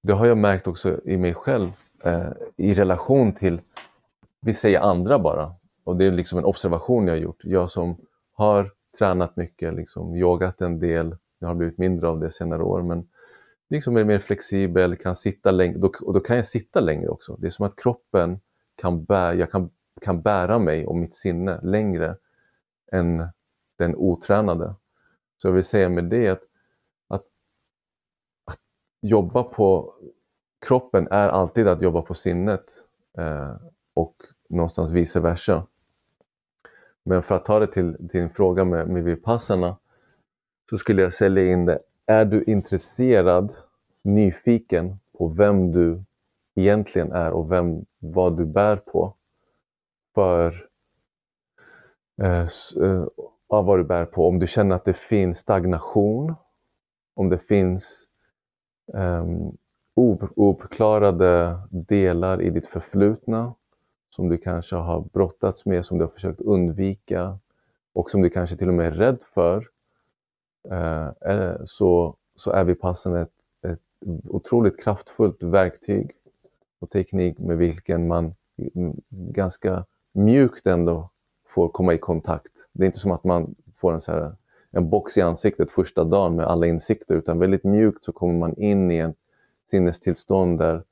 [0.02, 1.70] det har jag märkt också i mig själv
[2.04, 3.60] eh, i relation till,
[4.40, 5.54] vi säger andra bara,
[5.84, 7.44] och det är liksom en observation jag har gjort.
[7.44, 7.96] Jag som
[8.32, 12.82] har tränat mycket, liksom yogat en del, jag har blivit mindre av det senare år,
[12.82, 13.08] men
[13.70, 17.36] liksom är mer flexibel, kan sitta längre, och då kan jag sitta längre också.
[17.36, 18.40] Det är som att kroppen
[18.76, 22.16] kan bära, jag kan, kan bära mig och mitt sinne längre
[22.92, 23.28] än
[23.78, 24.74] den otränade.
[25.36, 26.42] Så jag vill säga med det att,
[27.08, 27.24] att,
[28.44, 28.60] att
[29.00, 29.94] jobba på
[30.66, 32.64] kroppen är alltid att jobba på sinnet
[33.18, 33.56] eh,
[33.94, 34.14] och
[34.48, 35.66] någonstans vice versa.
[37.02, 39.76] Men för att ta det till, till din fråga med, med Vipassana
[40.70, 41.78] så skulle jag sälja in det.
[42.06, 43.54] Är du intresserad,
[44.02, 46.02] nyfiken på vem du
[46.54, 49.14] egentligen är och vem, vad du bär på
[50.18, 50.66] för
[52.22, 52.46] eh,
[52.86, 53.06] eh
[53.46, 54.28] vad du bär på.
[54.28, 56.34] Om du känner att det finns stagnation,
[57.14, 58.08] om det finns
[58.94, 59.52] ehm,
[59.96, 63.54] um, ouppklarade delar i ditt förflutna
[64.10, 67.38] som du kanske har brottats med, som du har försökt undvika
[67.92, 69.68] och som du kanske till och med är rädd för,
[70.70, 73.32] eh, eh, så, så är Vipassana ett,
[73.62, 73.80] ett
[74.28, 76.10] otroligt kraftfullt verktyg
[76.78, 78.34] och teknik med vilken man
[78.74, 79.84] mm, ganska
[80.18, 81.10] mjukt ändå
[81.46, 82.52] får komma i kontakt.
[82.72, 84.32] Det är inte som att man får en, så här,
[84.70, 88.54] en box i ansiktet första dagen med alla insikter utan väldigt mjukt så kommer man
[88.56, 89.14] in i en
[89.70, 90.82] sinnestillstånd där,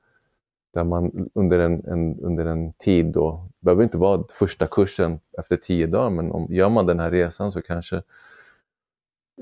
[0.74, 5.20] där man under en, en, under en tid då, det behöver inte vara första kursen
[5.38, 8.02] efter tio dagar, men om gör man den här resan så kanske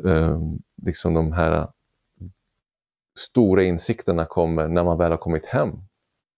[0.04, 0.40] eh,
[0.82, 1.68] liksom de här
[3.16, 5.70] stora insikterna kommer när man väl har kommit hem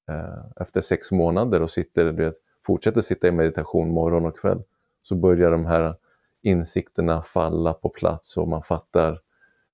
[0.09, 4.63] eh, efter sex månader och sitter, du vet, fortsätter sitta i meditation morgon och kväll
[5.03, 5.97] så börjar de här
[6.43, 9.21] insikterna falla på plats och man fattar,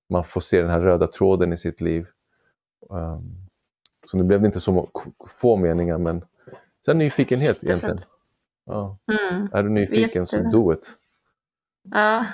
[0.09, 2.07] man får se den här röda tråden i sitt liv.
[2.91, 3.49] Um,
[4.07, 4.91] så nu blev det inte så
[5.41, 6.25] få meningar men
[6.85, 7.99] sen nyfikenhet egentligen.
[8.65, 8.99] Ja.
[9.07, 9.49] Mm.
[9.53, 10.91] Är du nyfiken så do it.
[11.83, 12.27] Ja.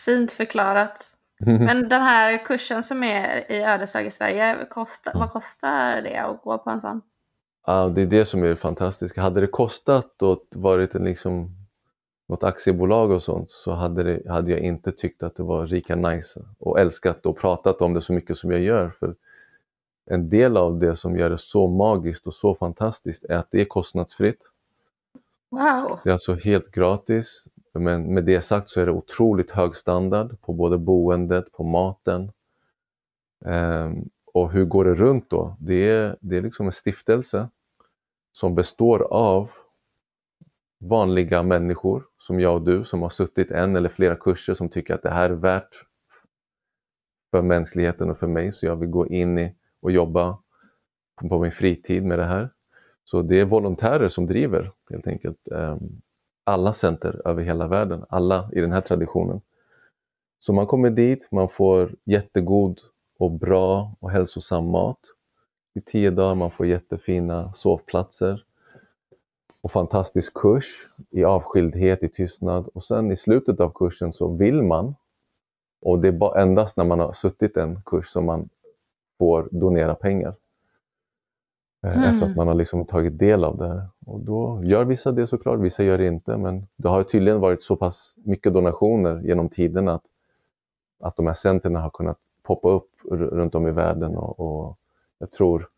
[0.00, 1.08] Fint förklarat.
[1.46, 6.42] Men den här kursen som är i Ödeshög i Sverige, kostar, vad kostar det att
[6.42, 7.02] gå på en sån?
[7.66, 9.22] Ja, det är det som är det fantastiska.
[9.22, 11.50] Hade det kostat och varit en liksom
[12.28, 15.96] något aktiebolag och sånt så hade, det, hade jag inte tyckt att det var lika
[15.96, 18.90] nice och älskat och pratat om det så mycket som jag gör.
[18.98, 19.14] För
[20.06, 23.60] en del av det som gör det så magiskt och så fantastiskt är att det
[23.60, 24.40] är kostnadsfritt.
[25.50, 25.98] Wow!
[26.04, 27.46] Det är alltså helt gratis.
[27.72, 32.32] Men med det sagt så är det otroligt hög standard på både boendet, på maten.
[33.44, 35.56] Um, och hur går det runt då?
[35.60, 37.48] Det är, det är liksom en stiftelse
[38.32, 39.50] som består av
[40.80, 44.94] vanliga människor som jag och du som har suttit en eller flera kurser som tycker
[44.94, 45.84] att det här är värt
[47.30, 50.38] för mänskligheten och för mig så jag vill gå in i och jobba
[51.28, 52.50] på min fritid med det här.
[53.04, 55.78] Så det är volontärer som driver helt enkelt ehm,
[56.44, 59.40] alla center över hela världen, alla i den här traditionen.
[60.38, 62.80] Så man kommer dit, man får jättegod
[63.22, 64.98] och bra och hälsosam mat
[65.74, 68.44] i tio dagar, man får jättefina sovplatser
[69.60, 74.62] och fantastisk kurs i avskildhet, i tystnad och sen i slutet av kursen så vill
[74.62, 74.94] man
[75.82, 78.48] och det är bara endast när man har suttit en kurs som man
[79.18, 80.34] får donera pengar.
[81.82, 82.14] Eh, mm.
[82.14, 83.86] Efter att man har liksom tagit del av det här.
[84.06, 86.36] Och då gör vissa det såklart, vissa gör det inte.
[86.36, 90.04] Men det har tydligen varit så pass mycket donationer genom tiderna att,
[91.00, 94.16] att de här centren har kunnat poppa upp runt om i världen.
[94.16, 94.78] Och, och
[95.18, 95.68] jag tror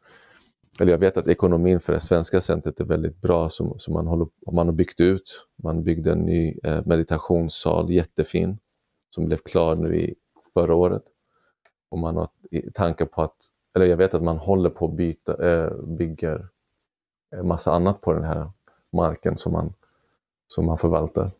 [0.80, 4.06] eller jag vet att ekonomin för det svenska centret är väldigt bra som, som man,
[4.06, 5.46] håller, man har byggt ut.
[5.56, 8.58] Man byggde en ny eh, meditationssal, jättefin,
[9.10, 10.14] som blev klar nu i
[10.54, 11.02] förra året.
[11.88, 12.28] Och man har
[12.74, 13.36] tankar på att,
[13.74, 16.48] eller jag vet att man håller på att byta, eh, bygger
[17.42, 18.50] massa annat på den här
[18.92, 19.74] marken som man,
[20.48, 21.30] som man förvaltar.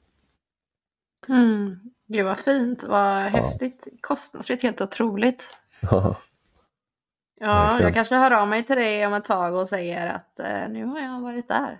[1.29, 1.94] Mm.
[2.15, 3.87] Gud vad fint, vad häftigt.
[4.01, 5.57] Kostnadsfritt, helt otroligt.
[7.41, 10.69] Ja, jag kanske hör av mig till dig om ett tag och säger att eh,
[10.69, 11.79] nu har jag varit där.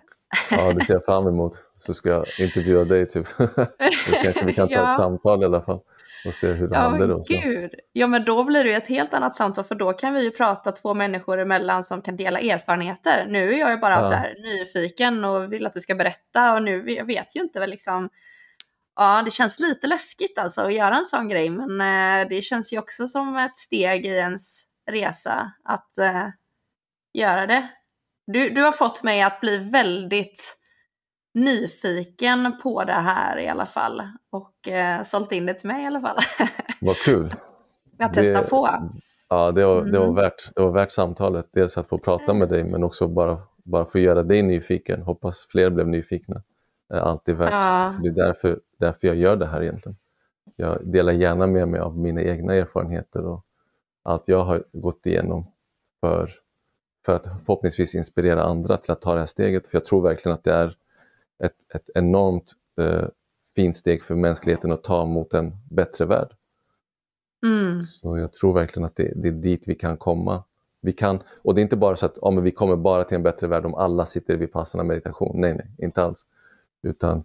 [0.51, 1.53] Ja, det ser jag fram emot.
[1.77, 3.27] Så ska jag intervjua dig typ.
[3.39, 4.91] Då kanske vi kan ta ja.
[4.91, 5.81] ett samtal i alla fall
[6.27, 7.09] och se hur det ja, händer.
[7.09, 7.75] Då, gud.
[7.93, 10.73] Ja, men då blir det ett helt annat samtal för då kan vi ju prata
[10.73, 13.27] två människor emellan som kan dela erfarenheter.
[13.29, 14.05] Nu är jag ju bara ja.
[14.05, 17.61] så här nyfiken och vill att du ska berätta och nu, jag vet ju inte
[17.61, 18.11] väl liksom
[18.97, 22.73] Ja, det känns lite läskigt alltså att göra en sån grej, men eh, det känns
[22.73, 26.27] ju också som ett steg i ens resa att eh,
[27.13, 27.69] göra det.
[28.27, 30.57] Du, du har fått mig att bli väldigt
[31.35, 35.87] nyfiken på det här i alla fall och eh, sålt in det till mig i
[35.87, 36.17] alla fall.
[36.81, 37.35] Vad kul!
[37.99, 38.69] Att testa det, på.
[39.29, 40.15] Ja, det var, det, var Mm.
[40.17, 41.47] värt, det var värt samtalet.
[41.53, 45.03] Dels att få prata med dig men också bara, bara få göra dig nyfiken.
[45.03, 46.43] Hoppas fler blev nyfikna.
[46.89, 47.53] Det är alltid värt.
[47.53, 49.97] Ja, Det är därför, därför jag gör det här egentligen.
[50.57, 53.45] Jag delar gärna med mig av mina egna erfarenheter och
[54.03, 55.47] allt jag har gått igenom
[56.01, 56.33] för,
[57.07, 59.69] för att förhoppningsvis inspirera andra till att ta det här steget.
[59.69, 60.77] För jag tror verkligen att det är
[61.39, 63.09] ett, ett enormt eh,
[63.57, 66.29] fint steg för mänskligheten att ta mot en bättre värld.
[67.43, 67.87] mm.
[67.87, 70.45] Så jag tror verkligen att det, det är dit vi kan komma.
[70.81, 73.15] Vi kan, och det är inte bara så att ja, men vi kommer bara till
[73.15, 75.41] en bättre värld om alla sitter vid passande meditation.
[75.41, 76.27] Nej, nej, inte alls.
[76.83, 77.25] Utan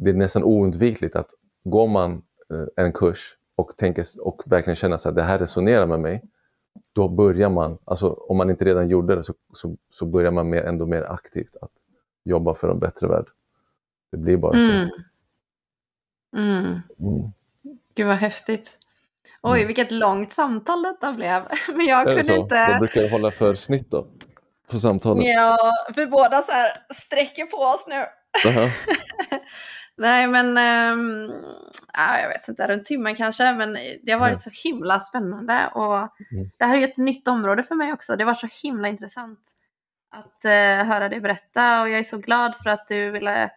[0.00, 1.30] det är nästan oundvikligt att
[1.64, 6.00] går man eh, en kurs och, tänker, och verkligen känner att det här resonerar med
[6.00, 6.22] mig,
[6.92, 10.50] då börjar man, alltså om man inte redan gjorde det så, så, så börjar man
[10.50, 11.70] mer, ändå mer aktivt att
[12.24, 13.26] jobba för en bättre värld.
[14.12, 14.88] Det blir bara Mm.
[14.88, 14.94] så.
[16.36, 16.64] Mm.
[17.00, 17.32] Mm.
[17.94, 18.78] Gud vad häftigt.
[19.42, 19.66] Oj, Mm.
[19.66, 21.42] vilket långt samtal detta blev.
[21.76, 22.34] Men jag kunde så?
[22.36, 22.66] inte...
[22.68, 24.06] Vad brukar hålla för snitt då?
[24.70, 25.24] På samtalet?
[25.24, 25.56] Ja,
[25.96, 28.04] vi båda så här sträcker på oss nu.
[28.44, 28.68] Jaha.
[30.00, 30.56] Nej men,
[31.94, 35.96] ja, jag vet inte, runt timmen kanske, men det har varit så himla spännande och
[36.32, 36.50] Mm.
[36.58, 38.16] det här är ju ett nytt område för mig också.
[38.16, 39.40] Det var så himla intressant
[40.10, 43.50] att eh, höra dig berätta och jag är så glad för att du ville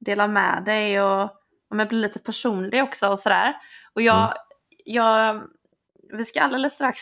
[0.00, 1.22] dela med dig och,
[1.70, 3.56] och bli lite personlig också och sådär.
[3.94, 4.36] Och jag, Mm.
[4.84, 5.42] jag,
[6.12, 7.00] vi ska alldeles strax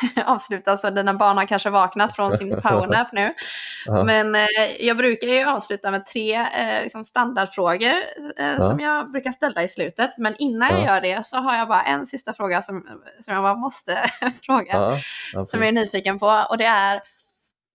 [0.26, 3.34] avsluta så dina barn har kanske vaknat från sin powernap nu.
[3.86, 4.04] Ja.
[4.04, 4.46] Men eh,
[4.80, 7.94] jag brukar ju avsluta med tre eh, liksom standardfrågor
[8.38, 10.18] eh, som jag brukar ställa i slutet.
[10.18, 10.86] Men innan jag Ja.
[10.86, 12.86] gör det så har jag bara en sista fråga som,
[13.20, 14.10] som jag bara måste
[14.42, 14.98] fråga.
[15.32, 16.46] Ja, Som jag är nyfiken på.
[16.50, 17.00] Och det är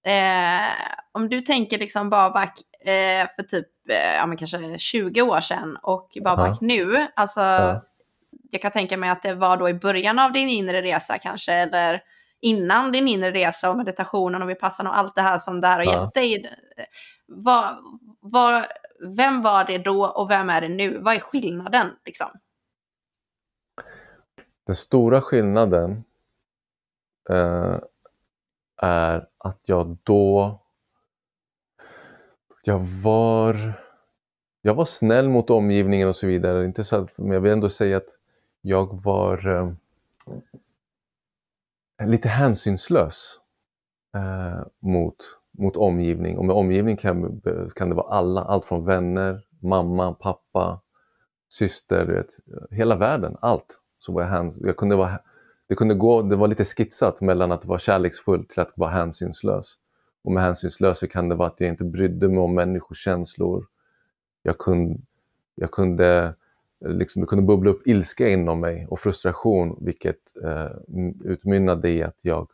[0.05, 0.69] eh,
[1.11, 2.53] om du tänker liksom Babak
[2.85, 7.07] eh, för typ eh, ja, men kanske 20 år sedan och Babak nu.
[7.15, 7.83] Alltså, Ja.
[8.51, 11.53] Jag kan tänka mig att det var då i början av din inre resa kanske.
[11.53, 12.01] Eller
[12.43, 15.77] innan din inre resa och meditationen och vipassan och allt det här som det här
[15.77, 16.03] har Ja.
[16.03, 16.55] gett dig.
[17.25, 17.77] Vad,
[18.19, 18.65] vad,
[19.17, 20.97] vem var det då och vem är det nu?
[20.97, 21.87] Vad är skillnaden?
[22.05, 22.27] Liksom?
[24.65, 26.03] Den stora skillnaden
[27.29, 27.77] eh,
[28.77, 30.59] är att jag då
[32.63, 33.73] jag var
[34.61, 36.65] jag var snäll mot omgivningen och så vidare.
[36.65, 38.07] Inte så att, men jag vill ändå säga att
[38.61, 39.71] jag var eh,
[42.01, 43.39] lite hänsynslös
[44.15, 45.15] eh, mot,
[45.57, 46.37] mot omgivning.
[46.37, 47.41] Och med omgivning kan,
[47.75, 50.81] kan det vara alla, allt från vänner, mamma, pappa,
[51.49, 52.29] syster, vet,
[52.71, 53.79] hela världen, allt.
[53.99, 55.19] Så var jag, häns, jag kunde vara,
[55.67, 59.77] det kunde gå, det var lite skitsat mellan att vara kärleksfull till att vara hänsynslös.
[60.23, 63.65] Och med hänsynslös så kan det vara att jag inte brydde mig om människors känslor.
[64.41, 64.99] Jag kunde,
[65.55, 66.35] jag kunde,
[66.85, 70.71] liksom, det kunde bubbla upp ilska inom mig och frustration vilket eh,
[71.23, 72.47] utmynnade i att jag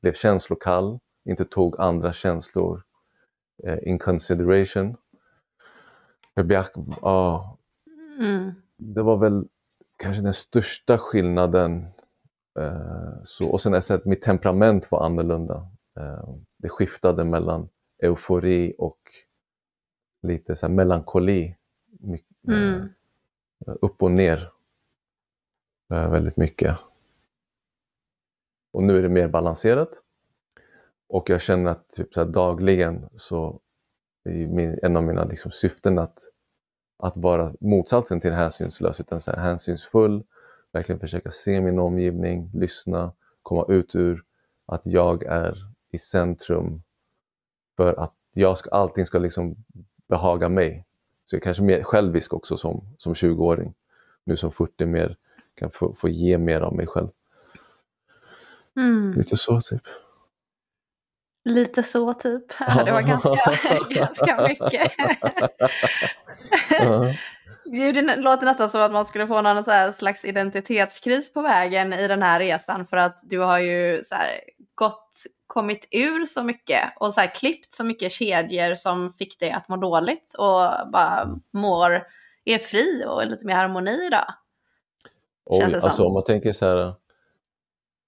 [0.00, 2.82] blev känslokall, inte tog andra känslor
[3.64, 4.96] eh, in consideration.
[6.34, 6.70] Jag beak,
[7.02, 7.58] ja,
[8.20, 8.52] Mm.
[8.76, 9.44] det var väl
[9.96, 11.86] kanske den största skillnaden.
[12.58, 15.68] Eh, så, och sen har jag sett att mitt temperament var annorlunda.
[16.00, 16.28] Eh,
[16.58, 17.68] det skiftade mellan
[18.02, 18.98] eufori och
[20.22, 21.56] lite så melankoli.
[22.00, 22.88] My, Mm
[23.66, 24.52] upp och ner.
[25.92, 26.76] Eh, väldigt mycket.
[28.72, 29.90] Och nu är det mer balanserat.
[31.08, 33.60] Och jag känner att typ så här, dagligen så
[34.24, 36.18] är min, en av mina liksom, syften att
[36.96, 40.24] att vara motsatsen till hänsynslös utan så här, hänsynsfull,
[40.72, 43.12] verkligen försöka se min omgivning, lyssna,
[43.42, 44.24] komma ut ur
[44.66, 45.56] att jag är
[45.90, 46.82] i centrum
[47.76, 49.56] för att jag ska, allting ska liksom
[50.08, 50.84] behaga mig.
[51.24, 53.74] Så jag är kanske mer självisk också som, som 20-åring.
[54.24, 55.16] Nu som 40 mer
[55.54, 57.08] kan få, få ge mer av mig själv.
[58.76, 59.12] Mm.
[59.12, 59.82] Lite så typ.
[61.44, 62.44] Lite så typ.
[62.60, 63.38] Ja, det var ganska,
[64.00, 64.92] ganska mycket.
[67.64, 71.92] Gud, det låter nästan som att man skulle få någon så slags identitetskris på vägen
[71.92, 74.40] i den här resan för att du har ju så här
[74.74, 75.10] gått,
[75.54, 79.68] kommit ur så mycket och så här klippt så mycket kedjor som fick dig att
[79.68, 82.06] må dåligt och bara mår,
[82.44, 84.34] är fri och är lite mer harmoni idag.
[85.44, 85.88] Oj, Känns det som.
[85.88, 86.94] alltså om man tänker så här,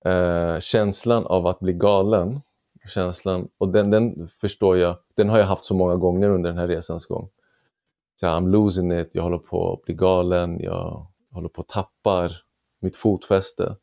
[0.05, 2.41] eh, känslan av att bli galen,
[2.89, 6.59] känslan, och den, den förstår jag, den har jag haft så många gånger under den
[6.59, 7.29] här resans gång.
[8.21, 11.69] Så här, I'm losing it, jag håller på att bli galen, jag håller på att
[11.69, 12.31] tappa
[12.81, 13.77] mitt fotfäste.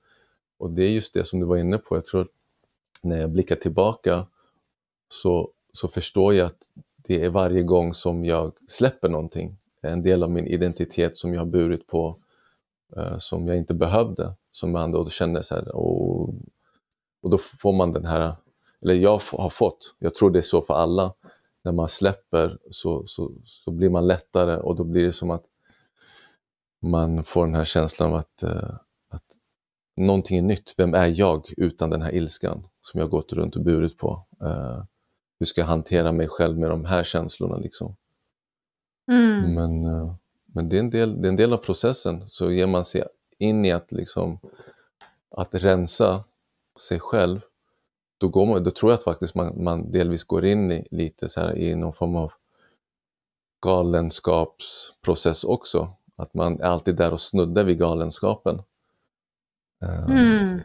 [0.57, 2.27] Och det är just det som du var inne på, jag tror
[3.03, 4.27] när jag blickar tillbaka
[5.09, 6.59] så, så förstår jag att
[6.97, 11.41] det är varje gång som jag släpper någonting, en del av min identitet som jag
[11.41, 12.17] har burit på
[12.97, 16.30] eh, som jag inte behövde, som jag då känner så här, och,
[17.21, 18.35] och då får man den här,
[18.81, 21.13] eller jag har fått, jag tror det är så för alla,
[21.63, 25.45] när man släpper så, så, så blir man lättare och då blir det som att
[26.81, 28.75] man får den här känslan av att, eh,
[29.09, 29.23] att
[29.95, 30.73] någonting är nytt.
[30.77, 32.67] Vem är jag utan den här ilskan?
[32.84, 34.26] Som jag gått runt och burit på?
[34.43, 34.84] Uh,
[35.39, 37.57] hur ska jag hantera mig själv med de här känslorna?
[37.57, 37.95] Liksom?
[39.11, 39.53] Mm.
[39.53, 40.15] Men, uh,
[40.45, 43.03] men det, är en del, det är en del av processen, så ger man sig
[43.38, 44.39] in i att, liksom,
[45.30, 46.23] att rensa
[46.80, 47.41] sig själv,
[48.18, 51.30] då, går man, då tror jag att faktiskt man, man delvis går in i, lite
[51.30, 52.31] så här, i någon form av
[53.61, 55.93] galenskapsprocess också.
[56.15, 58.61] Att man är alltid där och snuddar vid galenskapen.
[59.81, 60.60] Ehm, mm.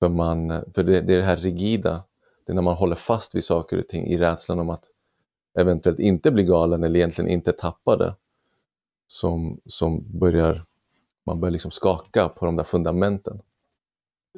[0.00, 2.04] För, man, för det, det är det här rigida,
[2.46, 4.84] det är när man håller fast vid saker och ting i rädslan om att
[5.58, 8.14] eventuellt inte bli galen eller egentligen inte tappa det
[9.06, 10.64] som, som börjar,
[11.26, 13.40] man börjar liksom skaka på de där fundamenten.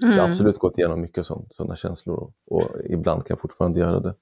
[0.02, 0.14] Mm.
[0.14, 0.32] Jag har mm.
[0.32, 4.14] absolut gått igenom mycket sådana känslor och, och, ibland kan jag fortfarande göra det.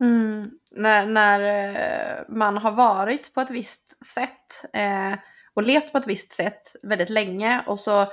[0.00, 0.50] Mm.
[0.70, 5.18] När, när eh, man har varit på ett visst sätt eh,
[5.54, 8.06] och levt på ett visst sätt väldigt länge och så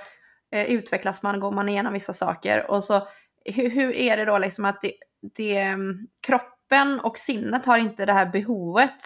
[0.52, 3.08] eh, utvecklas man, går man igenom vissa saker och så
[3.46, 4.94] hur, hur är det då liksom att det,
[5.36, 9.04] det, mm, kroppen och sinnet har inte det här behovet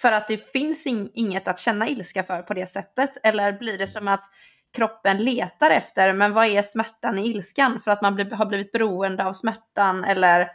[0.00, 3.78] för att det finns in, inget att känna ilska för på det sättet eller blir
[3.78, 4.24] det som att
[4.72, 7.80] kroppen letar efter, men vad är smärtan i ilskan?
[7.80, 10.50] För att man bli, har blivit beroende av smärtan eller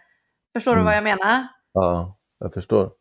[0.53, 0.81] förstår mm.
[0.81, 1.47] du vad jag menar?
[1.73, 2.91] Ja, jag förstår.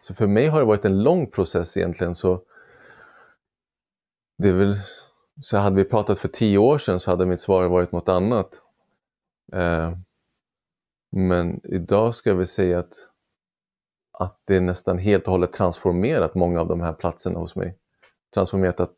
[0.00, 2.14] Så för mig har det varit en lång process egentligen.
[2.14, 2.42] Så
[4.38, 4.80] det är väl,
[5.40, 8.60] så hade vi pratat för tio år sedan så hade mitt svar varit något annat.
[9.52, 9.92] Eh,
[11.10, 12.94] men idag ska jag väl säga att,
[14.12, 17.76] att det är nästan helt och hållet transformerat många av de här platserna hos mig.
[18.34, 18.92] Transformerat att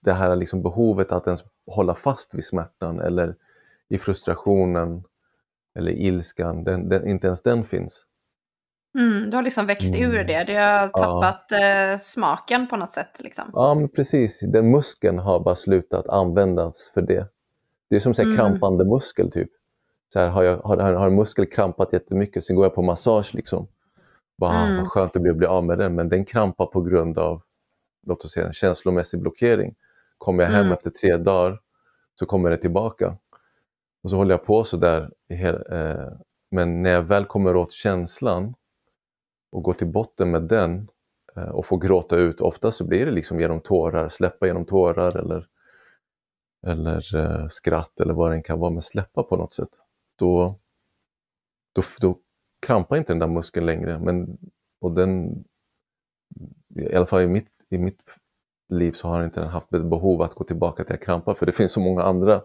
[0.00, 3.36] det här liksom behovet att ens hålla fast vid smärtan eller
[3.88, 5.04] i frustrationen
[5.74, 8.06] eller ilskan, den, den, inte ens den finns.
[8.94, 10.10] Mm, du har liksom växt mm.
[10.10, 11.92] ur det, du har tappat ja.
[11.92, 13.20] eh, smaken på något sätt.
[13.20, 13.44] Liksom.
[13.52, 14.40] Ja, men precis.
[14.40, 17.26] Den muskeln har bara slutat användas för det.
[17.90, 18.36] Det är som en mm.
[18.36, 19.50] krampande muskel typ.
[20.12, 23.34] Så här, har, jag, har, har en muskel krampat jättemycket, sen går jag på massage
[23.34, 23.66] liksom.
[24.36, 24.76] Bara, mm.
[24.76, 27.42] Vad skönt det blir att bli av med den, men den krampar på grund av
[28.06, 29.74] låt oss säga en känslomässig blockering.
[30.18, 30.72] Kommer jag hem mm.
[30.72, 31.60] efter tre dagar
[32.14, 33.16] så kommer det tillbaka.
[34.02, 35.10] Och så håller jag på sådär.
[35.28, 36.08] Eh,
[36.50, 38.54] men när jag väl kommer åt känslan
[39.52, 40.88] och går till botten med den
[41.36, 45.16] eh, och får gråta ut, ofta så blir det liksom genom tårar, släppa genom tårar
[45.16, 45.46] eller,
[46.66, 49.70] eller eh, skratt eller vad det kan vara, men släppa på något sätt.
[50.18, 50.58] Då,
[51.72, 52.18] då, då
[52.66, 53.98] krampar inte den där muskeln längre.
[53.98, 54.38] Men,
[54.80, 55.44] och den,
[56.76, 58.00] I alla fall i mitt, i mitt
[58.68, 61.46] liv så har inte den haft ett behov att gå tillbaka till att krampa för
[61.46, 62.42] det finns så många andra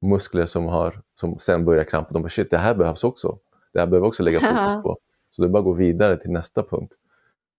[0.00, 2.12] muskler som, har, som sen börjar krampa.
[2.12, 3.38] De bara shit, det här behövs också.
[3.72, 4.98] Det här behöver också lägga fokus på.
[5.38, 6.92] Så det är bara att gå vidare till nästa punkt.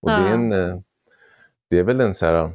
[0.02, 0.20] Och ja.
[0.20, 0.80] det, är en, eh,
[1.70, 2.52] det är väl en så här,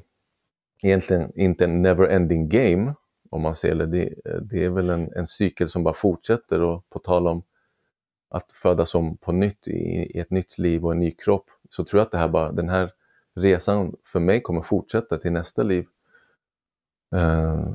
[0.83, 2.95] egentligen inte en never-ending game
[3.31, 3.87] om man ser det.
[3.87, 7.43] Det, det är väl en, en cykel som bara fortsätter och på tal om
[8.29, 9.73] att födas om på nytt i,
[10.15, 12.53] i, ett nytt liv och en ny kropp så tror jag att det här bara,
[12.53, 12.93] den här
[13.35, 15.87] resan för mig kommer fortsätta till nästa liv.
[17.15, 17.75] Eh,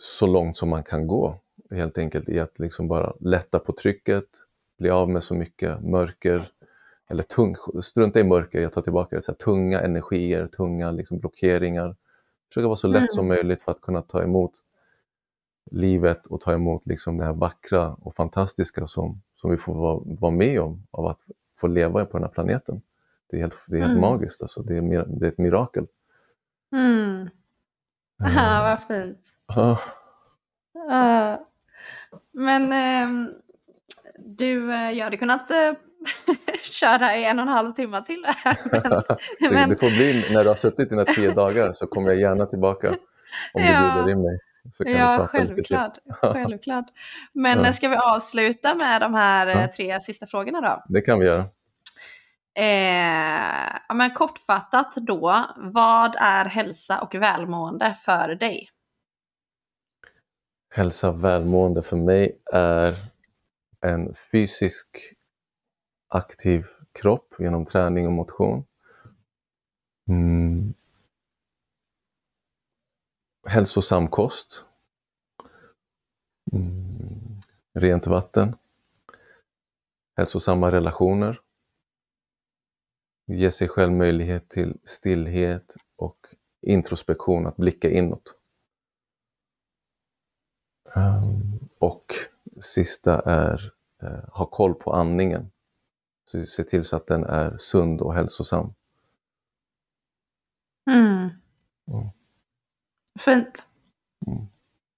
[0.00, 1.40] så långt som man kan gå
[1.70, 4.26] helt enkelt i att liksom bara lätta på trycket,
[4.78, 6.50] bli av med så mycket mörker,
[7.12, 11.18] eller tung, strunta i mörker, jag tar tillbaka det, så här, tunga energier, tunga liksom,
[11.18, 11.96] blockeringar.
[12.48, 13.08] Försöka vara så lätt mm.
[13.08, 14.52] som möjligt för att kunna ta emot
[15.70, 20.00] livet och ta emot liksom det här vackra och fantastiska som, som vi får vara,
[20.04, 21.20] vara med om av att
[21.60, 22.82] få leva på den här planeten.
[23.30, 24.00] Det är helt, det är helt mm.
[24.00, 24.62] magiskt, alltså.
[24.62, 25.86] det, är, det är ett mirakel.
[26.72, 27.28] Mm.
[28.24, 29.18] Aha, vad fint.
[29.56, 29.78] Uh.
[30.76, 31.36] Uh.
[32.32, 32.72] Men
[34.18, 35.72] du, eh, jag hade kunnat eh,
[36.58, 38.58] köra i en och en halv timme till här.
[38.70, 39.02] Men,
[39.52, 39.68] men...
[39.68, 42.90] Det får bli när du har suttit dina tio dagar så kommer jag gärna tillbaka
[43.52, 43.80] om ja.
[43.80, 44.38] du bjuder in mig.
[44.96, 45.98] ja, självklart.
[46.20, 46.86] självklart.
[47.32, 47.72] Men ja.
[47.72, 49.68] ska vi avsluta med de här ja.
[49.76, 50.82] tre sista frågorna då?
[50.88, 51.44] Det kan vi göra.
[52.54, 58.68] Eh, ja, men kortfattat då, vad är hälsa och välmående för dig?
[60.74, 62.94] Hälsa och välmående för mig är
[63.80, 64.86] en fysisk
[66.14, 68.64] aktiv kropp genom träning och motion.
[70.08, 70.74] Mm.
[73.46, 74.64] Hälsosam kost.
[76.52, 77.40] Mm.
[77.72, 78.56] Rent vatten.
[80.16, 81.40] Hälsosamma relationer
[83.26, 86.26] ge sig själv möjlighet till stillhet och
[86.60, 88.34] introspektion, att blicka inåt.
[90.94, 92.14] Ehm, och
[92.60, 93.72] sista är
[94.02, 95.51] eh, ha koll på andningen.
[96.32, 98.74] Så se till så att den är sund och hälsosam.
[100.90, 101.30] Mm.
[101.88, 102.08] Mm.
[103.18, 103.66] Fint.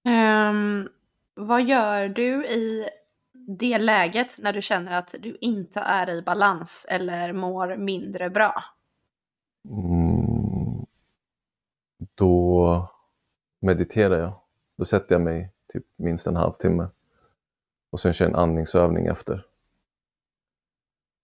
[0.07, 0.89] Um,
[1.33, 2.89] vad gör du i
[3.33, 8.63] det läget när du känner att du inte är i balans eller mår mindre bra?
[9.69, 10.85] Mm,
[12.15, 12.89] då
[13.59, 14.33] mediterar jag.
[14.77, 16.87] Då sätter jag mig typ minst en halvtimme
[17.89, 19.45] och sen kör jag en andningsövning efter.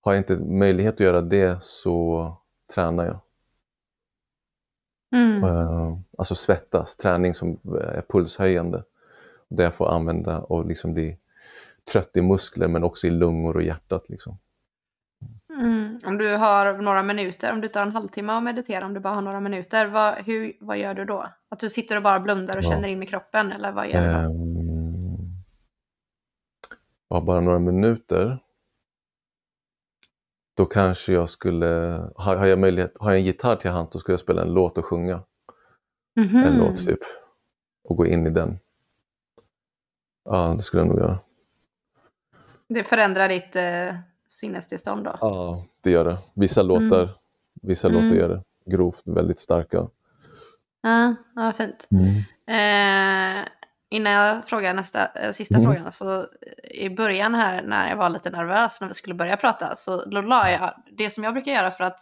[0.01, 2.33] Har jag inte möjlighet att göra det så
[2.73, 3.19] tränar jag.
[5.15, 5.43] Mm.
[5.43, 8.83] Uh, alltså svettas, träning som är pulshöjande.
[9.47, 11.17] Där jag får använda och liksom bli
[11.91, 14.09] trött i muskler men också i lungor och hjärtat.
[14.09, 14.37] Liksom.
[15.49, 15.99] Mm.
[16.05, 19.13] Om du har några minuter, om du tar en halvtimme och mediterar, om du bara
[19.13, 21.25] har några minuter, vad, hur, vad gör du då?
[21.49, 22.69] Att du sitter och bara blundar och ja.
[22.69, 24.29] känner in med kroppen eller vad gör du då?
[24.29, 25.43] Um,
[27.09, 28.39] ja, bara några minuter.
[30.61, 31.65] Då kanske jag skulle,
[32.15, 34.77] har, jag möjlighet, har jag en gitarr till hand, då skulle jag spela en låt
[34.77, 35.23] och sjunga.
[36.17, 36.47] Mm -hmm.
[36.47, 36.99] En låt typ.
[37.83, 38.59] Och gå in i den.
[40.25, 41.19] Ja, det skulle jag nog göra.
[42.67, 43.95] Det förändrar ditt eh,
[44.27, 45.17] sinnestillstånd då?
[45.21, 46.17] Ja, det gör det.
[46.33, 46.67] Vissa mm.
[46.67, 47.15] låtar, mm.
[47.61, 48.03] vissa mm.
[48.03, 49.87] låtar gör det grovt, väldigt starka.
[50.81, 51.87] Ja, ja fint.
[51.91, 52.17] Mm.
[52.45, 53.47] Eh,
[53.91, 55.65] innan jag frågar nästa, eh, sista mm.
[55.65, 56.25] frågan, så eh,
[56.71, 60.21] i början här när jag var lite nervös när vi skulle börja prata, så då
[60.21, 61.99] la jag, det som jag brukar göra för att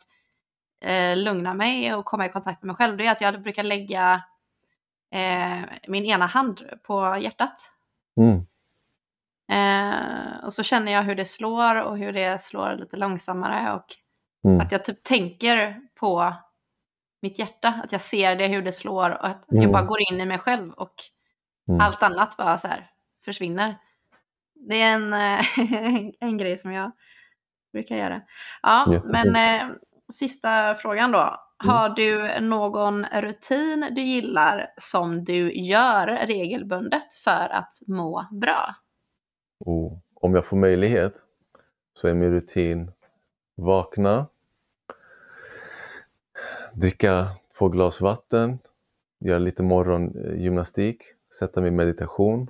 [0.81, 3.63] eh, lugna mig och komma i kontakt med mig själv, det är att jag brukar
[3.63, 4.23] lägga
[5.11, 7.71] eh, min ena hand på hjärtat.
[8.17, 8.45] Mm.
[9.51, 13.95] Eh, och så känner jag hur det slår och hur det slår lite långsammare och
[14.49, 14.61] mm.
[14.61, 16.33] att jag typ tänker på
[17.21, 19.63] mitt hjärta, att jag ser det, hur det slår och att mm.
[19.63, 20.93] jag bara går in i mig själv och
[21.69, 21.81] mm.
[21.81, 22.89] allt annat bara så här
[23.25, 23.75] försvinner.
[24.55, 25.13] Det är en,
[26.19, 26.91] en grej som jag
[27.73, 28.21] brukar göra.
[28.61, 29.11] Ja, Jättefint.
[29.11, 29.75] men eh,
[30.13, 31.19] sista frågan då.
[31.63, 31.75] Mm.
[31.75, 38.75] Har du någon rutin du gillar som du gör regelbundet för att må bra?
[39.59, 41.13] Och om jag får möjlighet
[41.93, 42.91] så är min rutin
[43.55, 44.27] vakna,
[46.73, 47.27] dricka
[47.57, 48.59] två glas vatten,
[49.19, 51.01] göra lite morgongymnastik,
[51.35, 52.47] sätta mig i meditation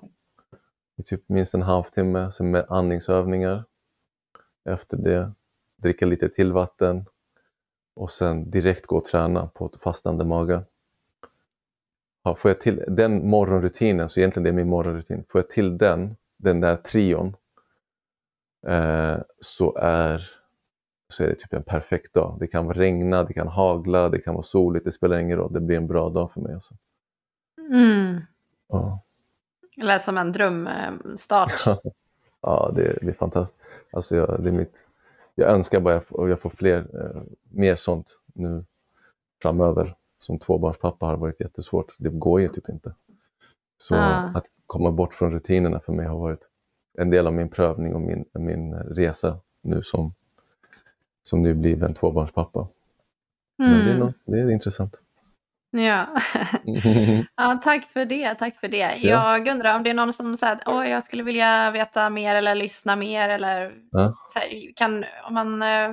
[0.97, 3.65] i typ minst en halvtimme, sen med andningsövningar.
[4.65, 5.31] Efter det
[5.75, 7.05] dricka lite till vatten
[7.95, 10.63] och sen direkt gå och träna på fastande mage.
[12.23, 15.77] Ja, får jag till den morgonrutinen, så egentligen det är min morgonrutin, får jag till
[15.77, 17.35] den den där trion
[18.67, 20.31] eh, så, är,
[21.07, 22.37] så är det typ en perfekt dag.
[22.39, 25.53] Det kan regna, det kan hagla, det kan vara soligt, det spelar ingen roll.
[25.53, 26.53] Det blir en bra dag för mig.
[26.53, 26.75] Alltså.
[27.71, 28.21] Mm.
[28.69, 28.99] Ja.
[29.75, 31.65] Det lät som en drömstart.
[32.41, 33.61] ja, det, det är fantastiskt.
[33.91, 34.75] Alltså jag, det är mitt,
[35.35, 38.65] jag önskar bara att jag, jag får fler, eh, mer sånt nu
[39.41, 39.95] framöver.
[40.19, 41.95] Som tvåbarnspappa har varit jättesvårt.
[41.97, 42.93] Det går ju typ inte.
[43.77, 44.31] Så ah.
[44.35, 46.41] att komma bort från rutinerna för mig har varit
[46.97, 50.13] en del av min prövning och min, min resa nu som,
[51.23, 52.67] som nybliven tvåbarnspappa.
[53.59, 53.71] Mm.
[53.71, 54.07] Men det är, mm.
[54.07, 55.01] något, det är intressant.
[55.71, 56.07] Ja.
[57.35, 58.35] ja, tack för det.
[58.35, 58.77] Tack för det.
[58.77, 59.37] Ja.
[59.37, 62.35] Jag undrar om det är någon som säger att oh, jag skulle vilja veta mer
[62.35, 64.15] eller lyssna mer eller ja.
[64.35, 65.91] här, kan, om man eh,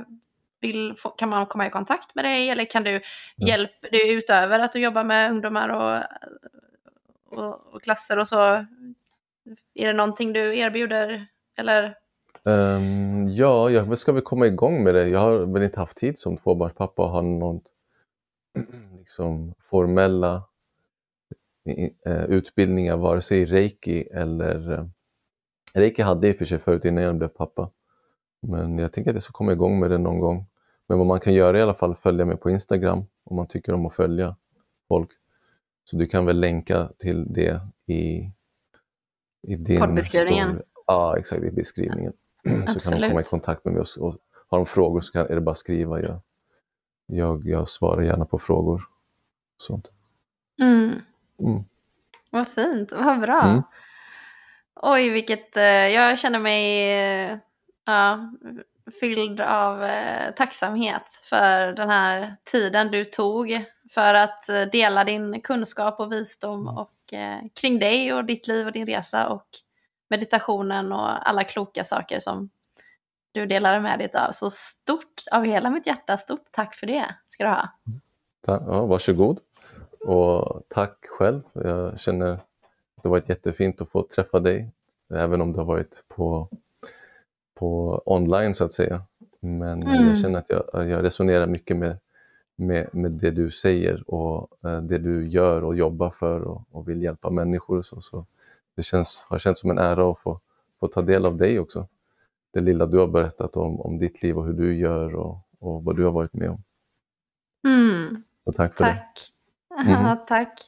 [0.60, 3.00] vill, kan man komma i kontakt med dig eller kan du
[3.36, 3.48] ja.
[3.48, 6.02] hjälpa dig utöver att du jobbar med ungdomar och
[7.36, 8.42] och, och klasser och så.
[9.74, 11.26] Är det någonting du erbjuder
[11.58, 11.94] eller?
[12.42, 15.08] Um, ja, jag ska väl komma igång med det.
[15.08, 17.60] Jag har väl inte haft tid som tvåbarnspappa att ha någon
[19.16, 20.42] liksom, formella
[22.06, 24.86] uh, utbildningar, vare sig reiki eller uh,
[25.74, 27.70] Reiki hade jag i och för sig förut innan jag blev pappa.
[28.42, 30.46] Men jag tänker att jag ska komma igång med det någon gång.
[30.86, 33.74] Men vad man kan göra i alla fall, följa mig på Instagram om man tycker
[33.74, 34.36] om att följa
[34.88, 35.10] folk.
[35.84, 38.30] Så du kan väl länka till det i,
[39.42, 40.48] i din Poddbeskrivningen?
[40.48, 40.62] Story.
[40.86, 42.12] Ja, exakt, i beskrivningen.
[42.44, 42.82] Absolut.
[42.82, 44.18] Så kan de komma i kontakt med mig och, och
[44.48, 46.00] har de frågor så kan, är det bara att skriva.
[46.00, 46.20] Jag,
[47.06, 48.82] jag, jag svarar gärna på frågor.
[49.58, 49.88] Sånt.
[50.60, 51.02] Mm.
[51.40, 51.64] Mm.
[52.30, 53.42] Vad fint, vad bra.
[53.42, 53.62] Mm.
[54.82, 57.38] Oj, vilket, eh, jag känner mig eh,
[57.84, 58.32] ja,
[59.00, 66.00] fylld av eh, tacksamhet för den här tiden du tog för att dela din kunskap
[66.00, 66.76] och visdom mm.
[66.76, 69.46] och, eh, kring dig och ditt liv och din resa och
[70.08, 72.50] meditationen och alla kloka saker som
[73.32, 74.32] du delade med dig av.
[74.32, 77.68] Så stort av hela mitt hjärta, stort tack för det ska du ha.
[78.46, 79.40] Ja, varsågod
[80.06, 81.42] och tack själv.
[81.52, 82.40] Jag känner
[83.02, 84.70] det varit jättefint att få träffa dig,
[85.14, 86.48] även om det har varit på,
[87.54, 89.02] på online så att säga.
[89.40, 90.08] Men Mm.
[90.08, 91.98] jag känner att jag, jag resonerar mycket med,
[92.56, 96.88] med, med det du säger och eh, det du gör och jobbar för och, och
[96.88, 97.78] vill hjälpa människor.
[97.78, 98.26] Och så, så
[98.76, 100.40] det känns, har känts som en ära att få,
[100.80, 101.88] få ta del av dig också.
[102.52, 105.84] Det lilla du har berättat om, om ditt liv och hur du gör och, och
[105.84, 106.62] vad du har varit med om.
[107.68, 108.22] Mm.
[108.46, 108.90] Så tack för det.
[108.90, 109.28] Tack.
[109.86, 110.16] Mhm.
[110.28, 110.60] Tack.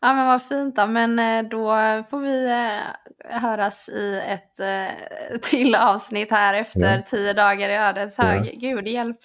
[0.00, 0.86] Ja men vad fint då.
[0.86, 1.66] Men eh, då
[2.10, 7.02] får vi eh, höras i ett eh, till avsnitt här efter Ja.
[7.06, 8.58] tio dagar i Ödeshög.
[8.60, 9.18] Gud hjälp.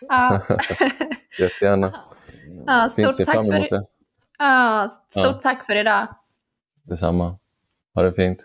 [0.00, 0.40] Ja.
[1.38, 1.94] Jättegärna.
[2.66, 3.86] Ja, stort tack för det.
[4.38, 5.40] ja, stort Ja.
[5.42, 6.06] tack för idag.
[6.82, 7.38] Detsamma.
[7.94, 8.38] Ha det fint.